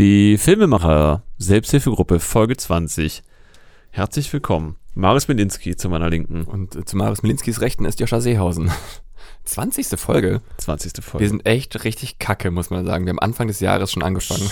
Die 0.00 0.38
Filmemacher 0.38 1.24
Selbsthilfegruppe 1.36 2.20
Folge 2.20 2.56
20. 2.56 3.22
Herzlich 3.90 4.32
willkommen. 4.32 4.76
Maris 4.94 5.28
Milinski 5.28 5.76
zu 5.76 5.90
meiner 5.90 6.08
Linken. 6.08 6.44
Und 6.44 6.74
äh, 6.74 6.86
zu 6.86 6.96
Maris 6.96 7.22
Milinskis 7.22 7.60
Rechten 7.60 7.84
ist 7.84 8.00
Joscha 8.00 8.22
Seehausen. 8.22 8.70
20. 9.44 10.00
Folge. 10.00 10.40
20. 10.56 11.04
Folge. 11.04 11.22
Wir 11.22 11.28
sind 11.28 11.44
echt 11.44 11.84
richtig 11.84 12.18
kacke, 12.18 12.50
muss 12.50 12.70
man 12.70 12.86
sagen. 12.86 13.04
Wir 13.04 13.10
haben 13.10 13.18
Anfang 13.18 13.48
des 13.48 13.60
Jahres 13.60 13.92
schon 13.92 14.02
angefangen. 14.02 14.50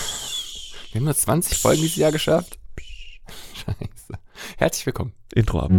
Wir 0.91 0.99
haben 0.99 1.05
nur 1.05 1.15
20 1.15 1.57
Folgen 1.57 1.81
dieses 1.81 1.95
Jahr 1.95 2.11
geschafft. 2.11 2.59
Scheiße. 3.55 4.19
Herzlich 4.57 4.85
willkommen. 4.85 5.13
Intro 5.33 5.61
ab. 5.61 5.71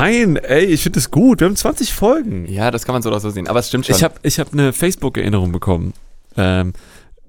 Nein, 0.00 0.36
ey, 0.36 0.64
ich 0.64 0.82
finde 0.82 0.98
es 0.98 1.10
gut. 1.10 1.40
Wir 1.40 1.46
haben 1.46 1.56
20 1.56 1.92
Folgen. 1.92 2.46
Ja, 2.46 2.70
das 2.70 2.84
kann 2.84 2.94
man 2.94 3.02
so 3.02 3.08
oder 3.08 3.20
so 3.20 3.30
sehen. 3.30 3.48
Aber 3.48 3.60
es 3.60 3.68
stimmt 3.68 3.86
schon. 3.86 3.96
Ich 3.96 4.04
habe 4.04 4.14
ich 4.22 4.38
hab 4.38 4.52
eine 4.52 4.72
Facebook-Erinnerung 4.72 5.52
bekommen. 5.52 5.94
Ähm, 6.36 6.72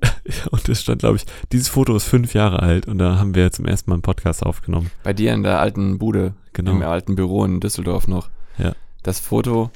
und 0.52 0.70
es 0.70 0.82
stand, 0.82 1.00
glaube 1.00 1.16
ich, 1.16 1.26
dieses 1.52 1.70
Foto 1.70 1.96
ist 1.96 2.04
fünf 2.04 2.34
Jahre 2.34 2.62
alt 2.62 2.88
und 2.88 2.98
da 2.98 3.18
haben 3.18 3.36
wir 3.36 3.52
zum 3.52 3.66
ersten 3.66 3.90
Mal 3.90 3.96
einen 3.96 4.02
Podcast 4.02 4.44
aufgenommen. 4.44 4.92
Bei 5.04 5.14
dir 5.14 5.34
in 5.34 5.44
der 5.44 5.60
alten 5.60 5.98
Bude, 5.98 6.34
Genau. 6.54 6.72
im 6.72 6.82
alten 6.84 7.16
Büro 7.16 7.46
in 7.46 7.60
Düsseldorf 7.60 8.08
noch. 8.08 8.30
Ja. 8.58 8.74
Das 9.04 9.20
Foto, 9.20 9.72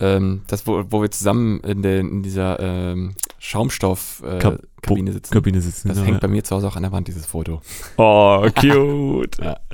ähm, 0.00 0.42
das, 0.48 0.66
wo, 0.66 0.84
wo 0.90 1.02
wir 1.02 1.10
zusammen 1.10 1.60
in, 1.60 1.82
den, 1.82 2.08
in 2.08 2.22
dieser 2.22 2.58
ähm, 2.60 3.14
Schaumstoff-Kabine 3.38 5.10
äh, 5.10 5.12
sitzen. 5.12 5.32
Kabine 5.32 5.60
sitzen. 5.60 5.88
Das 5.88 5.96
genau, 5.96 6.06
hängt 6.06 6.22
ja. 6.22 6.26
bei 6.26 6.28
mir 6.28 6.44
zu 6.44 6.56
Hause 6.56 6.66
auch 6.66 6.76
an 6.76 6.82
der 6.82 6.92
Wand, 6.92 7.08
dieses 7.08 7.26
Foto. 7.26 7.62
Oh, 7.96 8.46
cute. 8.54 9.38
Ja. 9.42 9.56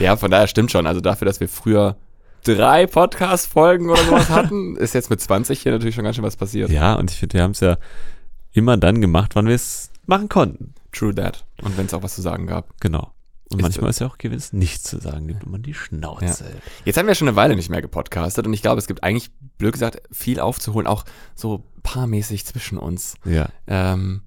Ja, 0.00 0.16
von 0.16 0.30
daher 0.30 0.46
stimmt 0.46 0.70
schon. 0.70 0.86
Also 0.86 1.00
dafür, 1.00 1.26
dass 1.26 1.40
wir 1.40 1.48
früher 1.48 1.96
drei 2.44 2.86
Podcast-Folgen 2.86 3.90
oder 3.90 4.02
sowas 4.02 4.28
hatten, 4.30 4.76
ist 4.76 4.94
jetzt 4.94 5.10
mit 5.10 5.20
20 5.20 5.60
hier 5.60 5.72
natürlich 5.72 5.94
schon 5.94 6.04
ganz 6.04 6.16
schön 6.16 6.24
was 6.24 6.36
passiert. 6.36 6.70
ja, 6.70 6.94
und 6.94 7.10
ich 7.10 7.18
finde, 7.18 7.34
wir 7.34 7.42
haben 7.42 7.50
es 7.52 7.60
ja 7.60 7.76
immer 8.52 8.76
dann 8.76 9.00
gemacht, 9.00 9.36
wann 9.36 9.46
wir 9.46 9.54
es 9.54 9.90
machen 10.06 10.28
konnten. 10.28 10.74
True 10.92 11.14
that. 11.14 11.44
Und 11.62 11.76
wenn 11.78 11.86
es 11.86 11.94
auch 11.94 12.02
was 12.02 12.14
zu 12.14 12.22
sagen 12.22 12.46
gab. 12.46 12.68
Genau. 12.80 13.12
Und 13.52 13.62
manchmal 13.62 13.90
ist 13.90 13.98
ja 13.98 14.06
auch 14.06 14.18
gewiss, 14.18 14.52
nichts 14.52 14.84
zu 14.84 15.00
sagen, 15.00 15.26
nimmt 15.26 15.44
man 15.44 15.60
die 15.62 15.74
Schnauze. 15.74 16.44
Jetzt 16.84 16.96
haben 16.96 17.08
wir 17.08 17.16
schon 17.16 17.26
eine 17.26 17.36
Weile 17.36 17.56
nicht 17.56 17.68
mehr 17.68 17.82
gepodcastet 17.82 18.46
und 18.46 18.52
ich 18.52 18.62
glaube, 18.62 18.78
es 18.78 18.86
gibt 18.86 19.02
eigentlich, 19.02 19.32
blöd 19.58 19.72
gesagt, 19.72 20.02
viel 20.12 20.38
aufzuholen, 20.38 20.86
auch 20.86 21.04
so 21.34 21.64
paarmäßig 21.82 22.46
zwischen 22.46 22.78
uns. 22.78 23.16
Ja. 23.24 23.48
Ähm, 23.66 24.22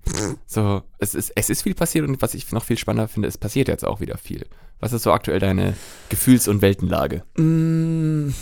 so, 0.45 0.83
es 0.97 1.16
ist, 1.16 1.31
es 1.35 1.49
ist 1.49 1.61
viel 1.61 1.73
passiert 1.73 2.05
und 2.07 2.21
was 2.21 2.33
ich 2.33 2.51
noch 2.51 2.66
viel 2.66 2.77
spannender 2.77 3.07
finde, 3.07 3.29
es 3.29 3.38
passiert 3.38 3.69
jetzt 3.69 3.85
auch 3.85 4.01
wieder 4.01 4.17
viel. 4.17 4.45
Was 4.81 4.91
ist 4.91 5.03
so 5.03 5.13
aktuell 5.13 5.39
deine 5.39 5.75
Gefühls- 6.09 6.49
und 6.49 6.61
Weltenlage? 6.61 7.23
Mm. 7.38 8.33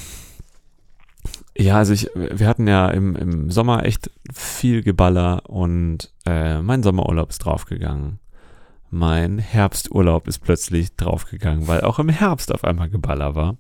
Ja, 1.56 1.78
also 1.78 1.94
ich, 1.94 2.10
wir 2.16 2.48
hatten 2.48 2.68
ja 2.68 2.90
im, 2.90 3.16
im 3.16 3.52
Sommer 3.52 3.86
echt 3.86 4.10
viel 4.34 4.82
Geballer 4.82 5.48
und 5.48 6.12
äh, 6.26 6.60
mein 6.62 6.82
Sommerurlaub 6.82 7.30
ist 7.30 7.40
draufgegangen. 7.40 8.21
Mein 8.94 9.40
Herbsturlaub 9.40 10.28
ist 10.28 10.40
plötzlich 10.40 10.96
draufgegangen, 10.98 11.68
weil 11.68 11.82
auch 11.82 11.98
im 11.98 12.10
Herbst 12.10 12.54
auf 12.54 12.66
einmal 12.66 12.90
Geballer 12.90 13.36
war. 13.36 13.58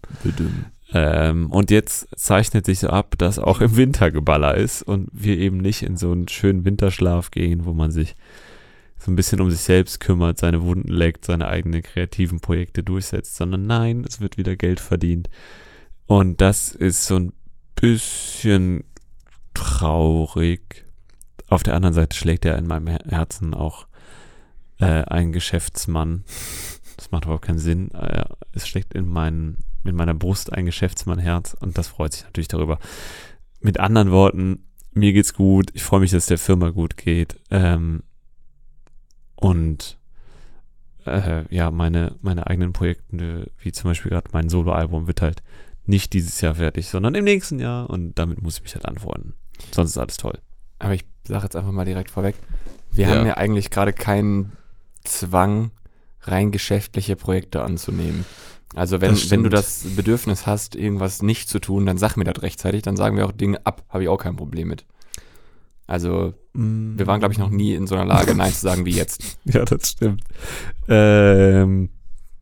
Ähm, 0.93 1.49
und 1.49 1.71
jetzt 1.71 2.09
zeichnet 2.17 2.65
sich 2.65 2.79
so 2.79 2.89
ab, 2.89 3.15
dass 3.17 3.39
auch 3.39 3.61
im 3.61 3.77
Winter 3.77 4.11
Geballer 4.11 4.55
ist 4.55 4.83
und 4.83 5.07
wir 5.13 5.37
eben 5.37 5.57
nicht 5.57 5.83
in 5.83 5.95
so 5.95 6.11
einen 6.11 6.27
schönen 6.27 6.65
Winterschlaf 6.65 7.31
gehen, 7.31 7.63
wo 7.63 7.71
man 7.71 7.91
sich 7.91 8.17
so 8.97 9.09
ein 9.09 9.15
bisschen 9.15 9.39
um 9.39 9.49
sich 9.49 9.61
selbst 9.61 10.01
kümmert, 10.01 10.37
seine 10.37 10.63
Wunden 10.63 10.89
leckt, 10.89 11.23
seine 11.23 11.47
eigenen 11.47 11.81
kreativen 11.81 12.41
Projekte 12.41 12.83
durchsetzt, 12.83 13.37
sondern 13.37 13.65
nein, 13.65 14.03
es 14.05 14.19
wird 14.19 14.37
wieder 14.37 14.57
Geld 14.57 14.81
verdient. 14.81 15.29
Und 16.07 16.41
das 16.41 16.75
ist 16.75 17.05
so 17.07 17.15
ein 17.15 17.31
bisschen 17.75 18.83
traurig. 19.53 20.85
Auf 21.47 21.63
der 21.63 21.73
anderen 21.73 21.93
Seite 21.93 22.17
schlägt 22.17 22.43
ja 22.43 22.55
in 22.55 22.67
meinem 22.67 22.87
Her- 22.87 23.05
Herzen 23.07 23.53
auch 23.53 23.87
äh, 24.81 25.03
ein 25.05 25.31
Geschäftsmann. 25.31 26.23
Das 26.97 27.11
macht 27.11 27.23
überhaupt 27.25 27.45
keinen 27.45 27.59
Sinn. 27.59 27.91
Äh, 27.91 28.25
es 28.51 28.67
schlägt 28.67 28.93
in, 28.93 29.07
meinen, 29.07 29.59
in 29.83 29.95
meiner 29.95 30.13
Brust 30.13 30.51
ein 30.53 30.65
Geschäftsmannherz 30.65 31.55
und 31.59 31.77
das 31.77 31.87
freut 31.87 32.13
sich 32.13 32.23
natürlich 32.23 32.47
darüber. 32.49 32.79
Mit 33.61 33.79
anderen 33.79 34.11
Worten, 34.11 34.65
mir 34.93 35.13
geht's 35.13 35.33
gut. 35.33 35.69
Ich 35.73 35.83
freue 35.83 36.01
mich, 36.01 36.11
dass 36.11 36.25
der 36.25 36.37
Firma 36.37 36.69
gut 36.69 36.97
geht. 36.97 37.39
Ähm, 37.49 38.03
und 39.35 39.97
äh, 41.05 41.43
ja, 41.53 41.71
meine, 41.71 42.15
meine 42.21 42.47
eigenen 42.47 42.73
Projekte, 42.73 43.49
wie 43.59 43.71
zum 43.71 43.89
Beispiel 43.89 44.11
gerade 44.11 44.29
mein 44.33 44.49
Soloalbum, 44.49 45.07
wird 45.07 45.21
halt 45.21 45.41
nicht 45.85 46.13
dieses 46.13 46.41
Jahr 46.41 46.55
fertig, 46.55 46.87
sondern 46.87 47.15
im 47.15 47.23
nächsten 47.25 47.59
Jahr 47.59 47.89
und 47.89 48.13
damit 48.19 48.41
muss 48.41 48.57
ich 48.57 48.63
mich 48.63 48.75
halt 48.75 48.85
antworten. 48.85 49.33
Sonst 49.71 49.91
ist 49.91 49.97
alles 49.97 50.17
toll. 50.17 50.37
Aber 50.79 50.93
ich 50.93 51.05
sage 51.23 51.43
jetzt 51.43 51.55
einfach 51.55 51.71
mal 51.71 51.85
direkt 51.85 52.11
vorweg, 52.11 52.35
wir 52.91 53.07
Ja. 53.07 53.15
haben 53.15 53.25
ja 53.25 53.37
eigentlich 53.37 53.71
gerade 53.71 53.93
keinen 53.93 54.51
Zwang, 55.03 55.71
rein 56.21 56.51
geschäftliche 56.51 57.15
Projekte 57.15 57.63
anzunehmen. 57.63 58.25
Also 58.75 59.01
wenn, 59.01 59.15
wenn 59.29 59.43
du 59.43 59.49
das 59.49 59.83
Bedürfnis 59.95 60.45
hast, 60.47 60.75
irgendwas 60.75 61.21
nicht 61.21 61.49
zu 61.49 61.59
tun, 61.59 61.85
dann 61.85 61.97
sag 61.97 62.15
mir 62.15 62.23
das 62.23 62.41
rechtzeitig, 62.41 62.83
dann 62.83 62.95
sagen 62.95 63.17
wir 63.17 63.25
auch 63.25 63.33
Dinge 63.33 63.65
ab, 63.65 63.83
habe 63.89 64.03
ich 64.03 64.09
auch 64.09 64.17
kein 64.17 64.37
Problem 64.37 64.69
mit. 64.69 64.85
Also 65.87 66.33
wir 66.53 67.07
waren, 67.07 67.19
glaube 67.19 67.33
ich, 67.33 67.37
noch 67.37 67.49
nie 67.49 67.73
in 67.73 67.85
so 67.85 67.95
einer 67.95 68.05
Lage, 68.05 68.33
Nein 68.35 68.53
zu 68.53 68.61
sagen 68.61 68.85
wie 68.85 68.93
jetzt. 68.93 69.37
Ja, 69.45 69.65
das 69.65 69.89
stimmt. 69.89 70.23
Ähm, 70.87 71.89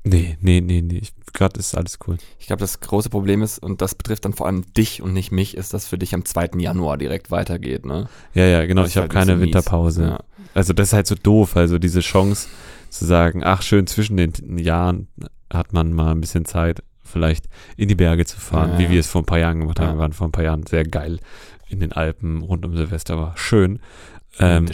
nee, 0.04 0.38
nee, 0.42 0.62
nee, 0.62 0.82
nee. 0.82 1.02
Gerade 1.34 1.60
ist 1.60 1.76
alles 1.76 1.98
cool. 2.08 2.18
Ich 2.40 2.48
glaube, 2.48 2.60
das 2.60 2.80
große 2.80 3.10
Problem 3.10 3.42
ist, 3.42 3.58
und 3.60 3.82
das 3.82 3.96
betrifft 3.96 4.26
dann 4.26 4.34
vor 4.34 4.46
allem 4.48 4.72
dich 4.74 5.02
und 5.02 5.14
nicht 5.14 5.32
mich, 5.32 5.58
ist, 5.58 5.74
dass 5.74 5.88
für 5.88 5.98
dich 5.98 6.14
am 6.14 6.26
2. 6.26 6.52
Januar 6.58 6.98
direkt 6.98 7.32
weitergeht. 7.32 7.86
Ne? 7.86 8.08
Ja, 8.34 8.46
ja, 8.46 8.66
genau. 8.66 8.82
Das 8.82 8.92
Ich 8.92 8.98
habe 8.98 9.06
halt 9.06 9.16
ein 9.16 9.28
keine. 9.28 9.42
Winterpause. 9.42 10.04
Ja. 10.04 10.20
Also 10.54 10.74
das 10.74 10.90
ist 10.90 10.94
halt 10.94 11.08
so 11.08 11.16
doof. 11.16 11.56
Also 11.56 11.80
diese 11.80 12.00
Chance 12.02 12.48
zu 12.90 13.06
sagen, 13.06 13.44
ach 13.44 13.62
schön, 13.62 13.88
zwischen 13.88 14.18
den 14.18 14.58
Jahren 14.58 15.08
hat 15.52 15.74
man 15.74 15.94
mal 15.94 16.12
ein 16.12 16.22
bisschen 16.22 16.46
Zeit, 16.46 16.84
vielleicht 17.04 17.46
in 17.78 17.88
die 17.88 17.96
Berge 17.96 18.26
zu 18.26 18.40
fahren, 18.40 18.74
Ja, 18.74 18.80
wie 18.80 18.90
wir 18.92 19.00
es 19.00 19.08
vor 19.08 19.22
ein 19.22 19.26
paar 19.26 19.40
Jahren 19.40 19.60
gemacht 19.60 19.80
haben. 19.80 19.88
Ja. 19.90 19.94
Wir 19.96 20.00
waren 20.00 20.14
vor 20.14 20.28
ein 20.28 20.32
paar 20.32 20.44
Jahren 20.44 20.66
sehr 20.66 20.84
geil 20.84 21.20
in 21.68 21.80
den 21.80 21.92
Alpen 21.92 22.42
rund 22.42 22.66
um 22.66 22.76
Silvester, 22.76 23.18
war 23.18 23.38
schön. 23.38 23.80
Ähm, 24.40 24.68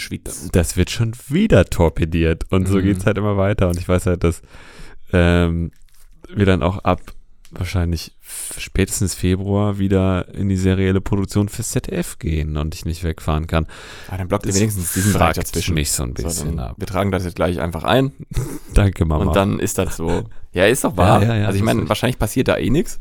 das 0.51 0.77
wird 0.77 0.91
schon 0.91 1.13
wieder 1.29 1.65
torpediert 1.65 2.43
und 2.51 2.67
so 2.67 2.77
Mhm. 2.77 2.83
geht's 2.83 3.05
halt 3.05 3.17
immer 3.17 3.37
weiter 3.37 3.67
und 3.69 3.77
ich 3.79 3.87
weiß 3.87 4.05
halt, 4.05 4.23
dass 4.23 4.41
ähm, 5.11 5.71
wir 6.33 6.45
dann 6.45 6.61
auch 6.63 6.79
ab 6.79 7.01
wahrscheinlich 7.51 8.15
spätestens 8.57 9.13
Februar 9.15 9.77
wieder 9.77 10.33
in 10.33 10.49
die 10.49 10.57
serielle 10.57 11.01
Produktion 11.01 11.49
fürs 11.49 11.69
ZDF 11.71 12.17
gehen 12.19 12.57
und 12.57 12.73
ich 12.75 12.85
nicht 12.85 13.03
wegfahren 13.03 13.47
kann. 13.47 13.67
Aber 14.07 14.17
dann 14.17 14.27
blockt 14.27 14.45
ihr 14.45 14.55
wenigstens 14.55 14.93
diesen 14.93 15.13
Bereich 15.13 15.35
dazwischen. 15.35 15.73
mich 15.75 15.91
so 15.91 16.03
ein 16.03 16.13
So, 16.17 16.23
bisschen 16.23 16.57
dann, 16.57 16.67
ab. 16.69 16.75
wir 16.77 16.87
tragen 16.87 17.11
das 17.11 17.23
jetzt 17.23 17.35
gleich 17.35 17.59
einfach 17.59 17.83
ein 17.83 18.11
Danke, 18.73 19.05
Mama. 19.05 19.25
und 19.25 19.35
dann 19.35 19.59
ist 19.59 19.77
das 19.77 19.97
so. 19.97 20.23
Ja, 20.53 20.65
ist 20.65 20.83
doch 20.83 20.97
wahr. 20.97 21.21
Ja, 21.21 21.27
ja, 21.29 21.35
ja, 21.41 21.45
also 21.47 21.57
ich 21.57 21.63
meine, 21.63 21.87
wahrscheinlich 21.87 22.17
passiert 22.19 22.47
da 22.47 22.57
eh 22.57 22.69
nichts. 22.69 22.99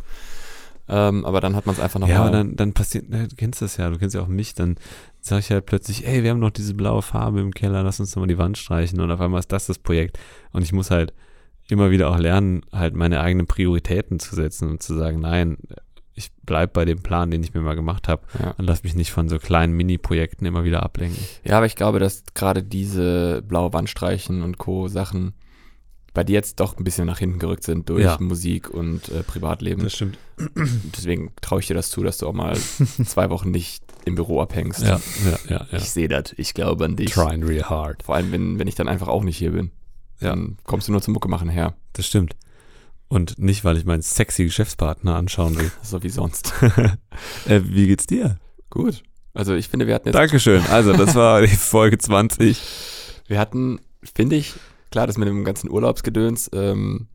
Ähm, 0.86 1.24
aber 1.24 1.40
dann 1.40 1.56
hat 1.56 1.64
man 1.64 1.74
es 1.74 1.80
einfach 1.80 1.98
ja, 2.00 2.06
nochmal. 2.06 2.26
und 2.26 2.32
dann, 2.32 2.56
dann 2.56 2.72
passiert, 2.74 3.08
ne, 3.08 3.26
du 3.26 3.36
kennst 3.36 3.62
das 3.62 3.78
ja, 3.78 3.88
du 3.88 3.96
kennst 3.98 4.14
ja 4.14 4.20
auch 4.20 4.28
mich, 4.28 4.52
dann 4.52 4.76
sage 5.22 5.40
ich 5.40 5.50
halt 5.50 5.64
plötzlich, 5.64 6.06
ey, 6.06 6.22
wir 6.22 6.28
haben 6.30 6.40
noch 6.40 6.50
diese 6.50 6.74
blaue 6.74 7.00
Farbe 7.00 7.40
im 7.40 7.54
Keller, 7.54 7.82
lass 7.82 8.00
uns 8.00 8.10
doch 8.12 8.20
mal 8.20 8.26
die 8.26 8.36
Wand 8.36 8.58
streichen 8.58 9.00
und 9.00 9.10
auf 9.10 9.18
einmal 9.18 9.40
ist 9.40 9.50
das 9.50 9.64
das 9.64 9.78
Projekt 9.78 10.18
und 10.52 10.60
ich 10.60 10.74
muss 10.74 10.90
halt 10.90 11.14
immer 11.68 11.90
wieder 11.90 12.10
auch 12.10 12.18
lernen, 12.18 12.62
halt 12.72 12.94
meine 12.94 13.20
eigenen 13.20 13.46
Prioritäten 13.46 14.18
zu 14.20 14.34
setzen 14.34 14.70
und 14.70 14.82
zu 14.82 14.94
sagen, 14.94 15.20
nein, 15.20 15.58
ich 16.14 16.30
bleib 16.44 16.72
bei 16.74 16.84
dem 16.84 17.02
Plan, 17.02 17.30
den 17.30 17.42
ich 17.42 17.54
mir 17.54 17.60
mal 17.60 17.74
gemacht 17.74 18.06
habe 18.06 18.22
ja. 18.38 18.52
und 18.52 18.66
lass 18.66 18.84
mich 18.84 18.94
nicht 18.94 19.10
von 19.10 19.28
so 19.28 19.38
kleinen 19.38 19.72
Mini-Projekten 19.76 20.46
immer 20.46 20.62
wieder 20.64 20.82
ablenken. 20.82 21.18
ja, 21.44 21.56
aber 21.56 21.66
ich 21.66 21.74
glaube, 21.76 21.98
dass 21.98 22.22
gerade 22.34 22.62
diese 22.62 23.42
blaue 23.42 23.72
Wandstreichen 23.72 24.42
und 24.42 24.58
Co. 24.58 24.88
Sachen 24.88 25.34
bei 26.12 26.22
dir 26.22 26.34
jetzt 26.34 26.60
doch 26.60 26.78
ein 26.78 26.84
bisschen 26.84 27.06
nach 27.06 27.18
hinten 27.18 27.40
gerückt 27.40 27.64
sind 27.64 27.88
durch 27.88 28.04
Ja. 28.04 28.16
Musik 28.20 28.70
und 28.70 29.08
äh, 29.08 29.24
Privatleben. 29.24 29.90
stimmt. 29.90 30.16
Deswegen 30.96 31.32
traue 31.40 31.58
ich 31.58 31.66
dir 31.66 31.74
das 31.74 31.90
zu, 31.90 32.04
dass 32.04 32.18
du 32.18 32.28
auch 32.28 32.32
mal 32.32 32.56
zwei 33.04 33.30
Wochen 33.30 33.50
nicht 33.50 33.82
im 34.04 34.14
Büro 34.14 34.40
abhängst. 34.40 34.82
Ja, 34.82 35.00
ja, 35.24 35.38
ja, 35.48 35.66
ja. 35.72 35.78
Ich 35.78 35.90
sehe 35.90 36.06
das. 36.06 36.32
Ich 36.36 36.54
glaube 36.54 36.84
an 36.84 36.94
dich. 36.94 37.10
Trying 37.10 37.42
real 37.42 37.68
hard. 37.68 38.04
Vor 38.04 38.14
allem, 38.14 38.30
wenn, 38.30 38.60
wenn 38.60 38.68
ich 38.68 38.76
dann 38.76 38.86
einfach 38.86 39.08
auch 39.08 39.24
nicht 39.24 39.38
hier 39.38 39.50
bin. 39.50 39.72
Ja. 40.20 40.30
Dann 40.30 40.56
kommst 40.64 40.88
du 40.88 40.92
nur 40.92 41.02
zum 41.02 41.14
Mucke 41.14 41.28
machen 41.28 41.48
her. 41.48 41.74
Das 41.92 42.06
stimmt. 42.06 42.36
Und 43.08 43.38
nicht, 43.38 43.64
weil 43.64 43.76
ich 43.76 43.84
meinen 43.84 44.02
sexy 44.02 44.44
Geschäftspartner 44.44 45.14
anschauen 45.16 45.56
will. 45.56 45.70
So 45.82 46.02
wie 46.02 46.08
sonst. 46.08 46.52
äh, 47.46 47.60
wie 47.64 47.86
geht's 47.86 48.06
dir? 48.06 48.38
Gut. 48.70 49.02
Also 49.34 49.54
ich 49.54 49.68
finde, 49.68 49.86
wir 49.86 49.94
hatten 49.94 50.08
jetzt 50.08 50.14
Dankeschön. 50.14 50.62
Also, 50.70 50.92
das 50.92 51.14
war 51.14 51.42
die 51.46 51.48
Folge 51.48 51.98
20. 51.98 52.60
Wir 53.26 53.38
hatten, 53.38 53.80
finde 54.02 54.36
ich, 54.36 54.54
klar, 54.90 55.06
das 55.06 55.18
mit 55.18 55.28
dem 55.28 55.44
ganzen 55.44 55.70
Urlaubsgedöns, 55.70 56.50
ähm, 56.52 57.08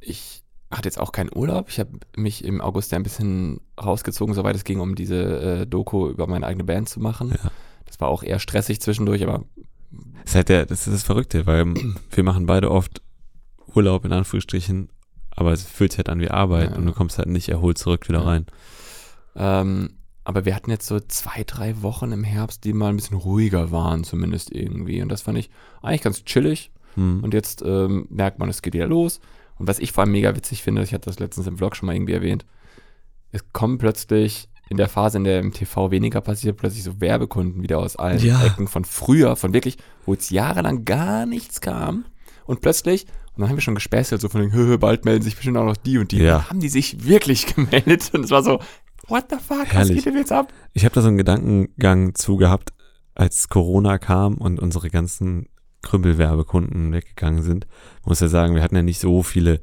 ich 0.00 0.42
hatte 0.70 0.88
jetzt 0.88 0.98
auch 0.98 1.12
keinen 1.12 1.30
Urlaub. 1.34 1.68
Ich 1.68 1.80
habe 1.80 1.98
mich 2.16 2.44
im 2.44 2.60
August 2.60 2.92
ja 2.92 2.96
ein 2.96 3.02
bisschen 3.02 3.60
rausgezogen, 3.82 4.34
soweit 4.34 4.56
es 4.56 4.64
ging, 4.64 4.80
um 4.80 4.94
diese 4.94 5.60
äh, 5.62 5.66
Doku 5.66 6.08
über 6.08 6.26
meine 6.26 6.46
eigene 6.46 6.64
Band 6.64 6.88
zu 6.88 7.00
machen. 7.00 7.30
Ja. 7.30 7.50
Das 7.86 8.00
war 8.00 8.08
auch 8.08 8.22
eher 8.22 8.38
stressig 8.38 8.80
zwischendurch, 8.80 9.22
aber 9.22 9.44
Das 9.90 10.30
ist 10.30 10.34
halt 10.34 10.48
der, 10.48 10.66
das 10.66 10.86
ist 10.86 10.92
das 10.94 11.02
Verrückte, 11.02 11.46
weil 11.46 11.74
wir 12.10 12.24
machen 12.24 12.46
beide 12.46 12.70
oft 12.70 13.00
Urlaub 13.74 14.04
in 14.04 14.12
Anführungsstrichen, 14.12 14.88
aber 15.30 15.52
es 15.52 15.64
fühlt 15.64 15.92
sich 15.92 15.98
halt 15.98 16.08
an 16.08 16.20
wie 16.20 16.30
Arbeit 16.30 16.70
Ja. 16.70 16.76
und 16.76 16.86
du 16.86 16.92
kommst 16.92 17.18
halt 17.18 17.28
nicht 17.28 17.48
erholt 17.48 17.78
zurück 17.78 18.08
wieder 18.08 18.20
Ja. 18.20 18.24
rein. 18.24 18.46
ähm, 19.36 19.90
aber 20.24 20.44
wir 20.44 20.56
hatten 20.56 20.70
jetzt 20.70 20.86
so 20.88 20.98
zwei, 20.98 21.44
drei 21.46 21.82
Wochen 21.82 22.10
im 22.10 22.24
Herbst, 22.24 22.64
die 22.64 22.72
mal 22.72 22.88
ein 22.88 22.96
bisschen 22.96 23.16
ruhiger 23.16 23.70
waren, 23.70 24.02
zumindest 24.02 24.50
irgendwie. 24.50 25.00
Und 25.00 25.08
das 25.08 25.22
fand 25.22 25.38
ich 25.38 25.50
eigentlich 25.82 26.02
ganz 26.02 26.24
chillig. 26.24 26.72
Hm. 26.94 27.22
Und 27.22 27.32
jetzt 27.32 27.62
ähm, 27.64 28.06
merkt 28.10 28.40
man, 28.40 28.48
es 28.48 28.60
geht 28.60 28.74
wieder 28.74 28.88
los. 28.88 29.20
Und 29.56 29.68
was 29.68 29.78
ich 29.78 29.92
vor 29.92 30.02
allem 30.02 30.10
mega 30.12 30.34
witzig 30.34 30.64
finde, 30.64 30.82
ich 30.82 30.92
hatte 30.92 31.08
das 31.08 31.20
letztens 31.20 31.46
im 31.46 31.58
Vlog 31.58 31.76
schon 31.76 31.86
mal 31.86 31.94
irgendwie 31.94 32.14
erwähnt, 32.14 32.44
es 33.30 33.44
kommen 33.52 33.78
plötzlich 33.78 34.48
in 34.68 34.76
der 34.76 34.88
Phase, 34.88 35.18
in 35.18 35.24
der 35.24 35.40
im 35.40 35.52
TV 35.52 35.90
weniger 35.90 36.20
passiert, 36.20 36.56
plötzlich 36.56 36.82
so 36.82 37.00
Werbekunden 37.00 37.62
wieder 37.62 37.78
aus 37.78 37.96
allen 37.96 38.18
Ja. 38.24 38.44
Ecken 38.44 38.66
von 38.66 38.84
früher, 38.84 39.36
von 39.36 39.52
wirklich, 39.54 39.76
wo 40.04 40.12
jetzt 40.14 40.30
jahrelang 40.30 40.84
gar 40.84 41.24
nichts 41.26 41.60
kam. 41.60 42.04
Und 42.46 42.60
plötzlich, 42.60 43.06
und 43.34 43.40
dann 43.40 43.48
haben 43.48 43.56
wir 43.56 43.62
schon 43.62 43.74
gespäßelt, 43.74 44.20
so 44.20 44.28
von 44.28 44.40
den, 44.40 44.52
"Hö, 44.52 44.66
hö, 44.66 44.78
bald 44.78 45.04
melden 45.04 45.22
sich 45.22 45.36
bestimmt 45.36 45.56
auch 45.56 45.64
noch 45.64 45.76
die 45.76 45.98
und 45.98 46.10
die. 46.12 46.18
Ja. 46.18 46.36
Und 46.38 46.50
haben 46.50 46.60
die 46.60 46.68
sich 46.68 47.04
wirklich 47.06 47.46
gemeldet. 47.54 48.10
Und 48.14 48.24
es 48.24 48.30
war 48.30 48.42
so, 48.42 48.60
what 49.08 49.26
the 49.30 49.36
fuck, 49.36 49.66
was 49.66 49.72
Herrlich. 49.72 49.96
geht 49.96 50.06
denn 50.06 50.16
jetzt 50.16 50.32
ab? 50.32 50.52
Ich 50.72 50.84
habe 50.84 50.94
da 50.94 51.00
so 51.02 51.08
einen 51.08 51.16
Gedankengang 51.18 52.14
zu 52.14 52.36
gehabt, 52.36 52.72
als 53.14 53.48
Corona 53.48 53.98
kam 53.98 54.34
und 54.34 54.58
unsere 54.60 54.90
ganzen 54.90 55.48
Krüppelwerbekunden 55.82 56.92
weggegangen 56.92 57.42
sind. 57.42 57.66
Man 58.02 58.10
muss 58.10 58.20
ja 58.20 58.28
sagen, 58.28 58.54
wir 58.54 58.62
hatten 58.62 58.76
ja 58.76 58.82
nicht 58.82 59.00
so 59.00 59.22
viele 59.22 59.60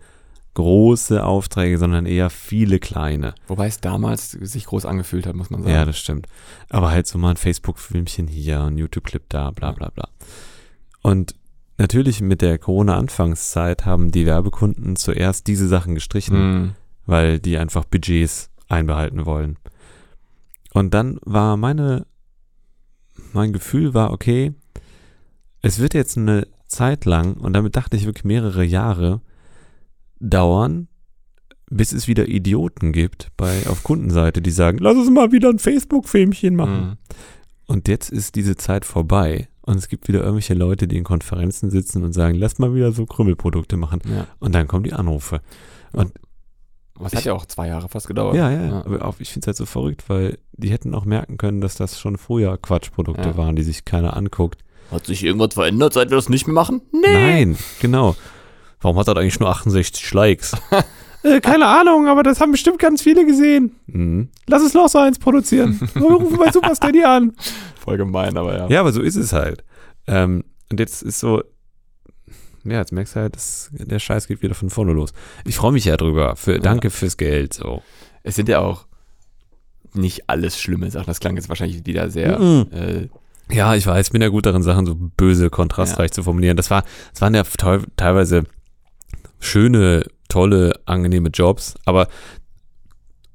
große 0.53 1.25
Aufträge, 1.25 1.77
sondern 1.77 2.05
eher 2.05 2.29
viele 2.29 2.79
kleine. 2.79 3.33
Wobei 3.47 3.67
es 3.67 3.79
damals 3.79 4.31
sich 4.31 4.65
groß 4.65 4.85
angefühlt 4.85 5.25
hat, 5.25 5.35
muss 5.35 5.49
man 5.49 5.63
sagen. 5.63 5.73
Ja, 5.73 5.85
das 5.85 5.97
stimmt. 5.97 6.27
Aber 6.69 6.91
halt 6.91 7.07
so 7.07 7.17
mal 7.17 7.31
ein 7.31 7.37
Facebook-Filmchen 7.37 8.27
hier, 8.27 8.61
ein 8.61 8.77
YouTube-Clip 8.77 9.23
da, 9.29 9.51
bla 9.51 9.71
bla 9.71 9.89
bla. 9.89 10.09
Und 11.01 11.35
natürlich 11.77 12.21
mit 12.21 12.41
der 12.41 12.57
Corona-Anfangszeit 12.59 13.85
haben 13.85 14.11
die 14.11 14.25
Werbekunden 14.25 14.95
zuerst 14.95 15.47
diese 15.47 15.67
Sachen 15.67 15.95
gestrichen, 15.95 16.35
Hm. 16.37 16.71
weil 17.05 17.39
die 17.39 17.57
einfach 17.57 17.83
Budgets 17.85 18.51
einbehalten 18.69 19.25
wollen. 19.25 19.57
Und 20.73 20.93
dann 20.93 21.19
war 21.23 21.57
meine, 21.57 22.05
mein 23.31 23.53
Gefühl 23.53 23.93
war, 23.93 24.11
okay, 24.11 24.53
es 25.61 25.79
wird 25.79 25.93
jetzt 25.93 26.17
eine 26.17 26.47
Zeit 26.67 27.05
lang, 27.05 27.35
und 27.35 27.53
damit 27.53 27.75
dachte 27.75 27.95
ich 27.97 28.05
wirklich 28.05 28.25
mehrere 28.25 28.63
Jahre, 28.63 29.21
dauern, 30.23 30.87
bis 31.69 31.91
es 31.91 32.07
wieder 32.07 32.27
Idioten 32.27 32.91
gibt 32.91 33.31
bei 33.37 33.67
auf 33.67 33.83
Kundenseite, 33.83 34.41
die 34.41 34.51
sagen, 34.51 34.77
lass 34.79 34.95
uns 34.95 35.09
mal 35.09 35.31
wieder 35.31 35.49
ein 35.49 35.59
Facebook-Filmchen 35.59 36.55
machen. 36.55 36.75
Hm. 36.75 36.97
Und 37.65 37.87
jetzt 37.87 38.09
ist 38.09 38.35
diese 38.35 38.55
Zeit 38.55 38.85
vorbei. 38.85 39.47
Und 39.61 39.77
es 39.77 39.87
gibt 39.87 40.07
wieder 40.07 40.19
irgendwelche 40.19 40.53
Leute, 40.53 40.87
die 40.87 40.97
in 40.97 41.05
Konferenzen 41.05 41.69
sitzen 41.69 42.03
und 42.03 42.13
sagen, 42.13 42.35
lass 42.35 42.59
mal 42.59 42.75
wieder 42.75 42.91
so 42.91 43.05
Krümmelprodukte 43.05 43.77
machen. 43.77 44.01
Ja. 44.05 44.27
Und 44.39 44.53
dann 44.53 44.67
kommen 44.67 44.83
die 44.83 44.93
Anrufe. 44.93 45.41
Was 46.95 47.15
hat 47.15 47.23
ja 47.23 47.33
auch 47.33 47.45
zwei 47.45 47.67
Jahre 47.69 47.89
fast 47.89 48.07
gedauert. 48.07 48.35
Ja, 48.35 48.51
ja, 48.51 48.65
ja. 48.65 48.85
Aber 48.85 49.05
auch, 49.05 49.15
ich 49.19 49.31
finde 49.31 49.45
es 49.45 49.47
halt 49.47 49.57
so 49.57 49.65
verrückt, 49.65 50.03
weil 50.09 50.37
die 50.51 50.69
hätten 50.69 50.93
auch 50.93 51.05
merken 51.05 51.37
können, 51.37 51.61
dass 51.61 51.75
das 51.75 51.99
schon 51.99 52.17
früher 52.17 52.57
Quatschprodukte 52.57 53.29
Ja. 53.29 53.37
waren, 53.37 53.55
die 53.55 53.63
sich 53.63 53.85
keiner 53.85 54.15
anguckt. 54.15 54.61
Hat 54.91 55.05
sich 55.05 55.23
irgendwas 55.23 55.53
verändert, 55.53 55.93
seit 55.93 56.11
wir 56.11 56.17
das 56.17 56.29
nicht 56.29 56.45
mehr 56.45 56.53
machen? 56.53 56.81
Nein, 56.91 57.57
genau. 57.81 58.15
Warum 58.83 58.97
hat 58.99 59.07
das 59.07 59.15
eigentlich 59.17 59.39
nur 59.39 59.49
68 59.49 60.13
Likes? 60.13 60.51
äh, 61.23 61.41
keine 61.41 61.65
Ahnung, 61.65 62.07
aber 62.07 62.21
das 62.21 62.39
haben 62.39 62.51
bestimmt 62.51 62.77
ganz 62.79 63.01
viele 63.01 63.25
gesehen. 63.25 63.71
Mhm. 63.87 64.29
Lass 64.45 64.61
es 64.61 64.73
noch 64.75 64.87
so 64.89 64.99
eins 64.99 65.17
produzieren. 65.17 65.79
Wir 65.95 66.03
rufen 66.03 66.37
bei 66.37 66.51
Super 66.51 66.75
Steady 66.75 67.03
an. 67.03 67.33
Voll 67.79 67.97
gemein, 67.97 68.37
aber 68.37 68.55
ja. 68.55 68.67
Ja, 68.69 68.79
aber 68.81 68.91
so 68.91 69.01
ist 69.01 69.15
es 69.15 69.33
halt. 69.33 69.63
Ähm, 70.05 70.43
und 70.69 70.79
jetzt 70.79 71.01
ist 71.01 71.19
so, 71.19 71.41
ja, 72.65 72.79
jetzt 72.79 72.91
merkst 72.91 73.15
du 73.15 73.19
halt, 73.21 73.35
dass 73.35 73.69
der 73.73 73.99
Scheiß 73.99 74.27
geht 74.27 74.41
wieder 74.41 74.53
von 74.55 74.69
vorne 74.69 74.93
los. 74.93 75.11
Ich 75.45 75.55
freue 75.55 75.71
mich 75.71 75.85
ja 75.85 75.97
drüber. 75.97 76.35
Für, 76.35 76.59
danke 76.59 76.89
fürs 76.91 77.17
Geld. 77.17 77.53
So. 77.53 77.81
Es 78.23 78.35
sind 78.35 78.47
ja 78.49 78.59
auch 78.59 78.85
nicht 79.93 80.29
alles 80.29 80.59
schlimme 80.59 80.89
Sachen. 80.91 81.07
Das 81.07 81.19
klang 81.19 81.35
jetzt 81.35 81.49
wahrscheinlich 81.49 81.85
wieder 81.85 82.09
sehr. 82.09 82.39
Mhm. 82.39 82.67
Äh, 82.71 83.07
Ja, 83.53 83.75
ich 83.75 83.85
weiß, 83.85 84.09
bin 84.11 84.21
ja 84.21 84.29
gut 84.29 84.45
darin, 84.45 84.63
Sachen 84.63 84.85
so 84.85 84.95
böse, 84.95 85.49
kontrastreich 85.49 86.11
zu 86.11 86.23
formulieren. 86.23 86.57
Das 86.57 86.71
war, 86.71 86.83
das 87.11 87.21
waren 87.21 87.35
ja 87.35 87.43
teil- 87.43 87.83
teilweise 87.97 88.43
schöne, 89.43 90.05
tolle, 90.29 90.79
angenehme 90.85 91.29
Jobs, 91.29 91.75
aber 91.85 92.07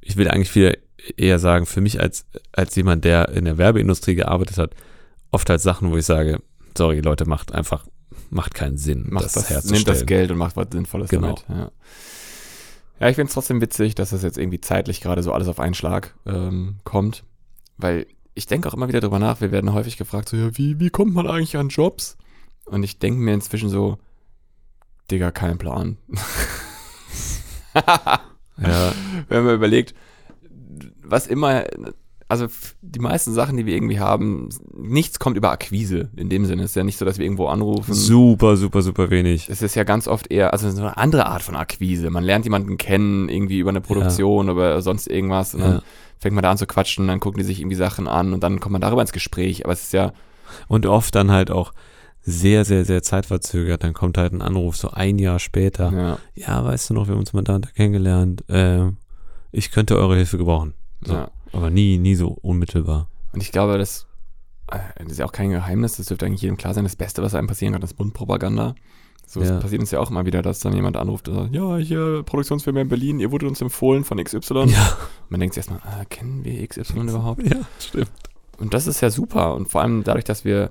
ich 0.01 0.17
will 0.17 0.29
eigentlich 0.29 0.51
viel 0.51 0.79
eher 1.17 1.39
sagen, 1.39 1.67
für 1.67 1.81
mich 1.81 2.01
als, 2.01 2.27
als 2.53 2.75
jemand, 2.77 3.05
der 3.05 3.29
in 3.31 3.45
der 3.45 3.59
Werbeindustrie 3.59 4.15
gearbeitet 4.15 4.59
hat, 4.59 4.75
oft 5.31 5.49
als 5.51 5.63
Sachen, 5.63 5.91
wo 5.91 5.97
ich 5.97 6.07
sage, 6.07 6.41
sorry, 6.77 7.01
Leute, 7.01 7.27
macht 7.27 7.53
einfach, 7.53 7.87
macht 8.31 8.55
keinen 8.55 8.77
Sinn, 8.77 9.07
macht 9.09 9.27
das, 9.27 9.33
das, 9.33 9.51
herzustellen. 9.51 9.79
nimmt 9.79 9.89
das 9.89 10.07
Geld 10.07 10.31
und 10.31 10.39
macht 10.39 10.57
was 10.57 10.69
Sinnvolles 10.73 11.11
Genau. 11.11 11.35
damit. 11.35 11.45
Ja, 11.49 11.71
ja 13.01 13.09
ich 13.09 13.17
finde 13.17 13.29
es 13.29 13.35
trotzdem 13.35 13.61
witzig, 13.61 13.95
dass 13.95 14.11
das 14.11 14.23
jetzt 14.23 14.39
irgendwie 14.39 14.61
zeitlich 14.61 15.01
gerade 15.01 15.23
so 15.23 15.33
alles 15.33 15.49
auf 15.49 15.61
einen 15.61 15.75
Schlag 15.75 16.15
ähm, 16.27 16.77
kommt. 16.85 17.25
Weil 17.77 18.07
ich 18.35 18.47
denke 18.47 18.69
auch 18.69 18.75
immer 18.75 18.89
wieder 18.89 19.01
drüber 19.01 19.19
nach, 19.19 19.41
wir 19.41 19.53
werden 19.53 19.73
häufig 19.73 19.97
gefragt, 19.97 20.29
so, 20.29 20.37
ja, 20.37 20.57
wie, 20.57 20.81
wie 20.81 20.91
kommt 20.91 21.15
man 21.15 21.27
eigentlich 21.27 21.57
an 21.57 21.69
Jobs? 21.69 22.17
Und 22.67 22.83
ich 22.83 22.99
denke 22.99 23.21
mir 23.21 23.35
inzwischen 23.35 23.69
so, 23.69 23.99
Digga, 25.11 25.31
kein 25.31 25.59
Plan. 25.59 25.97
Ja, 28.61 28.93
wenn 29.29 29.45
man 29.45 29.55
überlegt, 29.55 29.95
was 31.05 31.29
immer, 31.29 31.63
also 32.29 32.49
die 32.83 32.99
meisten 32.99 33.33
Sachen, 33.33 33.57
die 33.57 33.67
wir 33.67 33.75
irgendwie 33.77 34.01
haben, 34.01 34.49
nichts 34.75 35.21
kommt 35.21 35.37
über 35.37 35.53
Akquise 35.53 36.11
in 36.17 36.29
dem 36.29 36.45
Sinne. 36.45 36.65
Es 36.65 36.71
ist 36.71 36.75
ja 36.77 36.83
nicht 36.83 36.99
so, 36.99 37.05
dass 37.05 37.19
wir 37.19 37.25
irgendwo 37.25 37.47
anrufen. 37.47 37.95
super, 37.95 38.57
super, 38.57 38.83
super 38.83 39.11
wenig. 39.11 39.49
Es 39.49 39.63
ist 39.63 39.77
ja 39.77 39.85
ganz 39.85 40.09
oft 40.09 40.31
eher, 40.33 40.53
also 40.53 40.69
so 40.71 40.81
eine 40.83 40.97
andere 40.97 41.27
Art 41.27 41.43
von 41.43 41.55
Akquise. 41.55 42.11
Man 42.11 42.25
lernt 42.25 42.47
jemanden 42.47 42.79
kennen, 42.79 43.29
irgendwie 43.29 43.59
über 43.61 43.71
eine 43.71 43.81
Produktion 43.81 44.51
oder 44.51 44.83
sonst 44.83 45.07
irgendwas. 45.09 45.55
Und 45.55 45.61
dann 45.61 45.73
Ja. 45.75 45.83
fängt 46.19 46.35
man 46.35 46.43
da 46.43 46.51
an 46.51 46.59
zu 46.59 46.67
quatschen, 46.67 47.07
dann 47.07 47.21
gucken 47.21 47.39
die 47.39 47.47
sich 47.47 47.61
irgendwie 47.61 47.77
Sachen 47.77 48.09
an 48.09 48.33
und 48.33 48.43
dann 48.43 48.59
kommt 48.59 48.73
man 48.73 48.81
darüber 48.83 49.03
ins 49.03 49.13
Gespräch. 49.13 49.65
Aber 49.65 49.73
es 49.73 49.85
ist 49.85 49.93
ja, 49.93 50.13
Und 50.67 50.85
oft 50.85 51.15
dann 51.15 51.31
halt 51.31 51.53
auch 51.53 51.73
sehr, 52.31 52.65
sehr, 52.65 52.85
sehr 52.85 53.03
zeitverzögert. 53.03 53.83
Dann 53.85 53.95
kommt 53.95 54.19
halt 54.19 54.33
ein 54.33 54.43
Anruf 54.43 54.77
so 54.77 54.91
ein 54.91 55.19
Jahr 55.19 55.39
später. 55.39 55.93
ja, 55.93 56.19
Ja, 56.35 56.65
weißt 56.65 56.91
du 56.91 56.95
noch, 56.95 57.07
wir 57.07 57.13
haben 57.13 57.21
uns 57.21 57.33
mal 57.33 57.43
da 57.43 57.55
und 57.57 57.65
da 57.67 57.71
kennengelernt. 57.71 58.49
Äh, 58.51 58.91
ich 59.53 59.71
könnte 59.71 59.97
eure 59.97 60.17
Hilfe 60.17 60.37
gebrauchen. 60.39 60.75
So. 61.05 61.15
ja. 61.15 61.31
Aber 61.53 61.71
nie, 61.71 61.97
nie 61.99 62.15
so 62.15 62.29
unmittelbar. 62.29 63.09
Und 63.33 63.43
ich 63.43 63.53
glaube, 63.53 63.79
das, 63.79 64.07
äh, 64.71 64.79
das 64.99 65.13
ist 65.13 65.19
ja 65.19 65.25
auch 65.27 65.33
kein 65.33 65.51
Geheimnis, 65.51 65.97
das 65.97 66.07
dürfte 66.07 66.27
eigentlich 66.27 66.43
jedem 66.43 66.57
klar 66.59 66.75
sein. 66.75 66.85
Das 66.85 66.97
Beste, 66.97 67.23
was 67.23 67.35
einem 67.35 67.47
passieren 67.49 67.73
kann, 67.73 67.83
ist 67.83 67.99
Mundpropaganda. 67.99 68.75
So 69.27 69.41
es 69.41 69.49
Ja. 69.51 69.59
passiert 69.61 69.81
uns 69.81 69.91
ja 69.91 70.01
auch 70.01 70.11
immer 70.11 70.25
wieder, 70.27 70.41
dass 70.43 70.61
dann 70.61 70.73
jemand 70.75 70.97
anruft 70.97 71.29
und 71.29 71.35
sagt, 71.35 71.55
ja, 71.55 71.77
hier 71.77 72.23
Produktionsfirma 72.25 72.81
in 72.81 72.89
Berlin, 72.89 73.21
ihr 73.21 73.31
wurdet 73.31 73.49
uns 73.49 73.61
empfohlen 73.61 74.05
von 74.05 74.23
XY. 74.23 74.65
Ja. 74.69 74.97
Man 75.29 75.41
denkt 75.41 75.55
sich 75.55 75.61
erstmal, 75.69 75.81
ah, 75.85 76.05
kennen 76.07 76.45
wir 76.45 76.67
XY 76.67 77.01
überhaupt? 77.09 77.43
Ja, 77.43 77.61
stimmt. 77.79 78.11
Und 78.59 78.75
das 78.75 78.87
ist 78.87 79.01
ja 79.03 79.11
super. 79.11 79.55
Und 79.55 79.69
vor 79.69 79.83
allem 79.83 80.03
dadurch, 80.05 80.25
dass 80.25 80.45
wir, 80.45 80.71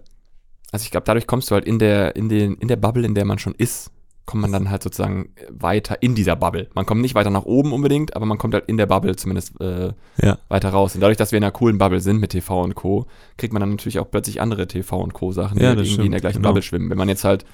also 0.72 0.84
ich 0.84 0.92
glaube, 0.92 1.06
dadurch 1.06 1.28
kommst 1.28 1.50
du 1.52 1.56
halt 1.56 1.66
in 1.66 1.80
der, 1.80 2.16
in 2.16 2.30
den, 2.30 2.56
in 2.56 2.68
der 2.68 2.76
Bubble, 2.76 3.06
in 3.06 3.16
der 3.16 3.26
man 3.26 3.40
schon 3.40 3.54
ist, 3.56 3.92
kommt 4.26 4.42
man 4.42 4.52
dann 4.52 4.70
halt 4.70 4.84
sozusagen 4.84 5.30
weiter 5.50 6.02
in 6.04 6.14
dieser 6.14 6.36
Bubble. 6.36 6.68
Man 6.76 6.86
kommt 6.86 7.00
nicht 7.02 7.16
weiter 7.16 7.30
nach 7.30 7.46
oben 7.46 7.72
unbedingt, 7.72 8.14
aber 8.14 8.26
man 8.26 8.38
kommt 8.38 8.54
halt 8.54 8.66
in 8.68 8.76
der 8.76 8.86
Bubble 8.86 9.16
zumindest 9.16 9.54
äh, 9.62 9.94
Ja. 10.22 10.38
weiter 10.50 10.70
raus. 10.70 10.96
Und 10.96 11.02
dadurch, 11.02 11.16
dass 11.18 11.32
wir 11.32 11.38
in 11.38 11.46
einer 11.46 11.52
coolen 11.52 11.78
Bubble 11.78 12.02
sind 12.02 12.20
mit 12.20 12.32
TV 12.32 12.62
und 12.62 12.76
Co., 12.76 13.06
kriegt 13.38 13.54
man 13.54 13.62
dann 13.62 13.70
natürlich 13.70 14.00
auch 14.00 14.12
plötzlich 14.12 14.42
andere 14.42 14.68
TV 14.68 15.00
und 15.00 15.14
Co. 15.14 15.32
Sachen, 15.32 15.58
die 15.58 15.64
Ja, 15.64 15.70
halt 15.70 15.80
das 15.80 15.88
irgendwie 15.88 16.08
in 16.08 16.12
der 16.12 16.18
stimmt, 16.18 16.22
gleichen 16.24 16.38
genau. 16.40 16.50
Bubble 16.50 16.62
schwimmen. 16.62 16.90
Wenn 16.90 16.98
man 16.98 17.08
jetzt 17.08 17.24
halt 17.24 17.46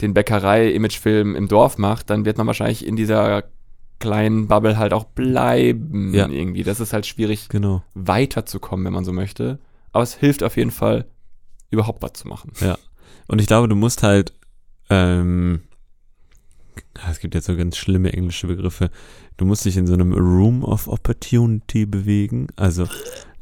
den 0.00 0.14
Bäckerei-Imagefilm 0.14 1.34
im 1.36 1.48
Dorf 1.48 1.76
macht, 1.78 2.08
dann 2.10 2.24
wird 2.24 2.38
man 2.38 2.46
wahrscheinlich 2.46 2.86
in 2.86 2.96
dieser 2.96 3.44
kleinen 3.98 4.48
Bubble 4.48 4.78
halt 4.78 4.92
auch 4.92 5.04
bleiben 5.04 6.14
Ja. 6.14 6.26
irgendwie. 6.28 6.62
Das 6.62 6.80
ist 6.80 6.92
halt 6.92 7.06
schwierig 7.06 7.48
Genau. 7.50 7.82
weiterzukommen, 7.94 8.86
wenn 8.86 8.92
man 8.92 9.04
so 9.04 9.12
möchte. 9.12 9.58
Aber 9.92 10.02
es 10.02 10.14
hilft 10.14 10.42
auf 10.42 10.56
jeden 10.56 10.70
Fall, 10.70 11.04
überhaupt 11.74 12.02
was 12.02 12.14
zu 12.14 12.28
machen. 12.28 12.52
Und 13.28 13.40
ich 13.40 13.46
glaube, 13.46 13.68
du 13.68 13.74
musst 13.74 14.02
halt, 14.02 14.32
ähm, 14.90 15.62
es 17.08 17.20
gibt 17.20 17.34
jetzt 17.34 17.46
so 17.46 17.56
ganz 17.56 17.76
schlimme 17.76 18.12
englische 18.12 18.46
Begriffe. 18.46 18.90
Du 19.36 19.44
musst 19.44 19.64
dich 19.64 19.76
in 19.76 19.86
so 19.86 19.94
einem 19.94 20.12
Room 20.12 20.64
of 20.64 20.88
Opportunity 20.88 21.86
bewegen. 21.86 22.48
Also 22.56 22.88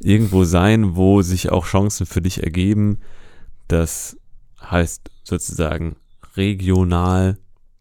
irgendwo 0.00 0.44
sein, 0.44 0.96
wo 0.96 1.22
sich 1.22 1.50
auch 1.50 1.66
Chancen 1.66 2.06
für 2.06 2.22
dich 2.22 2.42
ergeben. 2.42 2.98
Das 3.68 4.16
heißt 4.60 5.10
sozusagen 5.24 5.96
regional. 6.36 7.38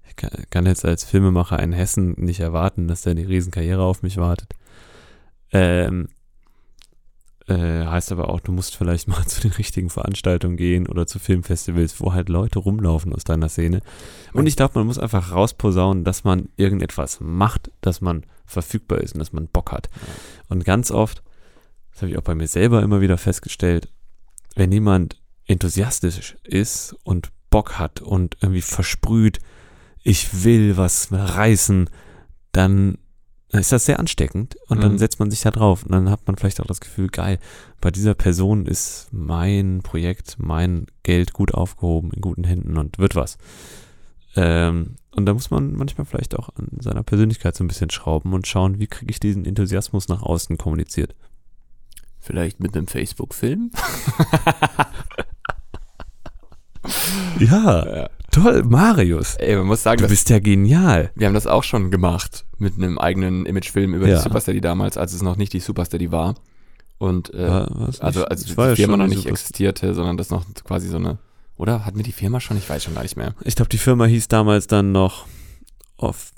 Ich 0.08 0.16
kann, 0.16 0.32
kann 0.50 0.66
jetzt 0.66 0.86
als 0.86 1.04
Filmemacher 1.04 1.60
in 1.60 1.74
Hessen 1.74 2.14
nicht 2.18 2.40
erwarten, 2.40 2.88
dass 2.88 3.04
da 3.04 3.12
eine 3.12 3.28
Riesenkarriere 3.28 3.82
auf 3.82 4.04
mich 4.04 4.18
wartet. 4.18 4.54
Ähm, 5.52 6.10
äh, 7.48 7.86
heißt 7.86 8.12
aber 8.12 8.30
auch, 8.30 8.40
du 8.40 8.52
musst 8.52 8.76
vielleicht 8.76 9.08
mal 9.08 9.26
zu 9.26 9.42
den 9.42 9.52
richtigen 9.52 9.90
Veranstaltungen 9.90 10.58
gehen 10.58 10.88
oder 10.88 11.08
zu 11.08 11.20
Filmfestivals, 11.20 12.00
wo 12.00 12.14
halt 12.14 12.30
Leute 12.30 12.60
rumlaufen 12.60 13.14
aus 13.14 13.24
deiner 13.24 13.50
Szene. 13.50 13.82
Und 14.34 14.48
ich 14.48 14.56
glaube, 14.56 14.80
man 14.80 14.88
muss 14.88 15.00
einfach 15.00 15.32
rausposaunen, 15.32 16.04
dass 16.04 16.24
man 16.24 16.50
irgendetwas 16.58 17.20
macht, 17.20 17.72
dass 17.82 18.02
man 18.02 18.26
verfügbar 18.46 19.00
ist 19.00 19.14
und 19.14 19.20
dass 19.20 19.34
man 19.34 19.48
Bock 19.48 19.72
hat. 19.72 19.90
Und 20.50 20.66
ganz 20.66 20.92
oft, 20.92 21.24
das 21.92 22.02
habe 22.02 22.12
ich 22.12 22.18
auch 22.18 22.24
bei 22.24 22.36
mir 22.36 22.48
selber 22.48 22.82
immer 22.82 23.02
wieder 23.02 23.18
festgestellt, 23.18 23.90
wenn 24.56 24.72
jemand 24.72 25.22
enthusiastisch 25.46 26.36
ist 26.44 26.96
und 27.04 27.32
Bock 27.50 27.80
hat 27.80 28.02
und 28.02 28.38
irgendwie 28.42 28.62
versprüht, 28.62 29.40
ich 30.04 30.44
will 30.44 30.78
was 30.78 31.12
reißen, 31.12 31.86
dann 31.86 31.92
dann 32.52 32.98
ist 33.60 33.72
das 33.72 33.86
sehr 33.86 34.00
ansteckend 34.00 34.56
und 34.68 34.82
dann 34.82 34.94
Mhm. 34.94 34.98
setzt 34.98 35.20
man 35.20 35.30
sich 35.30 35.42
da 35.42 35.52
drauf 35.52 35.84
und 35.84 35.92
dann 35.92 36.10
hat 36.10 36.26
man 36.26 36.38
vielleicht 36.38 36.62
auch 36.62 36.66
das 36.68 36.80
Gefühl, 36.80 37.10
geil, 37.10 37.38
bei 37.82 37.92
dieser 37.92 38.14
Person 38.14 38.66
ist 38.66 39.10
mein 39.12 39.82
Projekt, 39.84 40.38
mein 40.40 40.88
Geld 41.04 41.34
gut 41.34 41.54
aufgehoben, 41.54 42.12
in 42.14 42.22
guten 42.22 42.44
Händen 42.46 42.78
und 42.78 42.98
wird 42.98 43.16
was. 43.16 43.38
Ähm, 44.38 44.96
und 45.14 45.26
da 45.26 45.34
muss 45.34 45.52
man 45.52 45.74
manchmal 45.74 46.06
vielleicht 46.06 46.40
auch 46.40 46.50
an 46.56 46.70
seiner 46.80 47.04
Persönlichkeit 47.04 47.56
so 47.58 47.64
ein 47.66 47.68
bisschen 47.68 47.90
schrauben 47.90 48.32
und 48.34 48.48
schauen, 48.48 48.80
wie 48.80 48.88
kriege 48.88 49.12
ich 49.12 49.20
diesen 49.20 49.44
Enthusiasmus 49.46 50.08
nach 50.08 50.22
außen 50.22 50.58
kommuniziert. 50.58 51.14
Vielleicht 52.22 52.60
mit 52.62 52.76
einem 52.78 52.88
Facebook-Film? 52.88 53.72
Ja, 57.40 57.86
Ja. 57.96 58.10
Toll, 58.32 58.64
Marius. 58.64 59.36
Ey, 59.36 59.56
man 59.56 59.68
muss 59.68 59.84
sagen, 59.84 60.02
Du 60.02 60.08
bist 60.08 60.30
ja 60.30 60.40
genial. 60.40 61.12
wir 61.16 61.28
haben 61.28 61.34
das 61.34 61.48
auch 61.48 61.64
schon 61.64 61.92
gemacht 61.92 62.46
mit 62.58 62.76
einem 62.78 62.98
eigenen 62.98 63.46
Imagefilm 63.46 63.94
über 63.94 64.08
Ja. 64.08 64.18
die 64.18 64.22
Supersteady 64.24 64.62
damals, 64.62 64.98
als 64.98 65.14
es 65.14 65.22
noch 65.22 65.36
nicht 65.38 65.54
die 65.54 65.60
Supersteady 65.60 66.12
war. 66.12 66.36
Und 66.98 67.34
äh, 67.34 67.48
War- 67.50 67.90
also 68.00 68.26
als 68.26 68.44
die 68.46 68.54
ja 68.54 68.76
Firma 68.76 68.98
noch 68.98 69.08
nicht 69.08 69.20
Super- 69.20 69.30
existierte, 69.32 69.94
sondern 69.94 70.18
das 70.18 70.30
noch 70.30 70.46
quasi 70.64 70.88
so 70.88 70.98
eine. 70.98 71.18
Oder 71.58 71.86
hatten 71.86 71.98
wir 71.98 72.04
die 72.04 72.12
Firma 72.12 72.40
schon? 72.40 72.58
Ich 72.58 72.70
weiß 72.70 72.84
schon 72.84 72.94
gar 72.96 73.04
nicht 73.04 73.18
mehr. 73.18 73.34
Ich 73.44 73.56
glaube, 73.56 73.70
die 73.70 73.78
Firma 73.78 74.06
hieß 74.06 74.28
damals 74.28 74.68
dann 74.68 74.92
noch 74.92 75.26
auf 75.98 76.32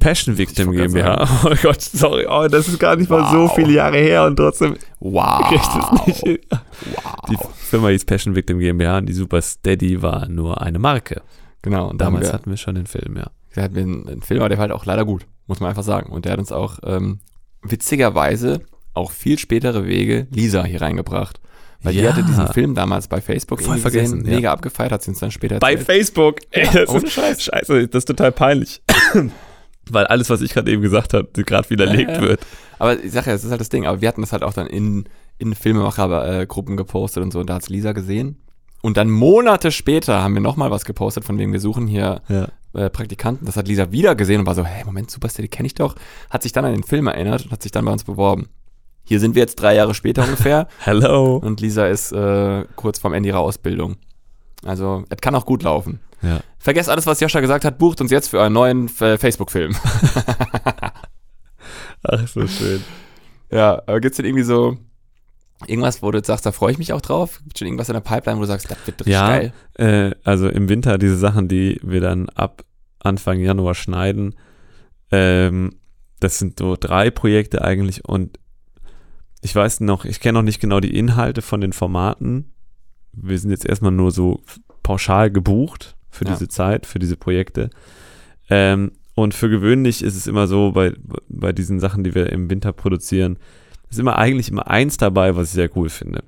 Passion 0.00 0.36
Victim 0.38 0.72
GmbH. 0.72 1.28
Oh 1.44 1.54
Gott, 1.62 1.80
sorry, 1.82 2.26
oh, 2.28 2.46
das 2.48 2.68
ist 2.68 2.78
gar 2.78 2.96
nicht 2.96 3.10
mal 3.10 3.30
so 3.30 3.44
Wow. 3.48 3.54
viele 3.54 3.72
Jahre 3.72 3.98
her 3.98 4.24
und 4.24 4.36
trotzdem 4.36 4.76
Wow. 5.00 5.44
Wow. 5.50 7.28
Die 7.30 7.36
Firma 7.68 7.88
hieß 7.88 8.04
Passion 8.04 8.34
Victim 8.34 8.58
GmbH 8.58 8.98
und 8.98 9.06
die 9.06 9.12
Super 9.12 9.42
Steady 9.42 10.00
war 10.02 10.28
nur 10.28 10.60
eine 10.62 10.78
Marke. 10.78 11.22
genau, 11.62 11.88
und 11.90 12.00
Damals 12.00 12.26
wir, 12.28 12.32
hatten 12.32 12.50
wir 12.50 12.56
schon 12.56 12.74
den 12.76 12.86
Film, 12.86 13.16
ja. 13.16 13.30
da 13.54 13.62
hatten 13.62 13.74
wir 13.74 13.82
einen, 13.82 14.08
einen 14.08 14.22
Film, 14.22 14.40
aber 14.40 14.48
der 14.48 14.58
war 14.58 14.62
halt 14.62 14.72
auch 14.72 14.84
leider 14.86 15.04
gut, 15.04 15.26
muss 15.46 15.60
man 15.60 15.70
einfach 15.70 15.82
sagen. 15.82 16.10
Und 16.12 16.24
der 16.24 16.32
hat 16.32 16.38
uns 16.38 16.52
auch 16.52 16.78
ähm, 16.84 17.20
witzigerweise 17.62 18.60
auch 18.94 19.10
viel 19.10 19.38
spätere 19.38 19.86
Wege 19.86 20.26
Lisa 20.30 20.64
hier 20.64 20.80
reingebracht. 20.80 21.40
Weil 21.82 21.92
die 21.92 22.00
Ja. 22.00 22.10
hatte 22.12 22.24
diesen 22.24 22.48
Film 22.48 22.74
damals 22.74 23.06
bei 23.06 23.20
Facebook 23.20 23.62
Voll 23.62 23.78
vergessen, 23.78 24.24
ja. 24.26 24.34
mega 24.34 24.52
abgefeiert, 24.52 24.90
hat 24.90 25.02
sie 25.02 25.10
uns 25.10 25.20
dann 25.20 25.30
später 25.30 25.60
Bei 25.60 25.72
erzählt. 25.74 25.86
Facebook. 25.86 26.36
Ey, 26.50 26.64
Ja, 26.66 26.72
das 26.72 26.88
ohne 26.88 27.04
ist, 27.04 27.12
Scheiß. 27.12 27.44
Scheiße, 27.44 27.86
das 27.88 27.98
ist 28.00 28.04
total 28.06 28.32
peinlich. 28.32 28.82
Weil 29.92 30.06
alles, 30.06 30.30
was 30.30 30.40
ich 30.40 30.52
gerade 30.52 30.70
eben 30.70 30.82
gesagt 30.82 31.14
habe, 31.14 31.28
gerade 31.32 31.68
widerlegt 31.70 32.10
Ja, 32.10 32.16
ja. 32.16 32.22
wird. 32.22 32.40
Aber 32.78 33.02
ich 33.02 33.12
sag 33.12 33.26
ja, 33.26 33.32
das 33.32 33.44
ist 33.44 33.50
halt 33.50 33.60
das 33.60 33.68
Ding. 33.68 33.86
Aber 33.86 34.00
wir 34.00 34.08
hatten 34.08 34.20
das 34.20 34.32
halt 34.32 34.42
auch 34.42 34.52
dann 34.52 34.66
in, 34.66 35.04
in 35.38 35.54
Filmemacher-Gruppen 35.54 36.76
gepostet 36.76 37.22
und 37.22 37.32
so. 37.32 37.40
Und 37.40 37.50
da 37.50 37.54
hat's 37.54 37.68
Lisa 37.68 37.92
gesehen. 37.92 38.36
Und 38.80 38.96
dann 38.96 39.10
Monate 39.10 39.72
später 39.72 40.22
haben 40.22 40.34
wir 40.34 40.40
nochmal 40.40 40.70
was 40.70 40.84
gepostet, 40.84 41.24
von 41.24 41.36
wem 41.38 41.52
wir 41.52 41.58
suchen 41.60 41.86
hier 41.88 42.22
Ja. 42.28 42.48
äh, 42.74 42.88
Praktikanten. 42.90 43.44
Das 43.46 43.56
hat 43.56 43.66
Lisa 43.66 43.90
wieder 43.90 44.14
gesehen 44.14 44.40
und 44.40 44.46
war 44.46 44.54
so, 44.54 44.64
hey, 44.64 44.84
Moment, 44.84 45.10
Superstar, 45.10 45.42
die 45.42 45.48
kenne 45.48 45.66
ich 45.66 45.74
doch. 45.74 45.96
Hat 46.30 46.42
sich 46.44 46.52
dann 46.52 46.64
an 46.64 46.72
den 46.72 46.84
Film 46.84 47.08
erinnert 47.08 47.44
und 47.44 47.50
hat 47.50 47.62
sich 47.62 47.72
dann 47.72 47.84
bei 47.84 47.92
uns 47.92 48.04
beworben. 48.04 48.48
Hier 49.04 49.18
sind 49.20 49.34
wir 49.34 49.40
jetzt 49.42 49.56
drei 49.56 49.74
Jahre 49.74 49.94
später 49.94 50.22
ungefähr. 50.22 50.68
Hello. 50.80 51.38
und 51.38 51.60
Lisa 51.60 51.86
ist 51.88 52.12
äh, 52.12 52.64
kurz 52.76 52.98
vorm 53.00 53.14
Ende 53.14 53.30
ihrer 53.30 53.40
Ausbildung. 53.40 53.96
Also, 54.64 55.04
es 55.08 55.18
kann 55.20 55.34
auch 55.34 55.46
gut 55.46 55.62
laufen. 55.62 56.00
Ja. 56.22 56.40
Vergesst 56.58 56.90
alles, 56.90 57.06
was 57.06 57.20
Joscha 57.20 57.40
gesagt 57.40 57.64
hat, 57.64 57.78
bucht 57.78 58.00
uns 58.00 58.10
jetzt 58.10 58.28
für 58.28 58.42
einen 58.42 58.54
neuen 58.54 58.86
äh, 59.00 59.16
Facebook-Film. 59.18 59.76
Ach, 62.04 62.28
so 62.28 62.46
schön. 62.46 62.82
Ja, 63.50 63.82
aber 63.86 64.00
gibt's 64.00 64.16
denn 64.16 64.26
irgendwie 64.26 64.44
so 64.44 64.76
irgendwas, 65.66 66.02
wo 66.02 66.10
du 66.10 66.22
sagst, 66.22 66.46
da 66.46 66.52
freue 66.52 66.72
ich 66.72 66.78
mich 66.78 66.92
auch 66.92 67.00
drauf? 67.00 67.40
Gibt's 67.44 67.58
schon 67.58 67.66
irgendwas 67.68 67.88
in 67.88 67.94
der 67.94 68.00
Pipeline, 68.00 68.38
wo 68.38 68.42
du 68.42 68.46
sagst, 68.46 68.70
das 68.70 68.78
wird 68.86 69.00
richtig 69.00 69.12
Ja. 69.12 69.28
geil? 69.28 69.52
Äh, 69.74 70.14
also 70.24 70.48
im 70.48 70.68
Winter 70.68 70.98
diese 70.98 71.16
Sachen, 71.16 71.48
die 71.48 71.80
wir 71.82 72.00
dann 72.00 72.28
ab 72.30 72.64
Anfang 73.00 73.40
Januar 73.40 73.74
schneiden. 73.74 74.34
Ähm, 75.10 75.74
das 76.20 76.38
sind 76.38 76.58
so 76.58 76.76
drei 76.78 77.10
Projekte 77.10 77.62
eigentlich 77.62 78.04
und 78.04 78.38
ich 79.40 79.54
weiß 79.54 79.80
noch, 79.80 80.04
ich 80.04 80.20
kenne 80.20 80.38
noch 80.38 80.44
nicht 80.44 80.60
genau 80.60 80.80
die 80.80 80.96
Inhalte 80.96 81.42
von 81.42 81.60
den 81.60 81.72
Formaten. 81.72 82.52
Wir 83.22 83.38
sind 83.38 83.50
jetzt 83.50 83.66
erstmal 83.66 83.92
nur 83.92 84.10
so 84.10 84.40
pauschal 84.82 85.30
gebucht 85.30 85.96
für 86.10 86.24
Ja. 86.24 86.32
diese 86.32 86.48
Zeit, 86.48 86.86
für 86.86 86.98
diese 86.98 87.16
Projekte. 87.16 87.70
Ähm, 88.50 88.92
und 89.14 89.34
für 89.34 89.48
gewöhnlich 89.50 90.02
ist 90.02 90.16
es 90.16 90.26
immer 90.26 90.46
so, 90.46 90.72
bei, 90.72 90.94
bei 91.28 91.52
diesen 91.52 91.80
Sachen, 91.80 92.04
die 92.04 92.14
wir 92.14 92.30
im 92.32 92.48
Winter 92.50 92.72
produzieren, 92.72 93.38
ist 93.90 93.98
immer 93.98 94.16
eigentlich 94.18 94.48
immer 94.50 94.68
eins 94.68 94.96
dabei, 94.96 95.34
was 95.36 95.48
ich 95.48 95.54
sehr 95.54 95.76
cool 95.76 95.88
finde. 95.88 96.22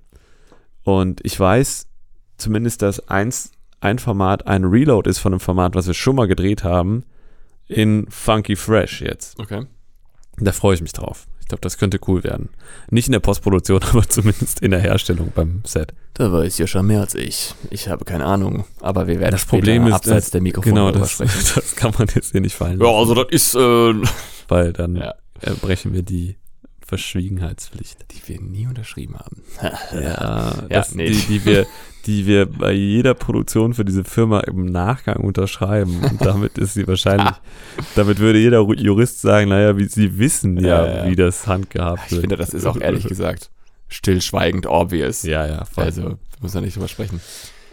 Und 0.82 1.20
ich 1.24 1.38
weiß 1.38 1.86
zumindest, 2.36 2.82
dass 2.82 3.08
eins, 3.08 3.52
ein 3.80 3.98
Format 3.98 4.46
ein 4.46 4.64
Reload 4.64 5.08
ist 5.08 5.18
von 5.18 5.32
einem 5.32 5.40
Format, 5.40 5.74
was 5.74 5.86
wir 5.86 5.94
schon 5.94 6.16
mal 6.16 6.26
gedreht 6.26 6.64
haben, 6.64 7.04
in 7.66 8.06
Funky 8.10 8.56
Fresh 8.56 9.02
jetzt. 9.02 9.38
Okay. 9.38 9.66
Da 10.38 10.52
freue 10.52 10.74
ich 10.74 10.82
mich 10.82 10.92
drauf. 10.92 11.26
Ich 11.50 11.52
glaube, 11.52 11.62
das 11.62 11.78
könnte 11.78 11.98
cool 12.06 12.22
werden. 12.22 12.50
Nicht 12.90 13.08
in 13.08 13.12
der 13.12 13.18
Postproduktion, 13.18 13.82
aber 13.90 14.08
zumindest 14.08 14.60
in 14.60 14.70
der 14.70 14.78
Herstellung 14.78 15.32
beim 15.34 15.62
Set. 15.66 15.92
Da 16.14 16.30
weiß 16.32 16.58
Joscha 16.58 16.80
mehr 16.80 17.00
als 17.00 17.16
ich. 17.16 17.56
Ich 17.70 17.88
habe 17.88 18.04
keine 18.04 18.24
Ahnung. 18.24 18.66
Aber 18.80 19.08
wir 19.08 19.18
werden 19.18 19.32
Das 19.32 19.46
Problem 19.46 19.88
ist, 19.88 19.94
abseits 19.94 20.26
dass- 20.26 20.30
der 20.30 20.42
Mikrofone 20.42 20.72
Genau, 20.74 20.90
das, 20.92 21.10
sprechen. 21.10 21.40
das 21.56 21.74
kann 21.74 21.92
man 21.98 22.06
jetzt 22.14 22.30
hier 22.30 22.40
nicht 22.40 22.54
fallen 22.54 22.78
Ja, 22.78 22.86
lassen, 22.86 22.98
also 22.98 23.14
das 23.14 23.26
ist, 23.32 23.54
äh, 23.56 23.94
weil 24.46 24.72
dann 24.72 24.94
Ja. 25.02 25.14
brechen 25.60 25.92
wir 25.92 26.02
die 26.04 26.36
Verschwiegenheitspflicht. 26.90 28.04
die 28.10 28.28
wir 28.28 28.40
nie 28.40 28.66
unterschrieben 28.66 29.14
haben. 29.16 29.42
Ja, 29.92 30.54
Ja, 30.68 30.84
nee. 30.94 31.10
die, 31.10 31.16
die, 31.22 31.44
wir, 31.44 31.66
die 32.06 32.26
wir 32.26 32.46
bei 32.46 32.72
jeder 32.72 33.14
Produktion 33.14 33.74
für 33.74 33.84
diese 33.84 34.02
Firma 34.04 34.40
im 34.40 34.66
Nachgang 34.66 35.18
unterschreiben. 35.22 36.00
Und 36.04 36.20
damit 36.26 36.58
ist 36.58 36.74
sie 36.74 36.86
wahrscheinlich, 36.88 37.30
damit 37.94 38.18
würde 38.18 38.38
jeder 38.40 38.60
Jurist 38.74 39.20
sagen, 39.20 39.48
naja, 39.50 39.76
wie, 39.78 39.86
sie 39.86 40.18
wissen 40.18 40.58
ja, 40.58 40.84
Ja, 40.86 40.96
ja. 41.04 41.10
wie 41.10 41.16
das 41.16 41.46
handgehabt 41.46 42.02
Ich 42.06 42.12
wird. 42.12 42.20
finde, 42.22 42.36
das 42.36 42.50
ist 42.50 42.66
auch 42.66 42.80
ehrlich 42.80 43.06
gesagt 43.06 43.50
stillschweigend 43.88 44.66
obvious. 44.66 45.22
Ja, 45.24 45.46
ja, 45.46 45.64
voll. 45.64 45.84
Also, 45.84 46.18
muss 46.40 46.54
man 46.54 46.62
nicht 46.64 46.76
drüber 46.76 46.86
sprechen. 46.88 47.20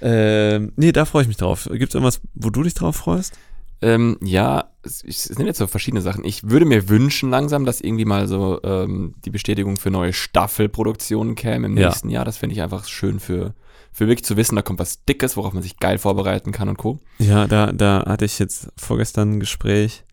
Ähm, 0.01 0.71
nee, 0.75 0.91
da 0.91 1.05
freue 1.05 1.23
ich 1.23 1.27
mich 1.27 1.37
drauf. 1.37 1.67
Gibt 1.71 1.89
es 1.89 1.95
irgendwas, 1.95 2.21
wo 2.35 2.49
du 2.49 2.61
dich 2.63 2.73
drauf 2.75 2.95
freust? 2.95 3.33
Ähm, 3.81 4.17
ja, 4.23 4.71
es, 4.83 4.99
sind 4.99 5.45
jetzt 5.45 5.59
so 5.59 5.67
verschiedene 5.67 6.01
Sachen. 6.01 6.23
Ich 6.25 6.49
würde 6.49 6.65
mir 6.65 6.89
wünschen 6.89 7.29
langsam, 7.29 7.65
dass 7.65 7.79
irgendwie 7.81 8.05
mal 8.05 8.27
so 8.27 8.59
ähm, 8.63 9.13
die 9.23 9.29
Bestätigung 9.29 9.77
für 9.77 9.91
neue 9.91 10.13
Staffelproduktionen 10.13 11.35
käme 11.35 11.67
im 11.67 11.77
Ja. 11.77 11.89
nächsten 11.89 12.09
Jahr. 12.09 12.25
Das 12.25 12.37
finde 12.37 12.55
ich 12.55 12.61
einfach 12.61 12.85
schön 12.87 13.19
für, 13.19 13.53
für 13.91 14.07
wirklich 14.07 14.25
zu 14.25 14.35
wissen, 14.37 14.55
da 14.55 14.61
kommt 14.63 14.79
was 14.79 15.03
Dickes, 15.05 15.37
worauf 15.37 15.53
man 15.53 15.61
sich 15.63 15.77
geil 15.77 15.97
vorbereiten 15.99 16.51
kann 16.51 16.69
und 16.69 16.77
Co. 16.77 16.99
Ja, 17.19 17.45
da, 17.47 17.71
da 17.71 18.03
hatte 18.07 18.25
ich 18.25 18.39
jetzt 18.39 18.69
vorgestern 18.77 19.33
ein 19.33 19.39
Gespräch 19.39 20.03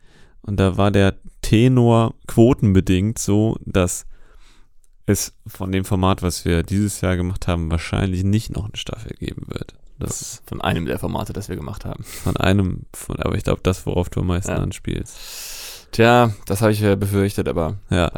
und 0.42 0.59
da 0.61 0.76
war 0.76 0.90
der 0.90 1.14
Tenor 1.40 2.14
quotenbedingt 2.26 3.18
so, 3.18 3.56
dass 3.64 4.06
es 5.06 5.35
von 5.47 5.71
dem 5.73 5.85
Format, 5.85 6.23
was 6.23 6.44
wir 6.44 6.62
dieses 6.62 7.00
Jahr 7.02 7.16
gemacht 7.16 7.47
haben, 7.47 7.71
wahrscheinlich 7.71 8.25
nicht 8.25 8.50
noch 8.54 8.64
eine 8.64 8.76
Staffel 8.76 9.14
geben 9.18 9.47
wird. 9.49 9.75
Das 9.98 10.20
ist 10.20 10.42
Von 10.46 10.60
einem 10.60 10.86
der 10.86 10.98
Formate, 10.98 11.32
das 11.32 11.48
wir 11.48 11.56
gemacht 11.56 11.84
haben. 11.84 12.02
von 12.04 12.36
einem, 12.36 12.82
von, 12.92 13.16
aber 13.20 13.36
ich 13.36 13.44
glaube, 13.44 13.60
das, 13.62 13.86
worauf 13.86 14.10
du 14.10 14.20
am 14.20 14.26
meisten 14.28 14.50
Ja. 14.50 14.58
anspielst. 14.58 15.88
Tja, 15.92 16.32
das 16.46 16.60
habe 16.62 16.72
ich 16.72 16.82
äh, 16.82 16.96
befürchtet, 16.96 17.48
aber 17.48 17.78
Ja, 17.90 18.10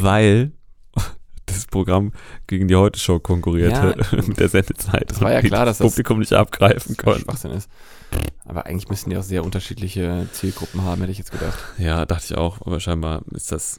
weil 0.00 0.50
das 1.46 1.66
Programm 1.66 2.12
gegen 2.48 2.66
die 2.68 2.74
Heute-Show 2.76 3.20
konkurrierte 3.20 3.96
Ja. 4.12 4.22
mit 4.26 4.38
der 4.40 4.48
Sendezeit. 4.48 5.10
Das 5.10 5.20
war 5.20 5.32
ja 5.32 5.40
klar, 5.40 5.64
das 5.64 5.78
dass 5.78 5.86
das- 5.86 5.92
Publikum 5.92 6.18
nicht 6.18 6.32
abgreifen 6.32 6.96
konnte. 6.96 7.20
Schwachsinn 7.20 7.52
ist. 7.52 7.70
Aber 8.44 8.66
eigentlich 8.66 8.88
müssten 8.88 9.10
die 9.10 9.16
auch 9.16 9.22
sehr 9.22 9.44
unterschiedliche 9.44 10.26
Zielgruppen 10.32 10.82
haben, 10.82 11.00
hätte 11.02 11.12
ich 11.12 11.18
jetzt 11.18 11.30
gedacht. 11.30 11.58
Ja, 11.78 12.04
dachte 12.06 12.24
ich 12.30 12.36
auch, 12.36 12.60
aber 12.66 12.80
scheinbar 12.80 13.22
ist 13.30 13.52
das 13.52 13.78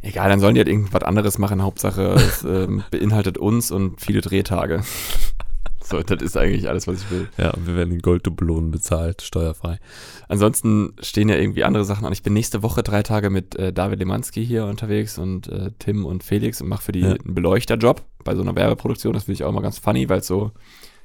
Egal, 0.00 0.28
dann 0.30 0.38
sollen 0.38 0.54
die 0.54 0.60
halt 0.60 0.68
irgendwas 0.68 1.02
anderes 1.02 1.38
machen. 1.38 1.60
Hauptsache, 1.60 2.12
es 2.14 2.44
ähm, 2.44 2.84
beinhaltet 2.92 3.36
uns 3.36 3.72
und 3.72 4.00
viele 4.00 4.20
Drehtage. 4.20 4.84
So, 5.88 6.02
das 6.02 6.22
ist 6.22 6.36
eigentlich 6.36 6.68
alles, 6.68 6.86
was 6.86 7.02
ich 7.02 7.10
will. 7.10 7.28
Ja, 7.38 7.50
und 7.50 7.66
wir 7.66 7.74
werden 7.76 7.92
in 7.94 8.00
Golddublonen 8.00 8.70
bezahlt, 8.70 9.22
steuerfrei. 9.22 9.78
Ansonsten 10.28 10.92
stehen 11.00 11.28
ja 11.28 11.36
irgendwie 11.36 11.64
andere 11.64 11.84
Sachen 11.84 12.04
an. 12.04 12.12
Ich 12.12 12.22
bin 12.22 12.34
nächste 12.34 12.62
Woche 12.62 12.82
drei 12.82 13.02
Tage 13.02 13.30
mit 13.30 13.56
äh, 13.56 13.72
David 13.72 13.98
Lemanski 14.00 14.44
hier 14.44 14.66
unterwegs 14.66 15.16
und 15.18 15.48
äh, 15.48 15.70
Tim 15.78 16.04
und 16.04 16.22
Felix 16.22 16.60
und 16.60 16.68
mache 16.68 16.82
für 16.82 16.92
die 16.92 17.00
Ja. 17.00 17.12
einen 17.12 17.34
Beleuchterjob 17.34 18.02
bei 18.24 18.34
so 18.34 18.42
einer 18.42 18.54
Werbeproduktion. 18.54 19.14
Das 19.14 19.24
finde 19.24 19.34
ich 19.34 19.44
auch 19.44 19.48
immer 19.50 19.62
ganz 19.62 19.78
funny, 19.78 20.08
weil 20.08 20.18
es 20.20 20.26
so 20.26 20.52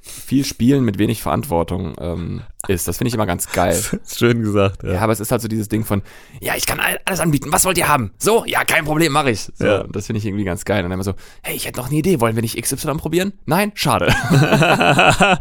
viel 0.06 0.44
Spielen 0.44 0.84
mit 0.84 0.98
wenig 0.98 1.22
Verantwortung 1.22 1.94
ähm, 1.98 2.42
ist. 2.68 2.86
Das 2.86 2.98
finde 2.98 3.08
ich 3.08 3.14
immer 3.14 3.24
ganz 3.24 3.50
geil. 3.50 3.82
Schön 4.06 4.42
gesagt, 4.42 4.82
Ja, 4.82 5.00
aber 5.00 5.12
es 5.14 5.20
ist 5.20 5.32
halt 5.32 5.40
so 5.40 5.48
dieses 5.48 5.68
Ding 5.68 5.82
von, 5.84 6.02
ja, 6.40 6.54
ich 6.56 6.66
kann 6.66 6.78
all- 6.78 7.00
alles 7.06 7.20
anbieten, 7.20 7.50
was 7.50 7.64
wollt 7.64 7.78
ihr 7.78 7.88
haben? 7.88 8.12
So, 8.18 8.44
ja, 8.46 8.64
kein 8.64 8.84
Problem, 8.84 9.12
mache 9.12 9.30
ich. 9.30 9.48
So, 9.54 9.64
Ja. 9.64 9.84
Das 9.84 10.06
finde 10.06 10.18
ich 10.18 10.26
irgendwie 10.26 10.44
ganz 10.44 10.64
geil. 10.66 10.84
Und 10.84 10.90
dann 10.90 10.98
immer 10.98 11.04
so, 11.04 11.14
hey, 11.42 11.56
ich 11.56 11.66
hätte 11.66 11.80
noch 11.80 11.86
eine 11.88 11.96
Idee, 11.96 12.20
wollen 12.20 12.34
wir 12.36 12.42
nicht 12.42 12.60
XY 12.60 12.96
probieren? 12.98 13.32
Nein? 13.46 13.72
Schade. 13.74 14.06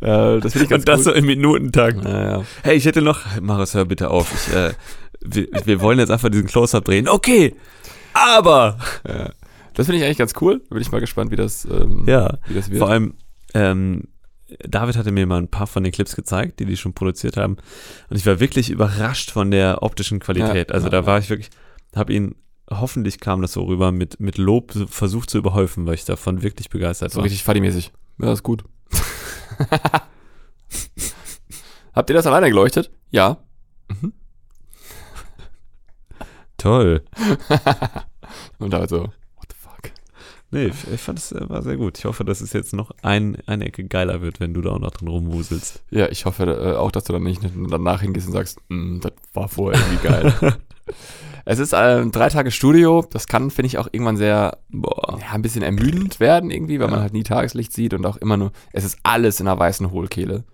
äh, 0.00 0.40
das 0.40 0.52
finde 0.52 0.64
ich 0.64 0.68
ganz 0.70 0.82
Und 0.82 0.88
das 0.88 0.96
gut. 0.98 1.04
so 1.04 1.12
in 1.12 1.26
Minutentakt. 1.26 2.04
Ja, 2.04 2.38
ja. 2.38 2.44
Hey, 2.62 2.76
ich 2.76 2.84
hätte 2.86 3.02
noch. 3.02 3.20
Marius, 3.40 3.74
hör 3.74 3.84
bitte 3.84 4.10
auf. 4.10 4.32
Ich, 4.48 4.54
äh, 4.54 4.72
wir, 5.20 5.48
wir 5.64 5.80
wollen 5.80 5.98
jetzt 5.98 6.10
einfach 6.10 6.28
diesen 6.30 6.46
Close-Up 6.46 6.84
drehen. 6.84 7.08
Okay, 7.08 7.54
aber. 8.14 8.78
Ja. 9.06 9.30
Das 9.74 9.86
finde 9.86 9.98
ich 10.00 10.04
eigentlich 10.04 10.18
ganz 10.18 10.32
cool. 10.40 10.60
Bin 10.70 10.80
ich 10.80 10.90
mal 10.90 11.00
gespannt, 11.00 11.30
wie 11.30 11.36
das, 11.36 11.64
ähm, 11.64 12.04
Ja, 12.06 12.38
wie 12.48 12.54
das 12.54 12.68
wird. 12.70 12.78
vor 12.80 12.88
allem, 12.88 13.14
ähm, 13.54 14.04
David 14.60 14.96
hatte 14.96 15.12
mir 15.12 15.26
mal 15.26 15.38
ein 15.42 15.48
paar 15.48 15.66
von 15.66 15.82
den 15.84 15.92
Clips 15.92 16.16
gezeigt, 16.16 16.58
die 16.58 16.64
die 16.64 16.76
schon 16.76 16.94
produziert 16.94 17.36
haben. 17.36 17.56
Und 18.08 18.16
ich 18.16 18.24
war 18.24 18.40
wirklich 18.40 18.70
überrascht 18.70 19.30
von 19.30 19.50
der 19.50 19.82
optischen 19.82 20.20
Qualität. 20.20 20.68
Ja, 20.70 20.74
also 20.74 20.86
ja, 20.86 20.90
da 20.90 21.06
war 21.06 21.18
ich 21.18 21.28
wirklich. 21.28 21.50
habe 21.94 22.12
ihn, 22.14 22.34
hoffentlich 22.70 23.20
kam 23.20 23.42
das 23.42 23.52
so 23.52 23.64
rüber, 23.64 23.92
mit, 23.92 24.20
mit 24.20 24.38
Lob 24.38 24.72
so 24.72 24.86
versucht 24.86 25.28
zu 25.30 25.36
überhäufen, 25.38 25.86
weil 25.86 25.94
ich 25.94 26.06
davon 26.06 26.42
wirklich 26.42 26.70
begeistert 26.70 27.12
So 27.12 27.18
war. 27.18 27.24
richtig 27.24 27.42
Fadi-mäßig. 27.42 27.92
Ja, 28.20 28.32
ist 28.32 28.42
gut. 28.42 28.64
Habt 31.92 32.10
ihr 32.10 32.14
das 32.14 32.26
alleine 32.26 32.48
geleuchtet? 32.48 32.90
Ja. 33.10 33.38
Toll. 36.56 37.04
Und 38.58 38.72
da 38.72 38.88
so, 38.88 39.02
what 39.02 39.46
the 39.50 39.56
fuck? 39.58 39.92
Nee, 40.50 40.66
ich, 40.66 40.92
ich 40.94 41.00
fand 41.00 41.18
es 41.18 41.32
äh, 41.32 41.48
war 41.48 41.62
sehr 41.62 41.76
gut. 41.76 41.98
Ich 41.98 42.04
hoffe, 42.06 42.24
dass 42.24 42.40
es 42.40 42.52
jetzt 42.54 42.72
noch 42.72 42.90
ein, 43.02 43.36
eine 43.46 43.66
Ecke 43.66 43.84
geiler 43.84 44.22
wird, 44.22 44.40
wenn 44.40 44.54
du 44.54 44.62
da 44.62 44.70
auch 44.70 44.78
noch 44.78 44.92
drin 44.92 45.08
rumwuselst. 45.08 45.82
Ja, 45.90 46.08
ich 46.08 46.24
hoffe 46.24 46.44
äh, 46.44 46.74
auch, 46.76 46.90
dass 46.90 47.04
du 47.04 47.12
dann 47.12 47.22
nicht 47.22 47.42
danach 47.68 48.00
hingehst 48.00 48.26
und 48.28 48.32
sagst, 48.32 48.58
"Mm, 48.68 49.00
das 49.00 49.12
war 49.34 49.48
vorher 49.48 49.78
irgendwie 49.80 50.08
geil. 50.08 50.32
es 51.44 51.58
ist 51.58 51.72
äh, 51.74 52.06
drei 52.06 52.30
Tage 52.30 52.50
Studio. 52.50 53.04
Das 53.10 53.26
kann, 53.26 53.50
finde 53.50 53.66
ich, 53.66 53.78
auch 53.78 53.88
irgendwann 53.92 54.16
sehr, 54.16 54.56
Boah. 54.70 55.18
ja, 55.20 55.32
ein 55.32 55.42
bisschen 55.42 55.62
ermüdend 55.62 56.18
werden 56.18 56.50
irgendwie, 56.50 56.80
weil 56.80 56.88
man 56.88 56.96
Ja. 57.00 57.02
halt 57.02 57.12
nie 57.12 57.24
Tageslicht 57.24 57.72
sieht 57.74 57.92
und 57.92 58.06
auch 58.06 58.16
immer 58.16 58.36
nur, 58.38 58.52
es 58.72 58.84
ist 58.84 58.98
alles 59.02 59.40
in 59.40 59.48
einer 59.48 59.58
weißen 59.58 59.90
Hohlkehle. 59.90 60.44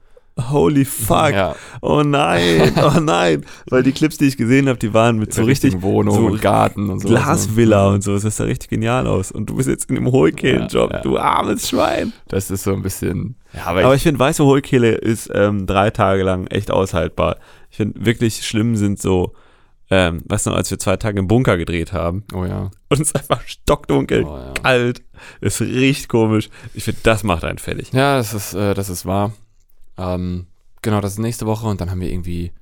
Holy 0.50 0.84
fuck. 0.84 1.30
Ja, 1.32 1.54
Oh 1.80 2.02
nein, 2.02 2.72
oh 2.82 2.98
nein. 3.00 3.44
Weil 3.70 3.82
die 3.84 3.92
Clips, 3.92 4.18
die 4.18 4.26
ich 4.26 4.36
gesehen 4.36 4.68
habe, 4.68 4.78
die 4.78 4.92
waren 4.92 5.18
mit 5.18 5.32
so 5.32 5.44
richtig 5.44 5.80
Wohnung 5.80 6.14
so 6.14 6.26
und 6.26 6.42
Garten 6.42 6.90
und 6.90 7.00
so. 7.00 7.08
Glasvilla 7.08 7.88
und 7.88 8.02
so. 8.02 8.18
Das 8.18 8.36
sah 8.36 8.44
richtig 8.44 8.70
genial 8.70 9.06
aus. 9.06 9.30
Und 9.30 9.50
du 9.50 9.56
bist 9.56 9.68
jetzt 9.68 9.88
in 9.88 9.94
dem 9.94 10.10
Hohlkehlenjob, 10.10 10.90
Ja, 10.90 10.96
ja. 10.96 11.02
du 11.02 11.18
armes 11.18 11.68
Schwein. 11.68 12.12
Das 12.26 12.50
ist 12.50 12.64
so 12.64 12.72
ein 12.72 12.82
bisschen, 12.82 13.36
aber, 13.64 13.84
Aber 13.84 13.94
ich, 13.94 13.98
ich 13.98 14.02
finde, 14.02 14.18
weiße 14.18 14.44
Hohlkehle 14.44 14.92
ist 14.92 15.30
ähm, 15.32 15.66
drei 15.66 15.90
Tage 15.90 16.24
lang 16.24 16.48
echt 16.48 16.70
aushaltbar. 16.70 17.36
Ich 17.70 17.76
finde, 17.76 18.04
wirklich 18.04 18.44
schlimm 18.44 18.74
sind 18.74 19.00
so, 19.00 19.34
ähm, 19.90 20.22
weißt 20.26 20.46
du 20.46 20.50
noch, 20.50 20.56
als 20.56 20.70
wir 20.70 20.78
zwei 20.78 20.96
Tage 20.96 21.18
im 21.20 21.28
Bunker 21.28 21.56
gedreht 21.56 21.92
haben 21.92 22.24
oh 22.32 22.44
ja, 22.44 22.70
und 22.88 23.00
es 23.00 23.08
ist 23.08 23.16
einfach 23.16 23.42
stockdunkel, 23.46 24.24
oh 24.24 24.38
kalt, 24.62 25.02
es 25.40 25.60
riecht 25.60 26.08
komisch. 26.08 26.48
Ich 26.72 26.84
finde, 26.84 27.00
das 27.02 27.22
macht 27.22 27.44
einen 27.44 27.58
fertig. 27.58 27.92
Ja, 27.92 28.16
das 28.16 28.32
ist, 28.32 28.54
äh, 28.54 28.74
das 28.74 28.88
ist 28.88 29.06
wahr. 29.06 29.32
Ähm, 29.96 30.46
genau, 30.82 31.00
das 31.00 31.12
ist 31.12 31.18
nächste 31.18 31.46
Woche 31.46 31.66
und 31.66 31.80
dann 31.80 31.90
haben 31.90 32.00
wir 32.00 32.10
irgendwie 32.10 32.52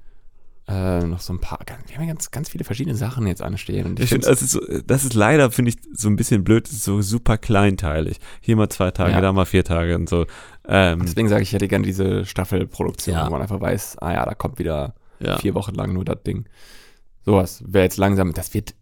äh, 0.68 1.00
noch 1.04 1.20
so 1.20 1.32
ein 1.32 1.40
paar, 1.40 1.58
wir 1.86 1.96
haben 1.96 2.02
ja 2.02 2.08
ganz, 2.12 2.30
ganz 2.30 2.48
viele 2.50 2.64
verschiedene 2.64 2.94
Sachen 2.96 3.26
jetzt 3.26 3.42
anstehen. 3.42 3.86
Und 3.86 4.00
Ich 4.00 4.10
finde, 4.10 4.28
das 4.28 4.42
ist, 4.42 4.52
so, 4.52 4.60
das 4.86 5.04
ist 5.04 5.14
leider, 5.14 5.50
finde 5.50 5.70
ich, 5.70 5.76
so 5.92 6.08
ein 6.08 6.16
bisschen 6.16 6.44
blöd, 6.44 6.66
das 6.66 6.72
ist 6.74 6.84
so 6.84 7.02
super 7.02 7.36
kleinteilig. 7.36 8.18
Hier 8.40 8.56
mal 8.56 8.68
zwei 8.68 8.90
Tage, 8.92 9.12
Ja. 9.12 9.20
da 9.20 9.32
mal 9.32 9.44
vier 9.44 9.64
Tage 9.64 9.96
und 9.96 10.08
so. 10.08 10.26
Ähm, 10.68 11.00
deswegen 11.02 11.28
sage 11.28 11.42
ich, 11.42 11.48
ich 11.48 11.54
hätte 11.54 11.68
gerne 11.68 11.84
diese 11.84 12.24
Staffelproduktion, 12.24 13.16
Ja. 13.16 13.26
wo 13.26 13.30
man 13.30 13.42
einfach 13.42 13.60
weiß, 13.60 13.98
ah 13.98 14.12
ja, 14.12 14.24
da 14.24 14.34
kommt 14.34 14.58
wieder 14.58 14.94
ja. 15.18 15.36
vier 15.38 15.54
Wochen 15.54 15.74
lang 15.74 15.92
nur 15.92 16.04
das 16.04 16.22
Ding. 16.22 16.46
Sowas 17.24 17.62
wäre 17.66 17.84
jetzt 17.84 17.96
langsam, 17.98 18.32
das 18.32 18.54
wird 18.54 18.74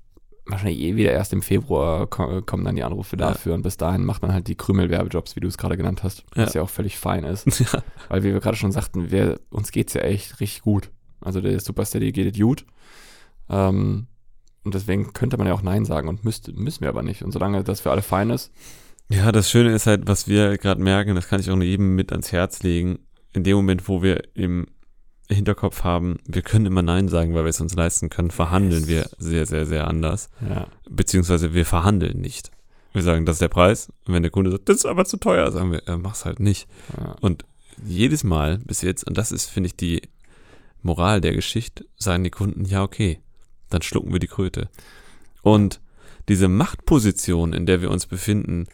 wahrscheinlich 0.50 0.80
eh 0.80 0.96
wieder 0.96 1.12
erst 1.12 1.32
im 1.32 1.42
Februar 1.42 2.06
ko 2.06 2.42
kommen 2.42 2.64
dann 2.64 2.76
die 2.76 2.82
Anrufe 2.84 3.16
Ja. 3.16 3.28
dafür 3.28 3.54
und 3.54 3.62
bis 3.62 3.76
dahin 3.76 4.04
macht 4.04 4.22
man 4.22 4.32
halt 4.32 4.46
die 4.48 4.54
Krümelwerbejobs, 4.56 5.36
wie 5.36 5.40
du 5.40 5.48
es 5.48 5.58
gerade 5.58 5.76
genannt 5.76 6.02
hast, 6.02 6.24
was 6.34 6.54
ja 6.54 6.62
auch 6.62 6.70
völlig 6.70 6.98
fein 6.98 7.24
ist. 7.24 7.46
ja. 7.60 7.82
Weil 8.08 8.22
wie 8.22 8.32
wir 8.32 8.40
gerade 8.40 8.56
schon 8.56 8.72
sagten, 8.72 9.10
wir, 9.10 9.40
uns 9.50 9.70
geht's 9.72 9.94
ja 9.94 10.00
echt 10.02 10.40
richtig 10.40 10.62
gut. 10.62 10.90
Also 11.20 11.40
der 11.40 11.60
Supersteady 11.60 12.12
geht 12.12 12.34
es 12.34 12.40
gut. 12.40 12.64
Ähm, 13.48 14.06
und 14.64 14.74
deswegen 14.74 15.12
könnte 15.12 15.36
man 15.38 15.46
ja 15.46 15.54
auch 15.54 15.62
Nein 15.62 15.84
sagen 15.84 16.08
und 16.08 16.24
müsste, 16.24 16.52
müssen 16.52 16.82
wir 16.82 16.88
aber 16.90 17.02
nicht. 17.02 17.22
Und 17.22 17.32
solange 17.32 17.64
das 17.64 17.80
für 17.80 17.90
alle 17.90 18.02
fein 18.02 18.30
ist, 18.30 18.52
Ja, 19.08 19.32
das 19.32 19.50
Schöne 19.50 19.72
ist 19.72 19.86
halt, 19.86 20.06
was 20.06 20.28
wir 20.28 20.56
gerade 20.58 20.80
merken, 20.82 21.14
das 21.14 21.28
kann 21.28 21.40
ich 21.40 21.50
auch 21.50 21.56
nur 21.56 21.64
jedem 21.64 21.94
mit 21.94 22.12
ans 22.12 22.30
Herz 22.32 22.62
legen, 22.62 22.98
in 23.32 23.42
dem 23.44 23.56
Moment, 23.56 23.88
wo 23.88 24.02
wir 24.02 24.22
im 24.34 24.66
Hinterkopf 25.34 25.84
haben, 25.84 26.18
wir 26.26 26.42
können 26.42 26.66
immer 26.66 26.82
Nein 26.82 27.08
sagen, 27.08 27.34
weil 27.34 27.44
wir 27.44 27.50
es 27.50 27.60
uns 27.60 27.74
leisten 27.74 28.10
können, 28.10 28.30
verhandeln 28.30 28.86
wir 28.86 29.08
sehr, 29.18 29.46
sehr, 29.46 29.66
sehr 29.66 29.86
anders. 29.86 30.28
ja, 30.48 30.66
Beziehungsweise 30.88 31.54
wir 31.54 31.66
verhandeln 31.66 32.20
nicht. 32.20 32.50
Wir 32.92 33.02
sagen, 33.02 33.24
das 33.24 33.36
ist 33.36 33.42
der 33.42 33.48
Preis. 33.48 33.92
Und 34.06 34.14
wenn 34.14 34.22
der 34.22 34.32
Kunde 34.32 34.50
sagt, 34.50 34.68
das 34.68 34.78
ist 34.78 34.86
aber 34.86 35.04
zu 35.04 35.16
teuer, 35.16 35.50
sagen 35.52 35.72
wir, 35.72 35.86
äh, 35.86 35.96
mach's 35.96 36.24
halt 36.24 36.40
nicht. 36.40 36.68
ja, 36.98 37.16
Und 37.20 37.44
jedes 37.86 38.24
Mal 38.24 38.58
bis 38.58 38.82
jetzt, 38.82 39.04
und 39.04 39.16
das 39.16 39.32
ist, 39.32 39.46
finde 39.46 39.68
ich, 39.68 39.76
die 39.76 40.02
Moral 40.82 41.20
der 41.20 41.32
Geschichte, 41.34 41.84
sagen 41.96 42.24
die 42.24 42.30
Kunden, 42.30 42.64
ja, 42.64 42.82
okay, 42.82 43.20
dann 43.68 43.82
schlucken 43.82 44.12
wir 44.12 44.18
die 44.18 44.26
Kröte. 44.26 44.68
Und 45.42 45.80
diese 46.28 46.48
Machtposition, 46.48 47.52
in 47.52 47.66
der 47.66 47.80
wir 47.80 47.90
uns 47.90 48.06
befinden, 48.06 48.66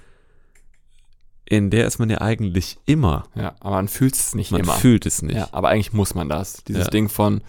in 1.48 1.70
der 1.70 1.86
ist 1.86 1.98
man 1.98 2.10
ja 2.10 2.20
eigentlich 2.20 2.78
immer. 2.86 3.24
ja, 3.34 3.54
aber 3.60 3.76
man 3.76 3.88
fühlt 3.88 4.14
es 4.14 4.34
nicht 4.34 4.50
Man 4.50 4.62
immer. 4.62 4.72
fühlt 4.74 5.06
es 5.06 5.22
nicht. 5.22 5.36
Ja, 5.36 5.48
aber 5.52 5.68
eigentlich 5.68 5.92
muss 5.92 6.14
man 6.14 6.28
das. 6.28 6.64
Dieses 6.64 6.84
Ja. 6.84 6.90
Ding 6.90 7.08
von, 7.08 7.40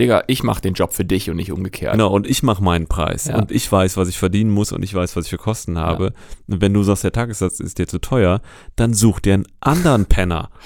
Digga, 0.00 0.24
ich 0.26 0.42
mach 0.42 0.58
den 0.60 0.74
Job 0.74 0.92
für 0.92 1.04
dich 1.04 1.28
und 1.30 1.36
nicht 1.36 1.52
umgekehrt. 1.52 1.92
Genau, 1.92 2.10
und 2.10 2.26
ich 2.26 2.42
mache 2.42 2.62
meinen 2.64 2.86
Preis. 2.86 3.26
Ja. 3.26 3.36
Und 3.36 3.52
ich 3.52 3.70
weiß, 3.70 3.96
was 3.96 4.08
ich 4.08 4.18
verdienen 4.18 4.50
muss 4.50 4.72
und 4.72 4.82
ich 4.82 4.94
weiß, 4.94 5.14
was 5.16 5.26
ich 5.26 5.30
für 5.30 5.38
Kosten 5.38 5.78
habe. 5.78 6.14
Und 6.48 6.60
wenn 6.60 6.72
du 6.74 6.82
sagst, 6.82 7.04
der 7.04 7.12
Tagessatz 7.12 7.60
ist 7.60 7.78
dir 7.78 7.86
zu 7.86 8.00
teuer, 8.00 8.40
dann 8.74 8.94
such 8.94 9.20
dir 9.20 9.34
einen 9.34 9.46
anderen 9.60 10.06
Penner. 10.06 10.50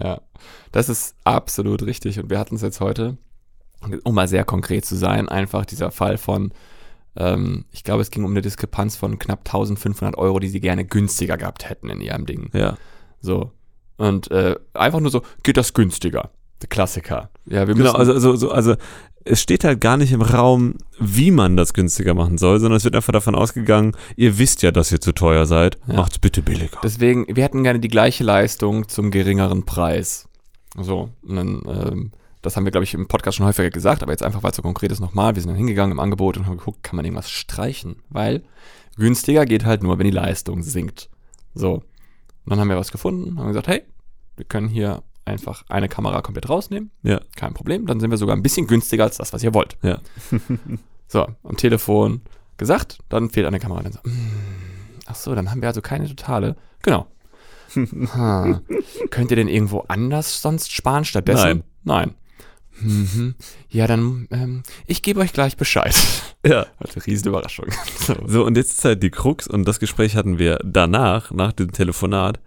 Ja, 0.00 0.20
das 0.70 0.88
ist 0.88 1.16
absolut 1.24 1.82
richtig. 1.82 2.20
Und 2.20 2.30
wir 2.30 2.38
hatten 2.38 2.54
es 2.54 2.62
jetzt 2.62 2.78
heute, 2.80 3.18
um 4.04 4.14
mal 4.14 4.28
sehr 4.28 4.44
konkret 4.44 4.84
zu 4.84 4.94
sein, 4.94 5.28
einfach 5.28 5.64
dieser 5.66 5.90
Fall 5.90 6.16
von, 6.16 6.52
ähm, 7.16 7.64
ich 7.72 7.84
glaube, 7.84 8.02
es 8.02 8.10
ging 8.10 8.24
um 8.24 8.30
eine 8.30 8.42
Diskrepanz 8.42 8.96
von 8.96 9.18
knapp 9.18 9.40
1500 9.40 10.16
Euro, 10.18 10.38
die 10.38 10.48
sie 10.48 10.60
gerne 10.60 10.84
günstiger 10.84 11.36
gehabt 11.36 11.68
hätten 11.68 11.88
in 11.90 12.00
ihrem 12.00 12.26
Ding. 12.26 12.50
Ja. 12.52 12.76
So. 13.20 13.52
Und 13.96 14.30
äh, 14.30 14.56
einfach 14.74 15.00
nur 15.00 15.10
so, 15.10 15.22
geht 15.42 15.56
das 15.56 15.74
günstiger? 15.74 16.30
Der 16.62 16.68
Klassiker. 16.68 17.30
Ja, 17.46 17.66
wir 17.66 17.74
müssen, 17.74 17.86
Genau, 17.86 17.92
also, 17.92 18.12
also, 18.12 18.30
also, 18.30 18.50
also 18.50 18.74
es 19.24 19.42
steht 19.42 19.64
halt 19.64 19.80
gar 19.80 19.96
nicht 19.98 20.12
im 20.12 20.22
Raum, 20.22 20.76
wie 20.98 21.30
man 21.30 21.56
das 21.56 21.74
günstiger 21.74 22.14
machen 22.14 22.38
soll, 22.38 22.58
sondern 22.60 22.76
es 22.78 22.84
wird 22.84 22.96
einfach 22.96 23.12
davon 23.12 23.34
ausgegangen, 23.34 23.92
ihr 24.16 24.38
wisst 24.38 24.62
ja, 24.62 24.70
dass 24.70 24.90
ihr 24.92 25.00
zu 25.00 25.12
teuer 25.12 25.44
seid, 25.46 25.78
Ja. 25.86 25.94
macht's 25.96 26.18
bitte 26.18 26.40
billiger. 26.42 26.78
Deswegen, 26.82 27.26
wir 27.34 27.44
hätten 27.44 27.62
gerne 27.62 27.80
die 27.80 27.88
gleiche 27.88 28.24
Leistung 28.24 28.88
zum 28.88 29.10
geringeren 29.10 29.64
Preis. 29.66 30.26
So, 30.78 31.10
und 31.22 31.36
dann, 31.36 31.62
ähm, 31.66 32.12
das 32.42 32.56
haben 32.56 32.64
wir, 32.64 32.72
glaube 32.72 32.84
ich, 32.84 32.94
im 32.94 33.08
Podcast 33.08 33.36
schon 33.36 33.46
häufiger 33.46 33.70
gesagt, 33.70 34.02
aber 34.02 34.12
jetzt 34.12 34.22
einfach, 34.22 34.42
weil 34.42 34.50
es 34.50 34.56
so 34.56 34.62
konkret 34.62 34.92
ist, 34.92 35.00
nochmal. 35.00 35.34
Wir 35.34 35.42
sind 35.42 35.50
dann 35.50 35.56
hingegangen 35.56 35.92
im 35.92 36.00
Angebot 36.00 36.36
und 36.36 36.46
haben 36.46 36.56
geguckt, 36.56 36.82
kann 36.82 36.96
man 36.96 37.04
irgendwas 37.04 37.30
streichen? 37.30 37.96
Weil 38.08 38.42
günstiger 38.96 39.44
geht 39.44 39.64
halt 39.64 39.82
nur, 39.82 39.98
wenn 39.98 40.06
die 40.06 40.10
Leistung 40.10 40.62
sinkt. 40.62 41.10
So. 41.54 41.74
Und 41.74 41.82
dann 42.46 42.60
haben 42.60 42.68
wir 42.68 42.76
was 42.76 42.92
gefunden, 42.92 43.38
haben 43.38 43.48
gesagt, 43.48 43.68
hey, 43.68 43.82
wir 44.36 44.44
können 44.46 44.68
hier 44.68 45.02
einfach 45.24 45.64
eine 45.68 45.88
Kamera 45.88 46.22
komplett 46.22 46.48
rausnehmen. 46.48 46.90
Ja. 47.02 47.20
Kein 47.36 47.54
Problem. 47.54 47.86
Dann 47.86 48.00
sind 48.00 48.10
wir 48.10 48.16
sogar 48.16 48.34
ein 48.34 48.42
bisschen 48.42 48.66
günstiger 48.66 49.04
als 49.04 49.18
das, 49.18 49.32
was 49.32 49.42
ihr 49.42 49.54
wollt. 49.54 49.76
Ja. 49.82 50.00
So, 51.12 51.26
am 51.42 51.56
Telefon 51.56 52.20
gesagt, 52.56 53.00
dann 53.08 53.30
fehlt 53.30 53.44
eine 53.44 53.58
Kamera. 53.58 53.82
Dann 53.82 53.90
so, 53.90 53.98
mm, 54.04 54.30
ach 55.06 55.16
so, 55.16 55.34
dann 55.34 55.50
haben 55.50 55.60
wir 55.60 55.66
also 55.66 55.82
keine 55.82 56.06
totale. 56.06 56.54
Genau. 56.82 57.08
Könnt 59.10 59.30
ihr 59.32 59.36
denn 59.36 59.48
irgendwo 59.48 59.80
anders 59.88 60.40
sonst 60.40 60.70
sparen 60.70 61.04
stattdessen? 61.04 61.64
Nein. 61.82 62.14
Mhm. 62.82 63.34
Ja, 63.68 63.86
dann, 63.86 64.26
ähm, 64.30 64.62
ich 64.86 65.02
gebe 65.02 65.20
euch 65.20 65.32
gleich 65.32 65.56
Bescheid. 65.56 65.94
Ja. 66.46 66.66
Also, 66.78 67.00
riesen 67.00 67.28
Überraschung. 67.28 67.66
So. 68.06 68.14
So, 68.26 68.44
und 68.46 68.56
jetzt 68.56 68.72
ist 68.78 68.84
halt 68.84 69.02
die 69.02 69.10
Krux, 69.10 69.46
und 69.46 69.66
das 69.66 69.78
Gespräch 69.80 70.16
hatten 70.16 70.38
wir 70.38 70.58
danach, 70.64 71.30
nach 71.32 71.52
dem 71.52 71.72
Telefonat. 71.72 72.40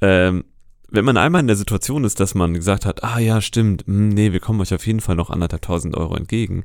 Ähm, 0.00 0.44
wenn 0.90 1.04
man 1.04 1.16
einmal 1.16 1.40
in 1.40 1.46
der 1.46 1.56
Situation 1.56 2.04
ist, 2.04 2.20
dass 2.20 2.34
man 2.34 2.54
gesagt 2.54 2.86
hat, 2.86 3.02
ah 3.04 3.18
ja, 3.18 3.40
stimmt, 3.40 3.84
hm, 3.86 4.08
nee, 4.10 4.32
wir 4.32 4.40
kommen 4.40 4.60
euch 4.60 4.74
auf 4.74 4.86
jeden 4.86 5.00
Fall 5.00 5.16
noch 5.16 5.30
anderthalb 5.30 5.62
tausend 5.62 5.96
Euro 5.96 6.14
entgegen, 6.16 6.64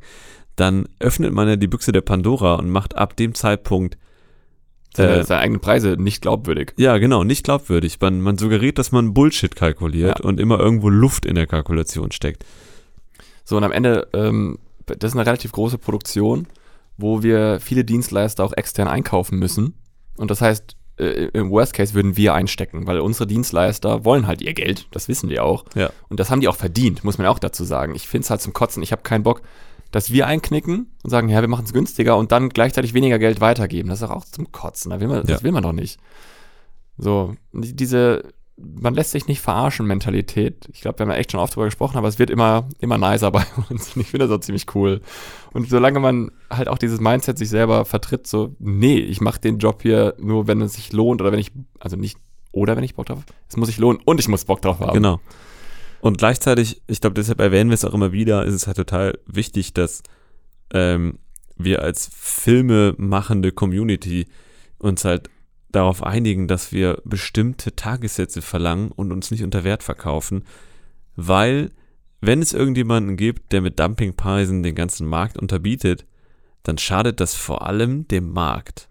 dann 0.56 0.88
öffnet 0.99 1.34
man 1.34 1.47
ja 1.47 1.56
die 1.56 1.67
Büchse 1.67 1.91
der 1.91 2.02
Pandora 2.02 2.56
und 2.56 2.69
macht 2.69 2.95
ab 2.95 3.15
dem 3.15 3.34
Zeitpunkt 3.34 3.97
Seine, 4.95 5.17
Äh, 5.19 5.23
seine 5.23 5.41
eigenen 5.41 5.62
Preise 5.62 5.97
nicht 5.99 6.23
glaubwürdig. 6.23 6.73
Ja, 6.78 6.97
genau, 6.97 7.23
nicht 7.23 7.43
glaubwürdig. 7.43 7.99
Man, 8.02 8.21
man 8.21 8.39
suggeriert, 8.39 8.80
dass 8.80 8.91
man 8.91 9.13
Bullshit 9.13 9.56
kalkuliert 9.56 10.17
Ja. 10.19 10.25
und 10.25 10.39
immer 10.39 10.60
irgendwo 10.60 10.89
Luft 10.89 11.28
in 11.28 11.36
der 11.36 11.45
Kalkulation 11.45 12.12
steckt. 12.12 12.43
So, 13.50 13.58
und 13.58 13.64
am 13.64 13.72
Ende, 13.72 14.08
ähm, 14.14 14.60
das 14.86 15.12
ist 15.12 15.18
eine 15.18 15.26
relativ 15.26 15.52
große 15.54 15.80
Produktion, 15.80 16.46
wo 16.98 17.24
wir 17.24 17.60
viele 17.60 17.84
Dienstleister 17.84 18.44
auch 18.44 18.54
extern 18.54 18.88
einkaufen 18.88 19.40
müssen. 19.40 19.74
Und 20.18 20.30
das 20.30 20.40
heißt, 20.42 20.76
äh, 21.00 21.30
im 21.34 21.50
Worst 21.50 21.74
Case 21.74 21.96
würden 21.96 22.16
wir 22.16 22.36
einstecken, 22.36 22.86
weil 22.86 23.00
unsere 23.00 23.26
Dienstleister 23.26 24.06
wollen 24.06 24.28
halt 24.28 24.44
ihr 24.44 24.54
Geld, 24.54 24.88
das 24.92 25.08
wissen 25.08 25.30
die 25.30 25.40
auch. 25.40 25.66
Ja. 25.74 25.90
Und 26.10 26.20
das 26.20 26.30
haben 26.30 26.42
die 26.42 26.48
auch 26.48 26.58
verdient, 26.58 27.04
muss 27.04 27.18
man 27.18 27.26
auch 27.26 27.40
dazu 27.40 27.64
sagen. 27.64 27.96
Ich 27.96 28.08
finde 28.08 28.26
es 28.26 28.30
halt 28.30 28.42
zum 28.42 28.54
Kotzen. 28.54 28.84
Ich 28.84 28.92
habe 28.92 29.02
keinen 29.02 29.24
Bock, 29.24 29.42
dass 29.90 30.12
wir 30.12 30.28
einknicken 30.28 30.92
und 31.04 31.10
sagen, 31.10 31.30
ja, 31.30 31.42
wir 31.42 31.48
machen 31.48 31.66
es 31.66 31.74
günstiger 31.74 32.18
und 32.18 32.32
dann 32.32 32.50
gleichzeitig 32.50 32.94
weniger 32.94 33.18
Geld 33.18 33.42
weitergeben. 33.42 33.90
Das 33.90 34.04
ist 34.04 34.10
auch 34.12 34.26
zum 34.26 34.52
Kotzen. 34.52 34.92
Da 34.92 35.00
will 35.00 35.08
man, 35.08 35.22
Das 35.26 35.40
Ja. 35.40 35.44
will 35.44 35.54
man 35.54 35.64
doch 35.64 35.72
nicht. 35.74 36.00
So, 37.00 37.34
die- 37.54 37.76
diese, 37.76 38.26
man 38.62 38.93
lässt 38.93 39.12
sich 39.12 39.28
nicht 39.28 39.41
verarschen 39.41 39.86
Mentalität. 39.86 40.67
Ich 40.72 40.82
glaube, 40.82 41.00
wir 41.00 41.06
haben 41.06 41.12
ja 41.12 41.17
echt 41.17 41.32
schon 41.32 41.39
oft 41.39 41.56
drüber 41.56 41.65
gesprochen, 41.65 41.98
aber 41.98 42.08
es 42.08 42.19
wird 42.19 42.30
immer, 42.30 42.67
immer 42.80 42.98
nicer 42.98 43.32
bei 43.32 43.45
uns. 43.69 43.95
Und 43.95 44.02
ich 44.02 44.10
finde 44.10 44.28
das 44.28 44.38
auch 44.38 44.41
ziemlich 44.41 44.65
cool. 44.76 45.02
Und 45.54 45.69
solange 45.69 46.00
man 46.00 46.32
halt 46.50 46.67
auch 46.67 46.78
dieses 46.78 47.00
Mindset 47.00 47.38
sich 47.38 47.50
selber 47.50 47.86
vertritt, 47.86 48.28
so, 48.28 48.56
nee, 48.60 48.98
ich 48.98 49.22
mache 49.22 49.39
den 49.39 49.60
Job 49.60 49.82
hier 49.82 50.15
nur, 50.19 50.48
wenn 50.48 50.62
es 50.62 50.74
sich 50.74 50.91
lohnt 50.93 51.22
oder 51.22 51.32
wenn 51.32 51.39
ich, 51.39 51.52
also 51.80 51.95
nicht, 51.95 52.17
oder 52.52 52.76
wenn 52.76 52.84
ich 52.84 52.95
Bock 52.95 53.06
drauf 53.06 53.19
habe. 53.19 53.34
Es 53.48 53.58
muss 53.58 53.67
sich 53.67 53.78
lohnen 53.78 54.02
und 54.06 54.19
ich 54.19 54.28
muss 54.28 54.45
Bock 54.45 54.62
drauf 54.62 54.80
haben. 54.80 54.93
Genau. 54.93 55.19
Und 56.02 56.17
gleichzeitig, 56.17 56.82
ich 56.88 57.02
glaube, 57.02 57.13
deshalb 57.13 57.39
erwähnen 57.39 57.69
wir 57.69 57.76
es 57.76 57.86
auch 57.86 57.93
immer 57.93 58.12
wieder, 58.12 58.45
ist 58.45 58.54
es 58.54 58.67
halt 58.67 58.78
total 58.78 59.19
wichtig, 59.26 59.74
dass 59.74 60.02
ähm, 60.74 61.19
wir 61.58 61.82
als 61.82 62.10
Filme 62.13 62.95
machende 62.98 63.52
Community 63.52 64.28
uns 64.78 65.04
halt 65.04 65.30
darauf 65.71 66.03
einigen, 66.03 66.47
dass 66.47 66.71
wir 66.71 67.01
bestimmte 67.05 67.75
Tagessätze 67.75 68.41
verlangen 68.41 68.91
und 68.91 69.12
uns 69.12 69.32
nicht 69.32 69.43
unter 69.43 69.63
Wert 69.63 69.84
verkaufen, 69.84 70.43
weil 71.15 71.71
wenn 72.21 72.41
es 72.41 72.53
irgendjemanden 72.53 73.17
gibt, 73.17 73.51
der 73.51 73.62
mit 73.62 73.79
Dumpingpreisen 73.79 74.63
den 74.63 74.75
ganzen 74.75 75.08
Markt 75.08 75.38
unterbietet, 75.38 76.05
dann 76.63 76.77
schadet 76.77 77.19
das 77.19 77.36
vor 77.36 77.65
allem 77.65 78.08
dem 78.08 78.32
Markt. 78.32 78.89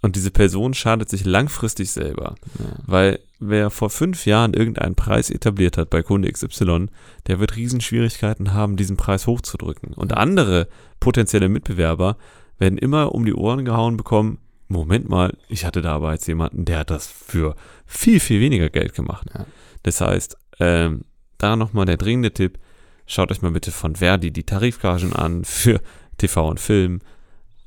Und 0.00 0.16
diese 0.16 0.30
Person 0.30 0.74
schadet 0.74 1.08
sich 1.08 1.24
langfristig 1.24 1.90
selber. 1.90 2.36
Ja. 2.58 2.76
Weil 2.86 3.20
wer 3.40 3.70
vor 3.70 3.90
fünf 3.90 4.26
Jahren 4.26 4.54
irgendeinen 4.54 4.94
Preis 4.94 5.30
etabliert 5.30 5.76
hat 5.76 5.90
bei 5.90 6.02
Kunde 6.02 6.30
XY, 6.30 6.86
der 7.26 7.40
wird 7.40 7.56
Riesenschwierigkeiten 7.56 8.54
haben, 8.54 8.76
diesen 8.76 8.96
Preis 8.96 9.26
hochzudrücken. 9.26 9.94
Und 9.94 10.16
andere 10.16 10.68
potenzielle 11.00 11.48
Mitbewerber 11.48 12.16
werden 12.58 12.78
immer 12.78 13.14
um 13.14 13.24
die 13.24 13.34
Ohren 13.34 13.64
gehauen 13.64 13.96
bekommen, 13.96 14.38
Moment 14.68 15.08
mal, 15.08 15.36
ich 15.48 15.64
hatte 15.64 15.80
da 15.80 15.94
aber 15.94 16.12
jetzt 16.12 16.28
jemanden, 16.28 16.64
der 16.64 16.80
hat 16.80 16.90
das 16.90 17.06
für 17.06 17.56
viel, 17.86 18.20
viel 18.20 18.40
weniger 18.40 18.68
Geld 18.68 18.94
gemacht. 18.94 19.26
Ja. 19.34 19.46
Das 19.82 20.00
heißt, 20.00 20.36
ähm, 20.60 21.02
da 21.38 21.56
nochmal 21.56 21.86
der 21.86 21.96
dringende 21.96 22.32
Tipp, 22.32 22.58
schaut 23.06 23.30
euch 23.32 23.40
mal 23.40 23.50
bitte 23.50 23.72
von 23.72 23.96
Verdi 23.96 24.30
die 24.30 24.44
Tarifgagen 24.44 25.14
an 25.14 25.44
für 25.44 25.80
TV 26.18 26.48
und 26.48 26.60
Film. 26.60 27.00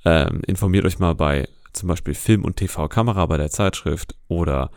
Ähm, 0.06 0.42
informiert 0.46 0.86
euch 0.86 1.00
mal 1.00 1.16
bei 1.16 1.48
zum 1.74 1.90
Beispiel 1.90 2.14
Film 2.14 2.44
und 2.44 2.58
TV-Kamera 2.58 3.26
bei 3.26 3.38
der 3.38 3.50
Zeitschrift 3.50 4.16
oder 4.28 4.70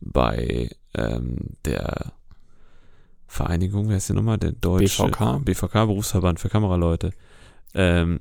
bei 0.00 0.70
ähm, 0.94 1.56
der 1.64 2.12
Vereinigung, 3.26 3.88
wer 3.88 3.96
ist 3.96 4.08
die 4.08 4.12
nochmal? 4.12 4.38
Der 4.38 4.52
deutsche 4.52 5.04
BVK. 5.04 5.44
BVK, 5.44 5.72
Berufsverband 5.86 6.38
für 6.38 6.48
Kameraleute. 6.48 7.10
Ähm. 7.74 8.20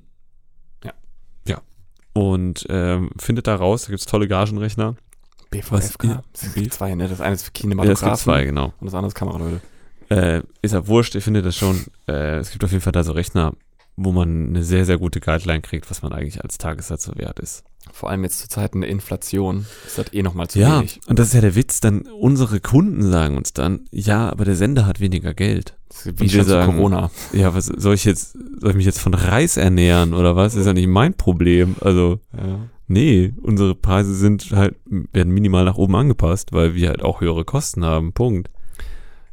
Und 2.13 2.65
ähm, 2.69 3.09
findet 3.17 3.47
da 3.47 3.55
raus, 3.55 3.83
da 3.83 3.87
gibt 3.89 4.01
es 4.01 4.05
tolle 4.05 4.27
Gagenrechner. 4.27 4.95
BVFK. 5.49 6.03
Ja. 6.05 6.23
Es 6.33 6.53
gibt 6.53 6.73
zwei, 6.73 6.95
ne? 6.95 7.07
Das 7.07 7.21
eine 7.21 7.35
ist 7.35 7.43
für 7.43 7.47
Ja, 7.47 7.51
es 7.51 7.53
Kinematografen 7.53 8.07
gibt 8.09 8.17
zwei, 8.19 8.43
genau. 8.43 8.73
und 8.79 8.85
das 8.85 8.93
andere 8.93 9.07
ist 9.07 9.15
Kameraleute. 9.15 9.61
Äh, 10.09 10.41
ist 10.61 10.73
ja 10.73 10.87
wurscht, 10.87 11.15
ihr 11.15 11.21
findet 11.21 11.45
das 11.45 11.55
schon. 11.55 11.85
Äh, 12.07 12.37
es 12.37 12.51
gibt 12.51 12.63
auf 12.63 12.71
jeden 12.71 12.81
Fall 12.81 12.91
da 12.91 13.03
so 13.03 13.13
Rechner, 13.13 13.53
wo 13.95 14.11
man 14.11 14.49
eine 14.49 14.63
sehr, 14.63 14.85
sehr 14.85 14.97
gute 14.97 15.19
Guideline 15.19 15.61
kriegt, 15.61 15.89
was 15.91 16.01
man 16.01 16.13
eigentlich 16.13 16.43
als 16.43 16.57
Tagessatz 16.57 17.03
so 17.03 17.15
wert 17.15 17.39
ist. 17.39 17.63
Vor 17.91 18.09
allem 18.09 18.23
jetzt 18.23 18.39
zu 18.39 18.47
Zeiten 18.47 18.81
der 18.81 18.89
Inflation 18.89 19.65
ist 19.85 19.97
das 19.97 20.13
eh 20.13 20.23
nochmal 20.23 20.47
zu 20.47 20.57
ja, 20.59 20.77
wenig. 20.79 21.01
und 21.07 21.19
das 21.19 21.27
ist 21.27 21.33
ja 21.33 21.41
der 21.41 21.55
Witz, 21.55 21.81
dann 21.81 22.01
unsere 22.03 22.59
Kunden 22.61 23.03
sagen 23.03 23.35
uns 23.37 23.51
dann, 23.53 23.81
ja, 23.91 24.29
aber 24.29 24.45
der 24.45 24.55
Sender 24.55 24.85
hat 24.85 24.99
weniger 25.01 25.33
Geld. 25.33 25.77
Wie 26.05 26.31
wir 26.31 26.43
sagen- 26.45 26.75
Corona. 26.77 27.11
Ja, 27.33 27.53
was 27.53 27.65
soll 27.67 27.93
ich 27.95 28.05
jetzt, 28.05 28.37
soll 28.59 28.69
ich 28.71 28.75
mich 28.77 28.85
jetzt 28.85 28.99
von 28.99 29.13
Reis 29.13 29.57
ernähren 29.57 30.13
oder 30.13 30.35
was? 30.35 30.55
ist 30.55 30.65
ja 30.65 30.73
nicht 30.73 30.87
mein 30.87 31.13
Problem. 31.13 31.75
Also, 31.81 32.19
Ja. 32.35 32.59
nee, 32.87 33.33
unsere 33.41 33.75
Preise 33.75 34.15
sind 34.15 34.51
halt, 34.51 34.75
werden 34.85 35.33
minimal 35.33 35.65
nach 35.65 35.75
oben 35.75 35.95
angepasst, 35.97 36.53
weil 36.53 36.73
wir 36.75 36.87
halt 36.87 37.03
auch 37.03 37.19
höhere 37.21 37.43
Kosten 37.45 37.83
haben. 37.85 38.13
Punkt. 38.13 38.49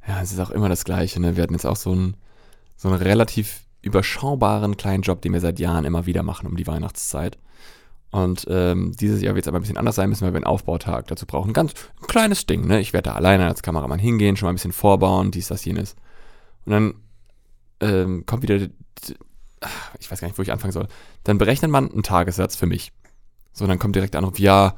ja, 0.07 0.21
es 0.21 0.33
ist 0.33 0.41
auch 0.41 0.51
immer 0.51 0.69
das 0.69 0.85
Gleiche. 0.85 1.21
Ne? 1.21 1.37
Wir 1.37 1.45
hatten 1.45 1.55
jetzt 1.55 1.67
auch 1.67 1.77
so 1.77 1.93
einen, 1.93 2.15
so 2.77 2.89
einen 2.89 2.99
relativ 2.99 3.61
überschaubaren 3.83 4.77
kleinen 4.77 5.03
Job, 5.03 5.23
den 5.23 5.33
wir 5.33 5.41
seit 5.41 5.59
Jahren 5.59 5.85
immer 5.85 6.07
wieder 6.07 6.23
machen 6.23 6.47
um 6.47 6.57
die 6.57 6.67
Weihnachtszeit. 6.67 7.39
Und 8.11 8.47
ähm, 8.51 8.93
dieses 8.99 9.23
Jahr 9.23 9.35
wird 9.35 9.45
es 9.45 9.49
aber 9.49 9.59
ein 9.59 9.63
bisschen 9.63 9.77
anders 9.77 9.95
sein 9.95 10.09
müssen, 10.09 10.25
weil 10.25 10.33
wir 10.33 10.39
einen 10.39 10.45
Aufbautag 10.45 11.07
dazu 11.07 11.27
brauchen. 11.27 11.53
Ganz 11.53 11.73
ein 12.01 12.07
kleines 12.09 12.45
Ding, 12.45 12.67
ne? 12.67 12.81
Ich 12.81 12.93
werde 12.93 13.11
da 13.11 13.15
alleine 13.15 13.47
als 13.47 13.63
Kameramann 13.63 14.01
hingehen, 14.01 14.37
schon 14.37 14.47
mal 14.47 14.53
ein 14.53 14.57
bisschen 14.57 14.73
vorbauen, 14.73 15.31
dies, 15.31 15.49
das, 15.49 15.65
jenes. 15.65 15.95
Und 16.65 16.73
dann 16.73 16.95
ähm, 17.81 18.27
kommt 18.27 18.43
wieder, 18.43 18.57
ich 19.99 20.11
weiß 20.11 20.21
gar 20.21 20.29
nicht, 20.29 20.39
wo 20.39 20.43
ich 20.43 20.51
anfangen 20.51 20.73
soll. 20.73 20.89
Dann 21.23 21.39
berechnet 21.39 21.71
man 21.71 21.91
einen 21.91 22.03
Tagessatz 22.03 22.57
für 22.57 22.67
mich. 22.67 22.93
So, 23.53 23.67
dann 23.67 23.79
kommt 23.79 23.95
direkt 23.95 24.15
der 24.15 24.19
Anruf, 24.19 24.39
ja, 24.39 24.75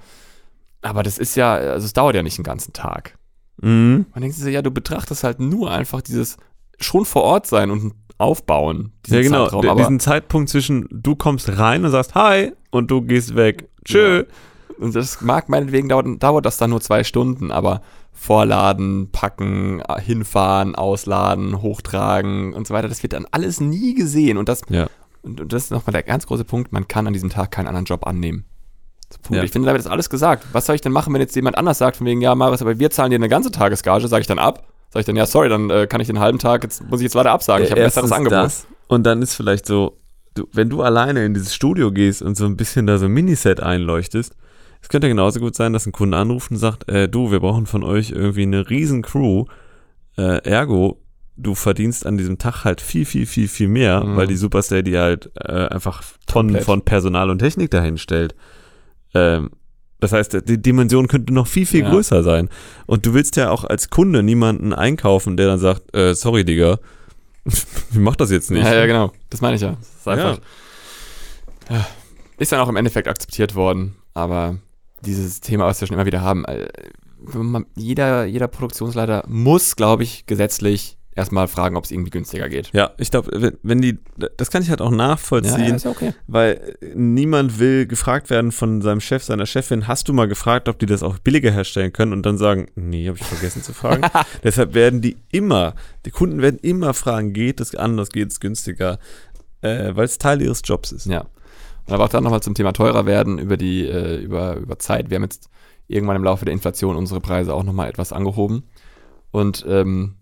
aber 0.83 1.03
das 1.03 1.19
ist 1.19 1.35
ja, 1.35 1.55
also 1.55 1.87
es 1.87 1.93
dauert 1.93 2.15
ja 2.15 2.23
nicht 2.23 2.39
einen 2.39 2.45
ganzen 2.45 2.73
Tag. 2.73 3.17
Mhm. 3.61 4.07
Man 4.13 4.21
denkt 4.21 4.37
sich 4.37 4.45
so, 4.45 4.51
ja, 4.51 4.63
du 4.63 4.71
betrachtest 4.71 5.25
halt 5.25 5.41
nur 5.41 5.71
einfach 5.71 6.03
dieses 6.03 6.37
schon 6.81 7.05
vor 7.05 7.23
Ort 7.23 7.47
sein 7.47 7.71
und 7.71 7.95
aufbauen. 8.23 8.93
diesen 9.07 9.17
Ja, 9.17 9.23
genau. 9.23 9.45
Zeitraum, 9.49 9.77
diesen 9.79 10.01
Zeitpunkt 10.01 10.49
zwischen, 10.49 10.89
du 10.91 11.15
kommst 11.17 11.59
rein 11.59 11.85
und 11.85 11.91
sagst 11.91 12.15
Hi 12.15 12.53
und 12.71 12.91
du 12.91 13.03
gehst 13.03 13.35
weg. 13.37 13.69
Tschö. 13.85 14.25
und 14.79 14.95
das 14.95 15.21
mag 15.21 15.49
meinetwegen 15.49 15.89
dauern, 15.89 16.19
dauert 16.19 16.47
das 16.47 16.57
dann 16.57 16.71
nur 16.71 16.81
zwei 16.81 17.05
Stunden, 17.05 17.51
aber 17.51 17.83
vorladen, 18.13 19.11
packen, 19.11 19.81
äh, 19.81 20.01
hinfahren, 20.01 20.75
ausladen, 20.75 21.61
hochtragen 21.63 22.55
und 22.55 22.67
so 22.67 22.75
weiter, 22.75 22.89
das 22.89 23.03
wird 23.03 23.13
dann 23.15 23.27
alles 23.31 23.61
nie 23.61 23.95
gesehen 23.95 24.39
und 24.39 24.49
das, 24.49 24.63
Ja. 24.69 24.87
und, 25.23 25.41
und 25.41 25.53
das 25.53 25.65
ist 25.65 25.71
nochmal 25.71 25.93
der 25.93 26.03
ganz 26.05 26.27
große 26.27 26.45
Punkt, 26.45 26.73
man 26.73 26.87
kann 26.89 27.07
an 27.07 27.13
diesem 27.13 27.31
Tag 27.31 27.51
keinen 27.51 27.67
anderen 27.67 27.87
Job 27.87 28.07
annehmen. 28.07 28.45
Ja. 29.31 29.43
Ich 29.43 29.51
finde, 29.51 29.67
damit 29.67 29.81
ist 29.81 29.89
alles 29.89 30.09
gesagt. 30.09 30.47
Was 30.53 30.65
soll 30.67 30.75
ich 30.75 30.81
denn 30.81 30.93
machen, 30.93 31.13
wenn 31.13 31.21
jetzt 31.21 31.37
jemand 31.37 31.59
anders 31.59 31.77
sagt, 31.79 31.99
von 31.99 32.07
wegen, 32.07 32.23
ja, 32.23 32.35
Marius, 32.35 32.63
aber 32.63 32.79
wir 32.79 32.91
zahlen 32.91 33.11
dir 33.11 33.17
eine 33.17 33.29
ganze 33.29 33.51
Tagesgage, 33.51 34.09
sage 34.09 34.23
ich 34.23 34.27
dann 34.27 34.39
ab? 34.39 34.72
Sag 34.93 35.01
ich 35.01 35.07
dann, 35.07 35.17
ja, 35.17 35.27
sorry, 35.27 35.49
dann 35.49 35.71
äh, 35.71 35.87
kann 35.87 36.01
ich 36.01 36.07
den 36.07 36.19
halben 36.19 36.39
Tag, 36.39 36.63
jetzt 36.65 36.85
muss 36.89 37.01
ich 37.01 37.05
jetzt 37.05 37.15
leider 37.15 37.31
absagen, 37.33 37.65
ich 37.65 37.71
habe 37.71 37.81
ein 37.81 37.87
besseres 37.87 38.13
Angebot. 38.13 38.33
Das, 38.39 38.67
und 38.89 39.05
dann 39.05 39.23
ist 39.23 39.35
vielleicht 39.35 39.65
so, 39.67 39.99
du, 40.35 40.47
wenn 40.53 40.69
du 40.69 40.83
alleine 40.83 41.25
in 41.25 41.33
dieses 41.35 41.55
Studio 41.55 41.91
gehst 41.93 42.21
und 42.23 42.37
so 42.37 42.45
ein 42.45 42.57
bisschen 42.57 42.87
da 42.87 42.99
so 42.99 43.07
ein 43.07 43.13
Miniset 43.13 43.61
einleuchtest, 43.61 44.37
es 44.83 44.89
könnte 44.89 45.09
genauso 45.09 45.41
gut 45.41 45.55
sein, 45.55 45.73
dass 45.73 45.87
ein 45.87 45.93
Kunde 45.93 46.19
anruft 46.19 46.51
und 46.51 46.57
sagt, 46.59 46.89
äh, 46.91 47.09
du, 47.09 47.31
wir 47.31 47.41
brauchen 47.41 47.67
von 47.67 47.85
euch 47.85 48.11
irgendwie 48.11 48.43
eine 48.43 48.69
riesen 48.69 49.01
Crew, 49.03 49.45
äh, 50.19 50.43
ergo, 50.47 51.01
du 51.37 51.55
verdienst 51.55 52.05
an 52.05 52.19
diesem 52.19 52.37
Tag 52.37 52.65
halt 52.65 52.81
viel, 52.83 53.07
viel, 53.07 53.25
viel, 53.25 53.49
viel 53.49 53.69
mehr, 53.69 54.05
Mhm. 54.05 54.17
weil 54.17 54.27
die 54.27 54.37
Supersteady 54.37 54.93
halt 54.93 55.31
äh, 55.37 55.69
einfach 55.69 56.03
Tonnen 56.27 56.49
Komplett. 56.49 56.65
von 56.65 56.83
Personal 56.83 57.31
und 57.31 57.39
Technik 57.39 57.71
dahin 57.71 57.97
stellt. 57.97 58.35
Ähm, 59.15 59.51
das 60.03 60.13
heißt, 60.13 60.49
die 60.49 60.61
Dimension 60.61 61.07
könnte 61.07 61.33
noch 61.33 61.47
viel, 61.47 61.65
viel 61.65 61.83
Ja. 61.83 61.91
größer 61.91 62.23
sein. 62.25 62.49
Und 62.87 63.07
du 63.07 63.15
willst 63.15 63.37
ja 63.37 63.51
auch 63.51 63.63
als 63.63 63.89
Kunde 63.89 64.23
niemanden 64.25 64.73
einkaufen, 64.75 65.37
der 65.37 65.47
dann 65.47 65.61
sagt, 65.61 65.95
äh, 65.95 66.15
sorry, 66.15 66.45
Digga, 66.45 66.79
ich 67.45 67.65
mach 67.95 68.17
das 68.17 68.31
jetzt 68.33 68.51
nicht. 68.51 68.65
Ja, 68.65 68.75
ja, 68.75 68.87
genau. 68.87 69.13
Das 69.31 69.41
meine 69.41 69.55
ich 69.57 69.63
ja. 69.63 69.71
Das 69.79 69.89
ist 70.01 70.09
einfach. 70.09 70.41
Ja. 71.71 71.87
Ist 72.39 72.51
dann 72.51 72.61
auch 72.61 72.69
im 72.69 72.77
Endeffekt 72.77 73.07
akzeptiert 73.07 73.55
worden, 73.55 73.95
aber 74.15 74.59
dieses 75.03 75.41
Thema, 75.41 75.67
was 75.67 75.81
wir 75.81 75.87
schon 75.87 75.95
immer 75.95 76.07
wieder 76.07 76.21
haben, 76.21 76.45
äh, 76.47 76.67
jeder, 77.77 78.25
jeder 78.25 78.49
Produktionsleiter 78.49 79.25
muss, 79.29 79.77
glaube 79.77 80.03
ich, 80.03 80.27
gesetzlich 80.27 80.99
erstmal 81.15 81.49
fragen, 81.49 81.77
ob 81.77 81.85
es 81.85 81.91
irgendwie 81.91 82.11
günstiger 82.11 82.49
geht. 82.49 82.71
Ja, 82.73 82.93
ich 82.99 83.11
glaube, 83.11 83.55
wenn, 83.63 83.81
die, 83.83 83.99
das 84.37 84.51
kann 84.51 84.63
ich 84.63 84.71
halt 84.71 84.81
auch 84.81 84.91
nachvollziehen, 84.91 85.75
ist 85.75 85.85
ja 85.85 85.91
okay. 85.91 86.15
weil 86.27 86.77
niemand 86.95 87.59
will 87.59 87.87
gefragt 87.87 88.31
werden 88.31 88.53
von 88.53 88.83
seinem 88.83 89.01
Chef, 89.01 89.23
seiner 89.23 89.47
Chefin, 89.47 89.89
hast 89.89 90.09
du 90.09 90.13
mal 90.13 90.29
gefragt, 90.29 90.69
ob 90.69 90.79
die 90.79 90.87
das 90.87 91.03
auch 91.03 91.19
billiger 91.19 91.51
herstellen 91.51 91.93
können 91.93 92.13
und 92.13 92.25
dann 92.25 92.39
sagen, 92.39 92.67
nee, 92.75 93.07
habe 93.09 93.19
ich 93.19 93.25
vergessen 93.25 93.63
zu 93.63 93.73
fragen. 93.73 94.03
Deshalb 94.45 94.75
werden 94.75 95.01
die 95.01 95.17
immer, 95.31 95.75
die 96.07 96.11
Kunden 96.11 96.41
werden 96.41 96.59
immer 96.63 96.95
fragen, 96.95 97.33
geht 97.33 97.61
es 97.61 97.75
anders, 97.75 98.11
geht 98.11 98.31
es 98.31 98.41
günstiger, 98.41 98.99
äh, 99.61 99.95
weil 99.95 100.07
es 100.07 100.19
Teil 100.19 100.41
ihres 100.41 100.63
Jobs 100.65 100.93
ist. 100.93 101.07
Ja. 101.07 101.27
Und 101.87 101.95
aber 101.95 102.05
auch 102.05 102.09
dann 102.09 102.25
nochmal 102.25 102.43
zum 102.43 102.55
Thema 102.55 102.73
teurer 102.73 103.07
werden 103.07 103.39
über 103.39 103.57
die, 103.57 103.87
äh, 103.87 104.17
über, 104.17 104.57
über 104.57 104.79
Zeit. 104.79 105.11
Wir 105.11 105.17
haben 105.17 105.25
jetzt 105.25 105.51
irgendwann 105.89 106.17
im 106.17 106.25
Laufe 106.25 106.45
der 106.45 106.55
Inflation 106.55 106.97
unsere 106.97 107.21
Preise 107.21 107.53
auch 107.53 107.65
nochmal 107.65 107.89
etwas 107.89 108.13
angehoben. 108.13 108.63
Und 109.31 109.65
ähm, 109.69 110.17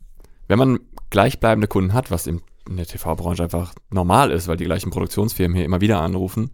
wenn 0.50 0.58
man 0.58 0.80
gleichbleibende 1.10 1.68
Kunden 1.68 1.94
hat, 1.94 2.10
was 2.10 2.26
im, 2.26 2.42
in 2.68 2.76
der 2.76 2.86
TV-Branche 2.86 3.44
einfach 3.44 3.72
normal 3.90 4.32
ist, 4.32 4.48
weil 4.48 4.56
die 4.56 4.64
gleichen 4.64 4.90
Produktionsfirmen 4.90 5.54
hier 5.54 5.64
immer 5.64 5.80
wieder 5.80 6.00
anrufen, 6.00 6.50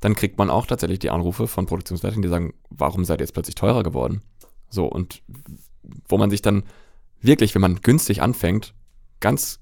dann 0.00 0.14
kriegt 0.14 0.38
man 0.38 0.48
auch 0.48 0.66
tatsächlich 0.66 0.98
die 0.98 1.10
Anrufe 1.10 1.46
von 1.46 1.66
Produktionsleitern, 1.66 2.22
die 2.22 2.28
sagen, 2.28 2.54
warum 2.70 3.04
seid 3.04 3.20
ihr 3.20 3.24
jetzt 3.24 3.34
plötzlich 3.34 3.54
teurer 3.54 3.82
geworden? 3.82 4.22
So, 4.70 4.86
und 4.86 5.22
wo 6.08 6.16
man 6.16 6.30
sich 6.30 6.40
dann 6.40 6.62
wirklich, 7.20 7.54
wenn 7.54 7.60
man 7.60 7.82
günstig 7.82 8.22
anfängt, 8.22 8.72
ganz 9.20 9.60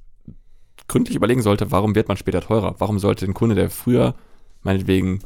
gründlich 0.86 1.16
überlegen 1.16 1.42
sollte, 1.42 1.72
warum 1.72 1.96
wird 1.96 2.06
man 2.06 2.16
später 2.16 2.40
teurer? 2.40 2.76
Warum 2.78 3.00
sollte 3.00 3.26
ein 3.26 3.34
Kunde, 3.34 3.56
der 3.56 3.68
früher 3.68 4.14
meinetwegen 4.62 5.20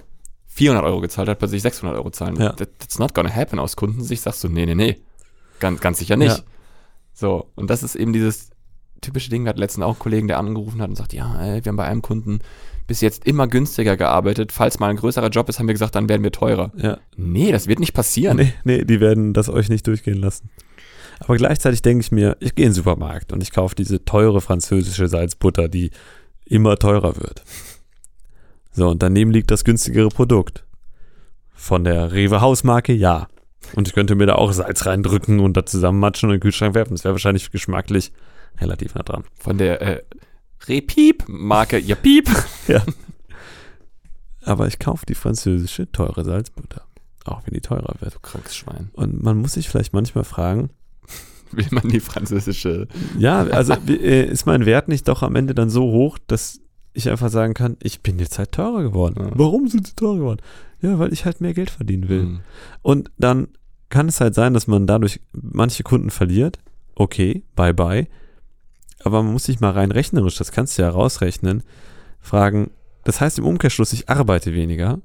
400 0.47 0.83
Euro 0.83 1.03
gezahlt 1.03 1.29
hat, 1.29 1.39
plötzlich 1.39 1.61
600 1.61 1.95
Euro 1.99 2.11
zahlen? 2.11 2.37
Ja. 2.37 2.53
That, 2.53 2.79
that's 2.79 2.99
not 2.99 3.15
gonna 3.15 3.35
happen. 3.35 3.59
Aus 3.59 3.77
Kundensicht 3.77 4.23
sagst 4.23 4.43
du, 4.45 4.49
nee, 4.49 4.65
nee, 4.65 4.75
nee. 4.75 4.97
Ganz, 5.61 5.81
ganz 5.81 5.99
sicher 5.99 6.17
nicht. 6.17 6.39
Ja. 6.39 6.45
So, 7.19 7.51
und 7.55 7.71
das 7.71 7.83
ist 7.83 7.95
eben 7.95 8.13
dieses 8.13 8.51
typische 9.01 9.31
Ding. 9.31 9.45
Wir 9.45 9.49
hatten 9.49 9.59
letztens 9.59 9.85
auch 9.85 9.95
einen 9.95 9.99
Kollegen, 9.99 10.29
der 10.29 10.39
angerufen 10.39 10.83
hat 10.83 10.91
und 10.91 10.97
sagt, 10.97 11.15
ja, 11.15 11.43
ey, 11.43 11.65
wir 11.65 11.71
haben 11.71 11.77
bei 11.77 11.87
einem 11.87 12.03
Kunden 12.03 12.41
bis 12.87 13.01
jetzt 13.01 13.27
immer 13.27 13.49
günstiger 13.49 13.97
gearbeitet. 13.97 14.53
Falls 14.53 14.79
mal 14.79 14.91
ein 14.91 14.97
größerer 14.97 15.31
Job 15.31 15.49
ist, 15.49 15.59
haben 15.59 15.67
wir 15.67 15.73
gesagt, 15.73 15.95
dann 15.95 16.11
werden 16.11 16.23
wir 16.23 16.31
teurer. 16.31 16.73
Ja. 16.77 16.99
Nee, 17.17 17.53
das 17.53 17.69
wird 17.69 17.81
nicht 17.81 17.95
passieren. 17.95 18.37
Nee, 18.37 18.53
nee, 18.65 18.85
die 18.85 19.01
werden 19.01 19.33
das 19.33 19.49
euch 19.49 19.71
nicht 19.71 19.87
durchgehen 19.87 20.19
lassen. 20.19 20.51
Aber 21.21 21.39
gleichzeitig 21.39 21.81
denke 21.81 22.03
ich 22.03 22.13
mir, 22.13 22.37
ich 22.39 22.55
gehe 22.55 22.67
in 22.67 22.73
den 22.73 22.77
Supermarkt 22.77 23.33
und 23.33 23.43
ich 23.43 23.51
kaufe 23.51 23.75
diese 23.75 24.05
teure 24.05 24.43
französische 24.43 25.09
Salzbutter, 25.09 25.69
die 25.69 25.93
immer 26.45 26.77
teurer 26.77 27.17
wird. 27.17 27.43
So, 28.73 28.91
und 28.91 29.03
daneben 29.03 29.31
liegt 29.31 29.51
das 29.51 29.65
günstigere 29.65 30.11
Produkt. 30.11 30.67
Von 31.55 31.85
der 31.85 32.13
Rewe 32.13 32.43
Hausmarke, 32.43 32.93
ja. 32.93 33.29
Und 33.75 33.89
ich 33.89 33.95
könnte 33.95 34.15
mir 34.15 34.27
da 34.27 34.35
auch 34.35 34.53
Salz 34.53 34.87
reindrücken 34.87 35.41
und 35.41 35.57
da 35.57 35.67
zusammenmatschen 35.67 36.29
und 36.29 36.35
in 36.35 36.39
den 36.39 36.43
Kühlschrank 36.43 36.75
werfen. 36.75 36.95
Das 36.95 37.05
wäre 37.05 37.15
wahrscheinlich 37.15 37.51
geschmacklich 37.51 38.13
relativ 38.61 38.95
nah 38.95 39.03
dran. 39.03 39.25
Von 39.39 39.59
der 39.59 39.83
äh, 39.83 40.03
Repiep-Marke, 40.67 41.79
ja 41.81 41.95
Piep. 41.95 42.31
aber 44.45 44.67
ich 44.67 44.79
kaufe 44.79 45.07
die 45.07 45.15
französische 45.15 45.91
teure 45.91 46.25
Salzbutter. 46.25 46.83
Auch 47.25 47.43
wenn 47.45 47.55
die 47.55 47.61
teurer 47.61 47.95
wird. 48.01 48.15
Du 48.15 48.21
krankes 48.21 48.57
Schwein. 48.57 48.91
Und 48.93 49.23
man 49.23 49.37
muss 49.37 49.55
sich 49.55 49.69
vielleicht 49.69 49.93
manchmal 49.93 50.25
fragen, 50.25 50.71
Will 51.53 51.67
man 51.71 51.89
die 51.89 52.01
französische. 52.01 52.89
ja, 53.19 53.43
also 53.45 53.75
äh, 53.89 54.25
ist 54.27 54.47
mein 54.47 54.67
Wert 54.67 54.89
nicht 54.89 55.07
doch 55.09 55.23
am 55.23 55.37
Ende 55.37 55.55
dann 55.55 55.71
so 55.71 55.85
hoch, 55.85 56.19
dass 56.27 56.61
ich 56.97 57.11
einfach 57.11 57.31
sagen 57.31 57.55
kann, 57.55 57.77
ich 57.83 58.01
bin 58.01 58.19
jetzt 58.19 58.39
halt 58.39 58.53
teurer 58.53 58.83
geworden. 58.83 59.17
Ja. 59.19 59.31
Warum 59.35 59.69
sind 59.69 59.87
sie 59.87 59.95
teurer 59.95 60.17
geworden? 60.17 60.43
Ja, 60.81 60.99
weil 60.99 61.13
ich 61.13 61.25
halt 61.25 61.41
mehr 61.41 61.55
Geld 61.55 61.71
verdienen 61.71 62.09
will. 62.09 62.23
Hm. 62.23 62.41
Und 62.83 63.11
dann 63.19 63.49
kann 63.89 64.09
es 64.09 64.21
halt 64.21 64.35
sein, 64.35 64.55
dass 64.55 64.67
man 64.67 64.87
dadurch 64.87 65.21
manche 65.33 65.83
Kunden 65.83 66.11
verliert. 66.11 66.59
Okay, 66.95 67.43
bye 67.55 67.75
bye. 67.75 68.07
Aber 69.05 69.23
man 69.23 69.33
muss 69.33 69.45
sich 69.45 69.61
mal 69.61 69.71
rein 69.71 69.93
rechnerisch, 69.93 70.37
das 70.37 70.53
kannst 70.53 70.79
du 70.79 70.83
ja 70.83 70.89
rausrechnen, 70.89 71.63
fragen, 72.21 72.71
das 73.05 73.21
heißt 73.21 73.39
im 73.39 73.45
Umkehrschluss, 73.45 73.93
ich 73.93 74.09
arbeite 74.09 74.53
weniger. 74.53 75.01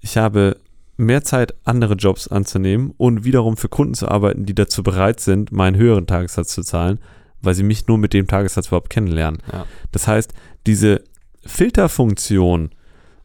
Ich 0.00 0.16
habe 0.16 0.56
mehr 0.96 1.22
Zeit, 1.22 1.54
andere 1.64 1.94
Jobs 1.94 2.28
anzunehmen 2.28 2.94
und 2.96 3.24
wiederum 3.24 3.56
für 3.56 3.68
Kunden 3.68 3.94
zu 3.94 4.08
arbeiten, 4.08 4.46
die 4.46 4.54
dazu 4.54 4.82
bereit 4.82 5.20
sind, 5.20 5.52
meinen 5.52 5.76
höheren 5.76 6.06
Tagessatz 6.06 6.54
zu 6.54 6.62
zahlen, 6.62 6.98
weil 7.42 7.54
sie 7.54 7.64
mich 7.64 7.86
nur 7.86 7.98
mit 7.98 8.14
dem 8.14 8.26
Tagessatz 8.26 8.68
überhaupt 8.68 8.88
kennenlernen. 8.88 9.42
Ja. 9.52 9.66
Das 9.92 10.08
heißt, 10.08 10.32
diese 10.66 11.02
Filterfunktion, 11.46 12.70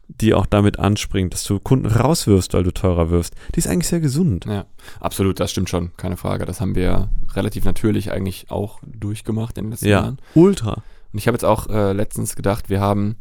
die 0.08 0.34
auch 0.34 0.46
damit 0.46 0.78
anspringt, 0.78 1.32
dass 1.32 1.44
du 1.44 1.58
Kunden 1.58 1.86
rauswirfst, 1.86 2.52
weil 2.52 2.64
du 2.64 2.72
teurer 2.72 3.10
wirfst, 3.10 3.34
die 3.54 3.58
ist 3.60 3.66
eigentlich 3.66 3.88
sehr 3.88 4.00
gesund. 4.00 4.44
Ja, 4.46 4.66
absolut, 5.00 5.40
das 5.40 5.50
stimmt 5.50 5.70
schon, 5.70 5.90
keine 5.96 6.16
Frage. 6.16 6.44
Das 6.44 6.60
haben 6.60 6.74
wir 6.74 7.08
relativ 7.34 7.64
natürlich 7.64 8.12
eigentlich 8.12 8.50
auch 8.50 8.80
durchgemacht 8.84 9.56
in 9.58 9.64
den 9.66 9.70
letzten 9.72 9.86
Ja, 9.86 10.00
Jahren. 10.02 10.18
ultra. 10.34 10.82
Und 11.12 11.18
ich 11.18 11.26
habe 11.26 11.34
jetzt 11.34 11.44
auch 11.44 11.68
äh, 11.68 11.92
letztens 11.92 12.36
gedacht, 12.36 12.68
wir 12.70 12.80
haben, 12.80 13.16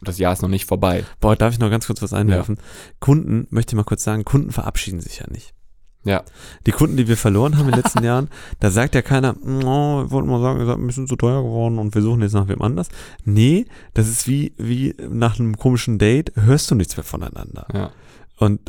das 0.00 0.18
Jahr 0.18 0.32
ist 0.32 0.42
noch 0.42 0.48
nicht 0.48 0.66
vorbei. 0.66 1.04
Boah, 1.20 1.36
darf 1.36 1.52
ich 1.54 1.58
noch 1.60 1.70
ganz 1.70 1.86
kurz 1.86 2.02
was 2.02 2.12
einwerfen? 2.12 2.58
Kunden, 3.00 3.46
möchte 3.50 3.72
ich 3.72 3.76
mal 3.76 3.84
kurz 3.84 4.02
sagen, 4.04 4.24
Kunden 4.24 4.50
verabschieden 4.52 5.00
sich 5.00 5.18
ja 5.20 5.26
nicht. 5.30 5.54
Ja, 6.04 6.22
Die 6.66 6.72
Kunden, 6.72 6.96
die 6.96 7.06
wir 7.06 7.16
verloren 7.16 7.56
haben 7.56 7.66
in 7.66 7.72
den 7.72 7.82
letzten 7.82 8.02
Jahren, 8.02 8.28
da 8.60 8.70
sagt 8.70 8.94
ja 8.94 9.02
keiner, 9.02 9.36
oh, 9.44 10.02
ich 10.04 10.10
wollte 10.10 10.28
mal 10.28 10.40
sagen, 10.40 10.58
ihr 10.60 10.66
seid 10.66 10.78
ein 10.78 10.86
bisschen 10.86 11.06
zu 11.06 11.16
teuer 11.16 11.42
geworden 11.42 11.78
und 11.78 11.94
wir 11.94 12.02
suchen 12.02 12.22
jetzt 12.22 12.32
nach 12.32 12.48
wem 12.48 12.60
anders. 12.60 12.88
Nee, 13.24 13.66
das 13.94 14.08
ist 14.08 14.26
wie, 14.26 14.52
wie 14.58 14.96
nach 15.10 15.38
einem 15.38 15.56
komischen 15.56 15.98
Date, 15.98 16.32
hörst 16.34 16.70
du 16.70 16.74
nichts 16.74 16.96
mehr 16.96 17.04
voneinander. 17.04 17.66
ja. 17.72 17.90
Und, 18.38 18.60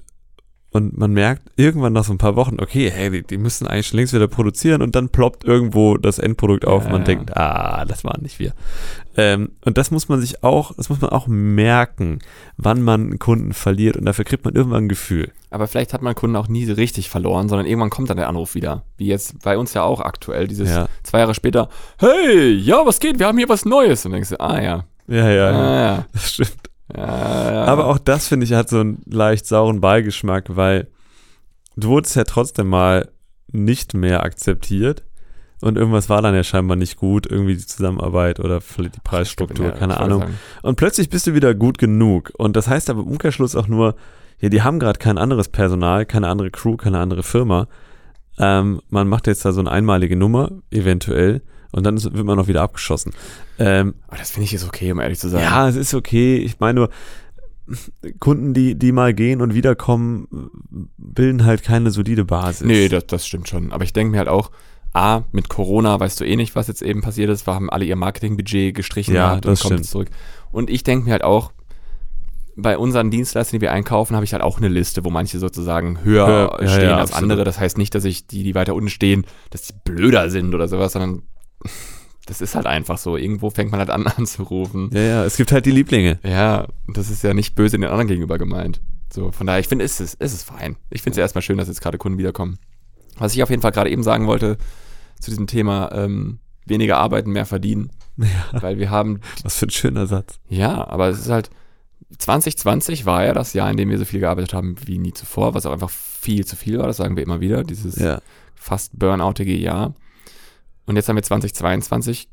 und 0.74 0.98
man 0.98 1.14
merkt 1.14 1.52
irgendwann 1.56 1.94
nach 1.94 2.04
so 2.04 2.12
ein 2.14 2.18
paar 2.18 2.36
Wochen, 2.36 2.58
okay, 2.60 2.92
hey, 2.92 3.10
die, 3.12 3.22
die 3.24 3.38
müssen 3.38 3.68
eigentlich 3.68 3.88
schon 3.88 3.98
längst 4.00 4.14
wieder 4.14 4.28
produzieren 4.28 4.82
und 4.82 4.96
dann 4.96 5.10
ploppt 5.10 5.44
irgendwo 5.46 5.98
das 5.98 6.20
Endprodukt 6.20 6.66
auf 6.66 6.82
Ja, 6.84 6.88
und 6.88 6.92
man 6.92 7.02
ja. 7.02 7.06
denkt, 7.06 7.38
ah, 7.38 7.86
das 7.86 8.04
waren 8.04 8.22
nicht 8.24 8.40
wir. 8.40 8.54
Ähm, 9.16 9.52
und 9.64 9.78
das 9.78 9.92
muss 9.92 10.10
man 10.10 10.20
sich 10.20 10.44
auch, 10.44 10.74
das 10.76 10.90
muss 10.90 11.00
man 11.00 11.12
auch 11.12 11.28
merken, 11.28 12.20
wann 12.58 12.82
man 12.82 13.02
einen 13.02 13.20
Kunden 13.20 13.54
verliert 13.54 13.96
und 13.98 14.06
dafür 14.06 14.26
kriegt 14.26 14.44
man 14.46 14.56
irgendwann 14.56 14.86
ein 14.86 14.90
Gefühl. 14.90 15.32
Aber 15.52 15.68
vielleicht 15.68 15.94
hat 15.94 16.02
man 16.02 16.16
Kunden 16.16 16.36
auch 16.36 16.48
nie 16.48 16.70
richtig 16.72 17.10
verloren, 17.10 17.48
sondern 17.48 17.68
irgendwann 17.68 17.92
kommt 17.92 18.10
dann 18.10 18.18
der 18.18 18.28
Anruf 18.28 18.56
wieder. 18.56 18.84
Wie 18.98 19.06
jetzt 19.06 19.44
bei 19.44 19.58
uns 19.58 19.76
ja 19.76 19.84
auch 19.84 20.02
aktuell, 20.02 20.48
dieses 20.48 20.70
Ja. 20.72 20.88
zwei 21.04 21.20
Jahre 21.20 21.36
später, 21.36 21.70
hey, 22.00 22.50
ja, 22.54 22.84
was 22.86 23.00
geht? 23.00 23.20
Wir 23.20 23.28
haben 23.28 23.38
hier 23.38 23.50
was 23.50 23.66
Neues. 23.66 24.04
Und 24.06 24.12
dann 24.12 24.18
denkst 24.22 24.30
du, 24.32 24.40
ah 24.40 24.60
ja, 24.60 24.86
Ja, 25.08 25.30
ja, 25.30 25.50
ah, 25.52 25.86
ja. 25.86 26.06
das 26.14 26.34
stimmt. 26.34 26.73
Ja, 26.96 27.52
ja. 27.54 27.66
Aber 27.66 27.88
auch 27.88 27.98
das, 27.98 28.28
finde 28.28 28.46
ich, 28.46 28.54
hat 28.54 28.70
so 28.70 28.80
einen 28.80 29.02
leicht 29.06 29.46
sauren 29.46 29.82
Beigeschmack, 29.82 30.56
weil 30.56 30.88
du 31.76 31.90
wurdest 31.90 32.16
ja 32.16 32.24
trotzdem 32.24 32.68
mal 32.68 33.10
nicht 33.52 33.94
mehr 33.94 34.24
akzeptiert 34.24 35.04
und 35.62 35.78
irgendwas 35.78 36.10
war 36.10 36.22
dann 36.22 36.36
ja 36.36 36.44
scheinbar 36.44 36.76
nicht 36.76 36.98
gut, 36.98 37.26
irgendwie 37.26 37.56
die 37.56 37.66
Zusammenarbeit 37.66 38.40
oder 38.40 38.60
vielleicht 38.60 38.96
die 38.98 39.02
Preisstruktur, 39.02 39.68
Ja, 39.68 39.72
keine 39.72 39.98
Ahnung. 40.00 40.20
sagen. 40.20 40.40
Und 40.62 40.76
plötzlich 40.76 41.10
bist 41.10 41.26
du 41.26 41.34
wieder 41.34 41.56
gut 41.56 41.78
genug. 41.78 42.34
Und 42.38 42.56
das 42.58 42.68
heißt 42.68 42.90
aber 42.90 43.02
im 43.02 43.08
Umkehrschluss 43.08 43.56
auch 43.56 43.68
nur, 43.70 43.96
ja, 44.40 44.50
die 44.50 44.62
haben 44.62 44.78
gerade 44.80 45.00
kein 45.00 45.18
anderes 45.18 45.48
Personal, 45.48 46.06
keine 46.06 46.28
andere 46.28 46.52
Crew, 46.52 46.76
keine 46.76 47.00
andere 47.00 47.24
Firma. 47.24 47.68
Ähm, 48.38 48.82
man 48.90 49.08
macht 49.08 49.28
jetzt 49.28 49.46
da 49.46 49.54
so 49.54 49.62
eine 49.62 49.72
einmalige 49.72 50.18
Nummer, 50.18 50.52
eventuell, 50.70 51.42
und 51.74 51.84
dann 51.84 52.02
wird 52.02 52.26
man 52.26 52.40
auch 52.40 52.48
wieder 52.48 52.62
abgeschossen. 52.62 53.14
Ähm, 53.60 53.96
Aber 54.08 54.18
das 54.18 54.32
finde 54.32 54.46
ich 54.46 54.54
ist 54.54 54.66
okay, 54.66 54.92
um 54.92 55.00
ehrlich 55.00 55.20
zu 55.20 55.28
sein. 55.30 55.42
ja, 55.42 55.68
es 55.68 55.76
ist 55.76 55.94
okay. 55.94 56.38
Ich 56.38 56.60
meine 56.60 56.80
nur, 56.80 56.90
Kunden, 58.20 58.54
die, 58.54 58.76
die 58.76 58.92
mal 58.92 59.14
gehen 59.14 59.42
und 59.42 59.54
wiederkommen, 59.54 60.28
bilden 60.98 61.46
halt 61.46 61.64
keine 61.64 61.92
solide 61.92 62.26
Basis. 62.26 62.66
Nee, 62.66 62.90
das, 62.90 63.08
das 63.08 63.26
stimmt 63.26 63.48
schon. 63.50 63.72
Aber 63.72 63.84
ich 63.84 63.94
denke 63.94 64.12
mir 64.12 64.18
halt 64.20 64.28
auch, 64.28 64.52
A, 64.94 65.24
mit 65.32 65.50
Corona 65.50 66.00
weißt 66.00 66.20
du 66.20 66.26
eh 66.26 66.36
nicht, 66.36 66.56
was 66.56 66.68
jetzt 66.68 66.82
eben 66.82 67.02
passiert 67.02 67.30
ist. 67.30 67.48
Wir 67.48 67.56
haben 67.56 67.70
alle 67.70 67.86
ihr 67.86 67.96
Marketingbudget 67.96 68.76
gestrichen 68.76 69.16
Ja, 69.16 69.40
das 69.40 69.62
und 69.62 69.70
kommt 69.70 69.80
stimmt. 69.80 69.86
zurück. 69.88 70.10
Und 70.52 70.70
ich 70.70 70.84
denke 70.84 71.06
mir 71.06 71.12
halt 71.14 71.24
auch, 71.24 71.52
bei 72.56 72.78
unseren 72.78 73.10
Dienstleistern, 73.10 73.58
die 73.58 73.62
wir 73.62 73.72
einkaufen, 73.72 74.16
habe 74.16 74.26
ich 74.26 74.34
halt 74.34 74.44
auch 74.44 74.58
eine 74.58 74.68
Liste, 74.68 75.04
wo 75.04 75.10
manche 75.10 75.40
sozusagen 75.40 76.04
höher 76.04 76.58
ja, 76.62 76.68
stehen 76.68 76.90
ja, 76.90 76.98
als 76.98 77.12
absolut. 77.12 77.32
andere. 77.32 77.44
Das 77.46 77.60
heißt 77.60 77.80
nicht, 77.80 77.96
dass 77.96 78.06
ich 78.06 78.28
die, 78.28 78.44
die 78.44 78.54
weiter 78.54 78.76
unten 78.76 78.90
stehen, 78.90 79.26
dass 79.50 79.64
die 79.64 79.74
blöder 79.84 80.30
sind 80.30 80.54
oder 80.54 80.68
sowas, 80.68 80.94
sondern 80.94 81.24
das 82.26 82.42
ist 82.42 82.56
halt 82.56 82.66
einfach 82.66 82.98
so. 82.98 83.18
Irgendwo 83.18 83.50
fängt 83.50 83.72
man 83.72 83.80
halt 83.80 83.90
an 83.90 84.08
anzurufen. 84.18 84.90
Ja, 84.94 85.02
ja, 85.02 85.26
es 85.26 85.38
gibt 85.38 85.52
halt 85.52 85.66
die 85.66 85.72
Lieblinge. 85.72 86.20
Ja, 86.24 86.68
das 86.88 87.10
ist 87.10 87.24
ja 87.24 87.34
nicht 87.34 87.56
böse 87.56 87.78
den 87.78 87.84
anderen 87.90 88.08
gegenüber 88.08 88.38
gemeint. 88.38 88.82
So, 89.12 89.32
von 89.32 89.46
daher, 89.46 89.60
ich 89.60 89.68
finde, 89.68 89.86
es 89.86 90.00
ist, 90.00 90.16
es 90.20 90.34
ist 90.34 90.44
fein. 90.44 90.76
Ich 90.90 91.02
finde 91.02 91.12
es 91.12 91.18
ja 91.18 91.24
erstmal 91.24 91.42
schön, 91.44 91.58
dass 91.58 91.68
jetzt 91.68 91.82
gerade 91.82 91.98
Kunden 91.98 92.18
wiederkommen. 92.18 92.58
Was 93.18 93.36
ich 93.36 93.44
auf 93.44 93.50
jeden 93.50 93.62
Fall 93.62 93.72
gerade 93.72 93.92
eben 93.92 94.02
sagen 94.04 94.26
wollte 94.26 94.58
zu 95.20 95.30
diesem 95.30 95.46
Thema, 95.48 95.92
ähm, 95.94 96.40
weniger 96.66 96.98
arbeiten, 96.98 97.32
mehr 97.32 97.46
verdienen. 97.46 97.90
Ja, 98.18 98.62
Weil 98.62 98.78
wir 98.78 98.92
haben, 98.92 99.22
was 99.44 99.58
für 99.58 99.66
ein 99.66 99.72
schöner 99.72 100.06
Satz. 100.06 100.40
ja, 100.48 100.88
aber 100.88 101.10
es 101.10 101.18
ist 101.20 101.30
halt, 101.32 101.50
2020 102.20 103.06
war 103.06 103.26
ja 103.26 103.34
das 103.34 103.54
Jahr, 103.54 103.70
in 103.72 103.78
dem 103.78 103.90
wir 103.90 103.98
so 103.98 104.06
viel 104.06 104.20
gearbeitet 104.20 104.54
haben 104.54 104.76
wie 104.86 104.98
nie 104.98 105.14
zuvor, 105.14 105.54
was 105.56 105.66
auch 105.66 105.72
einfach 105.74 105.90
viel 105.90 106.46
zu 106.46 106.56
viel 106.56 106.78
war, 106.78 106.88
das 106.88 106.98
sagen 106.98 107.16
wir 107.16 107.24
immer 107.24 107.42
wieder, 107.42 107.64
dieses 107.64 107.96
Ja, 107.98 108.22
fast 108.56 108.98
burnoutige 108.98 109.56
Jahr. 109.56 109.94
Und 110.86 110.96
jetzt 110.96 111.10
haben 111.10 111.16
wir 111.16 111.24
2022 111.24 112.30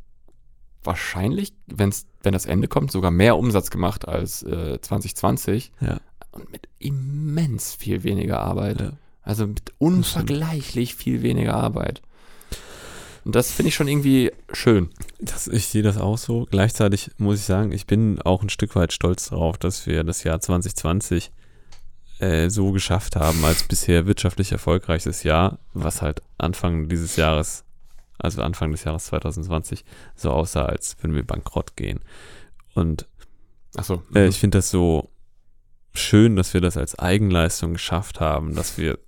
wahrscheinlich, 0.82 1.52
wenn's, 1.66 2.06
wenn 2.22 2.32
das 2.32 2.46
Ende 2.46 2.68
kommt, 2.68 2.90
sogar 2.90 3.10
mehr 3.10 3.36
Umsatz 3.36 3.70
gemacht 3.70 4.08
als 4.08 4.42
äh, 4.42 4.80
2020 4.80 5.72
ja, 5.80 6.00
und 6.32 6.50
mit 6.50 6.68
immens 6.78 7.74
viel 7.74 8.02
weniger 8.02 8.40
Arbeit. 8.40 8.80
ja. 8.80 8.92
Also 9.22 9.46
mit 9.46 9.72
unvergleichlich 9.78 10.94
viel 10.94 11.22
weniger 11.22 11.54
Arbeit. 11.54 12.00
Und 13.24 13.34
das 13.34 13.52
finde 13.52 13.68
ich 13.68 13.74
schon 13.74 13.86
irgendwie 13.86 14.32
schön. 14.52 14.88
Das, 15.20 15.46
ich 15.46 15.66
sehe 15.66 15.82
das 15.82 15.98
auch 15.98 16.16
so. 16.16 16.46
Gleichzeitig 16.50 17.10
muss 17.18 17.38
ich 17.38 17.44
sagen, 17.44 17.70
ich 17.70 17.86
bin 17.86 18.20
auch 18.22 18.42
ein 18.42 18.48
Stück 18.48 18.74
weit 18.76 18.92
stolz 18.92 19.28
darauf, 19.28 19.58
dass 19.58 19.86
wir 19.86 20.04
das 20.04 20.24
Jahr 20.24 20.40
2020 20.40 21.30
äh, 22.18 22.48
so 22.48 22.72
geschafft 22.72 23.16
haben 23.16 23.44
als 23.44 23.62
bisher 23.64 24.06
wirtschaftlich 24.06 24.52
erfolgreichstes 24.52 25.22
Jahr, 25.22 25.58
was 25.74 26.00
halt 26.00 26.22
Anfang 26.38 26.88
dieses 26.88 27.16
Jahres, 27.16 27.64
also 28.20 28.42
Anfang 28.42 28.70
des 28.70 28.84
Jahres 28.84 29.06
2020, 29.06 29.84
so 30.14 30.30
aussah, 30.30 30.66
als 30.66 30.96
würden 31.00 31.14
wir 31.14 31.26
bankrott 31.26 31.76
gehen. 31.76 32.00
Und 32.74 33.06
Achso. 33.76 34.02
Äh, 34.14 34.28
ich 34.28 34.38
finde 34.38 34.58
das 34.58 34.70
so 34.70 35.10
schön, 35.92 36.36
dass 36.36 36.54
wir 36.54 36.60
das 36.60 36.76
als 36.76 36.98
Eigenleistung 36.98 37.74
geschafft 37.74 38.20
haben, 38.20 38.54
dass 38.54 38.78
wir 38.78 38.98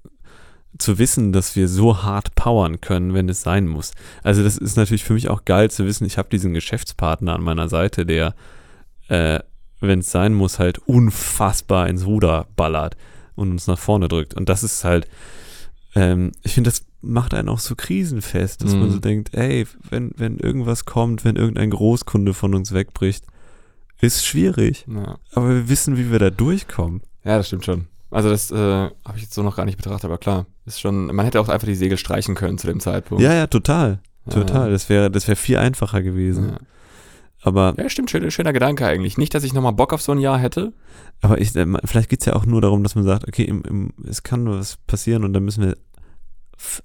zu 0.79 0.99
wissen, 0.99 1.33
dass 1.33 1.55
wir 1.55 1.69
so 1.69 2.03
hart 2.03 2.35
powern 2.35 2.81
können, 2.81 3.15
wenn 3.15 3.29
es 3.29 3.43
sein 3.43 3.67
muss. 3.69 3.93
Also 4.23 4.43
das 4.43 4.57
ist 4.57 4.77
natürlich 4.77 5.05
für 5.05 5.13
mich 5.13 5.29
auch 5.29 5.45
geil 5.45 5.71
zu 5.71 5.85
wissen, 5.85 6.07
ich 6.07 6.19
habe 6.19 6.31
diesen 6.31 6.55
Geschäftspartner 6.55 7.35
an 7.35 7.43
meiner 7.43 7.69
Seite, 7.69 8.07
der, 8.07 8.35
äh, 9.09 9.41
wenn 9.81 9.99
es 9.99 10.11
sein 10.11 10.33
muss, 10.33 10.59
halt 10.59 10.79
unfassbar 10.79 11.89
ins 11.89 12.07
Ruder 12.07 12.47
ballert 12.57 12.97
und 13.35 13.51
uns 13.51 13.67
nach 13.67 13.79
vorne 13.79 14.09
drückt. 14.09 14.35
Und 14.35 14.49
das 14.49 14.63
ist 14.63 14.85
halt, 14.85 15.07
ähm, 15.95 16.33
ich 16.43 16.55
finde, 16.55 16.71
das 16.71 16.87
macht 17.03 17.35
einen 17.35 17.49
auch 17.49 17.59
so 17.59 17.75
krisenfest, 17.75 18.63
dass 18.65 18.73
man 18.75 18.87
Mhm. 18.89 18.93
so 18.93 18.99
denkt, 19.01 19.35
ey, 19.35 19.67
wenn, 19.91 20.13
wenn 20.17 20.39
irgendwas 20.39 20.85
kommt, 20.85 21.25
wenn 21.25 21.37
irgendein 21.37 21.71
Großkunde 21.71 22.33
von 22.35 22.55
uns 22.55 22.73
wegbricht, 22.73 23.25
ist 24.01 24.25
schwierig. 24.27 24.87
ja. 24.89 25.19
Aber 25.35 25.49
wir 25.51 25.69
wissen, 25.69 25.97
wie 25.97 26.11
wir 26.11 26.19
da 26.19 26.31
durchkommen. 26.31 27.03
ja, 27.25 27.37
das 27.37 27.49
stimmt 27.49 27.65
schon. 27.65 27.87
Also 28.11 28.29
das 28.29 28.51
äh, 28.51 28.57
habe 28.57 29.17
ich 29.17 29.23
jetzt 29.23 29.35
so 29.35 29.43
noch 29.43 29.57
gar 29.57 29.65
nicht 29.65 29.77
betrachtet, 29.77 30.05
aber 30.05 30.19
klar, 30.19 30.47
ist 30.67 30.81
schon, 30.81 31.07
man 31.07 31.25
hätte 31.25 31.41
auch 31.41 31.49
einfach 31.49 31.67
die 31.67 31.75
Segel 31.75 31.97
streichen 31.97 32.35
können 32.35 32.59
zu 32.59 32.67
dem 32.67 32.79
Zeitpunkt. 32.79 33.23
Ja, 33.25 33.33
ja, 33.33 33.47
total. 33.47 34.01
Ja, 34.27 34.33
Total. 34.35 34.71
Das 34.71 34.89
wäre 34.89 35.11
das 35.11 35.27
wäre 35.27 35.37
viel 35.37 35.57
einfacher 35.57 36.03
gewesen. 36.03 36.51
Ja, 36.51 36.57
Aber, 37.43 37.75
ja 37.79 37.89
stimmt, 37.89 38.11
schöner, 38.11 38.31
schöner 38.31 38.53
Gedanke 38.53 38.87
eigentlich. 38.87 39.17
Nicht, 39.19 39.35
dass 39.35 39.45
ich 39.45 39.53
nochmal 39.55 39.73
Bock 39.73 39.93
auf 39.93 40.03
so 40.03 40.13
ein 40.13 40.19
Jahr 40.19 40.39
hätte. 40.39 40.73
aber 41.23 41.41
ich, 41.41 41.57
äh, 41.57 41.67
vielleicht 41.85 42.09
geht's 42.11 42.27
ja 42.27 42.35
auch 42.35 42.45
nur 42.47 42.61
darum, 42.61 42.83
dass 42.83 42.95
man 42.95 43.05
sagt, 43.05 43.27
okay, 43.27 43.45
im, 43.45 43.63
im, 43.63 43.93
es 44.07 44.23
kann 44.23 44.47
was 44.49 44.77
passieren 44.87 45.25
und 45.25 45.33
dann 45.33 45.45
müssen 45.45 45.65
wir 45.65 45.77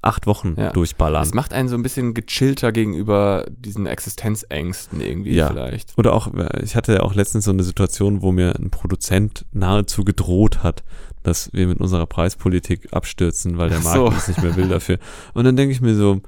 acht 0.01 0.27
Wochen 0.27 0.55
Ja. 0.57 0.71
durchballern. 0.71 1.23
Es 1.23 1.33
macht 1.33 1.53
einen 1.53 1.69
so 1.69 1.75
ein 1.75 1.83
bisschen 1.83 2.13
gechillter 2.13 2.71
gegenüber 2.71 3.45
diesen 3.49 3.85
Existenzängsten 3.85 5.01
irgendwie 5.01 5.33
Ja. 5.33 5.47
vielleicht. 5.47 5.97
Oder 5.97 6.13
auch, 6.13 6.33
äh, 6.33 6.63
ich 6.63 6.75
hatte 6.75 6.93
ja 6.93 6.99
auch 7.01 7.13
letztens 7.15 7.45
so 7.45 7.51
eine 7.51 7.63
Situation, 7.63 8.21
wo 8.21 8.31
mir 8.31 8.55
ein 8.55 8.69
Produzent 8.69 9.45
nahezu 9.51 10.03
gedroht 10.03 10.63
hat, 10.63 10.83
dass 11.23 11.51
wir 11.53 11.67
mit 11.67 11.79
unserer 11.79 12.05
Preispolitik 12.05 12.93
abstürzen, 12.93 13.57
weil 13.57 13.69
der 13.69 13.79
Markt 13.79 13.95
so. 13.97 14.05
uns 14.07 14.27
nicht 14.27 14.41
mehr 14.41 14.55
will 14.55 14.69
dafür. 14.69 14.97
Und 15.33 15.43
dann 15.45 15.55
denke 15.55 15.73
ich 15.73 15.81
mir 15.81 15.95
so, 15.95 16.21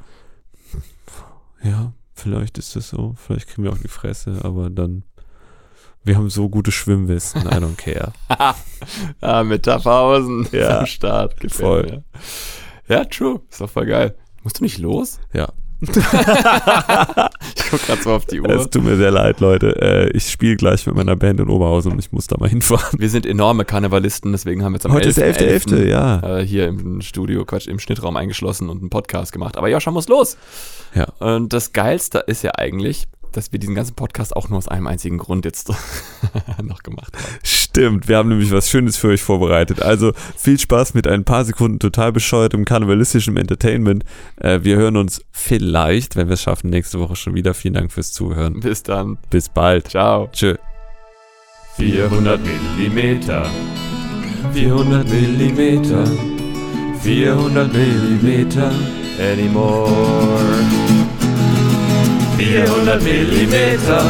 ja, 1.64 1.94
vielleicht 2.14 2.58
ist 2.58 2.76
das 2.76 2.90
so, 2.90 3.16
vielleicht 3.18 3.48
kriegen 3.48 3.64
wir 3.64 3.72
auch 3.72 3.78
die 3.78 3.88
Fresse, 3.88 4.40
aber 4.44 4.70
dann 4.70 5.04
Wir 6.06 6.16
haben 6.16 6.30
so 6.30 6.48
gute 6.50 6.72
Schwimmwissen, 6.72 7.42
I 7.42 7.56
don't 7.56 7.76
care. 7.76 8.14
ah, 9.22 9.44
mit 9.44 9.64
Taffhausen 9.64 10.48
Ja. 10.54 10.80
am 10.80 10.86
Start. 10.86 11.38
Gefällt 11.42 11.60
Voll. 11.60 11.84
mir. 11.84 12.04
Ja, 12.90 13.06
true. 13.06 13.40
Ist 13.50 13.62
doch 13.62 13.70
voll 13.70 13.86
geil. 13.86 14.16
Musst 14.44 14.60
du 14.60 14.64
nicht 14.64 14.80
los? 14.80 15.20
Ja. 15.34 15.50
Ich 17.56 17.72
guck 17.72 17.86
grad 17.86 18.02
so 18.02 18.12
auf 18.12 18.26
die 18.26 18.42
Uhr. 18.42 18.50
Es 18.50 18.70
tut 18.70 18.84
mir 18.84 18.98
sehr 18.98 19.12
leid, 19.12 19.40
Leute. 19.40 19.80
Äh, 19.80 20.10
ich 20.18 20.30
spiele 20.30 20.56
gleich 20.56 20.86
mit 20.88 20.96
meiner 20.96 21.16
Band 21.16 21.40
in 21.40 21.50
Oberhausen 21.50 21.92
und 21.92 22.00
ich 22.00 22.12
muss 22.12 22.26
da 22.26 22.36
mal 22.38 22.50
hinfahren. 22.50 23.00
Wir 23.00 23.10
sind 23.10 23.28
enorme 23.28 23.64
Karnevalisten, 23.64 24.32
deswegen 24.32 24.64
haben 24.64 24.74
wir 24.74 24.78
jetzt 24.78 24.88
am 24.88 24.94
Heute 24.94 25.10
ist 25.10 25.20
11.11., 25.20 25.68
11.11., 25.68 25.86
ja. 25.86 26.40
äh, 26.40 26.46
hier 26.46 26.68
im 26.68 27.02
Studio, 27.02 27.46
Quatsch, 27.46 27.68
im 27.68 27.80
Schnittraum 27.80 28.18
eingeschlossen 28.18 28.70
und 28.70 28.80
einen 28.80 28.90
Podcast 28.90 29.32
gemacht. 29.32 29.56
Aber 29.56 29.70
Joscha 29.70 29.92
muss 29.92 30.08
los. 30.08 30.36
Ja. 30.96 31.06
Und 31.20 31.54
das 31.54 31.72
Geilste 31.72 32.24
ist 32.26 32.44
ja 32.44 32.52
eigentlich, 32.56 33.08
dass 33.32 33.52
wir 33.52 33.60
diesen 33.60 33.76
ganzen 33.76 33.96
Podcast 33.96 34.36
auch 34.36 34.50
nur 34.50 34.58
aus 34.58 34.68
einem 34.68 34.88
einzigen 34.88 35.20
Grund 35.20 35.46
jetzt 35.46 35.72
noch 36.64 36.82
gemacht 36.82 37.14
haben. 37.16 37.26
Stimmt, 37.80 38.10
wir 38.10 38.18
haben 38.18 38.28
nämlich 38.28 38.52
was 38.52 38.70
Schönes 38.70 38.98
für 38.98 39.08
euch 39.08 39.22
vorbereitet. 39.22 39.82
Also 39.82 40.12
viel 40.36 40.60
Spaß 40.60 40.96
mit 40.96 41.08
ein 41.08 41.24
paar 41.24 41.46
Sekunden 41.46 41.80
total 41.80 42.12
bescheuertem 42.12 42.66
karnevalistischem 42.66 43.38
Entertainment. 43.38 44.04
Äh, 44.36 44.60
wir 44.64 44.76
hören 44.76 44.98
uns 44.98 45.24
vielleicht, 45.32 46.18
wenn 46.18 46.28
wir 46.28 46.34
es 46.34 46.42
schaffen, 46.42 46.70
nächste 46.70 47.00
Woche 47.00 47.16
schon 47.16 47.36
wieder. 47.36 47.54
Vielen 47.54 47.76
Dank 47.76 47.94
fürs 47.94 48.12
Zuhören. 48.12 48.60
Bis 48.60 48.84
dann. 48.84 49.18
Bis 49.30 49.48
bald. 49.48 49.88
Ciao. 49.88 50.28
Tschö. 50.34 50.56
400 51.78 52.42
Millimeter. 52.78 53.50
400 54.52 55.08
Millimeter. 55.08 56.04
400 57.02 57.72
Millimeter. 57.72 58.72
Anymore. 59.22 59.90
400 62.38 63.02
Millimeter. 63.02 64.04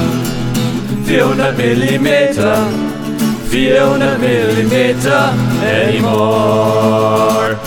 400 1.05 1.55
Millimeter. 1.55 2.88
400 3.49 4.19
Millimeter. 4.19 5.33
Anymore. 5.63 7.57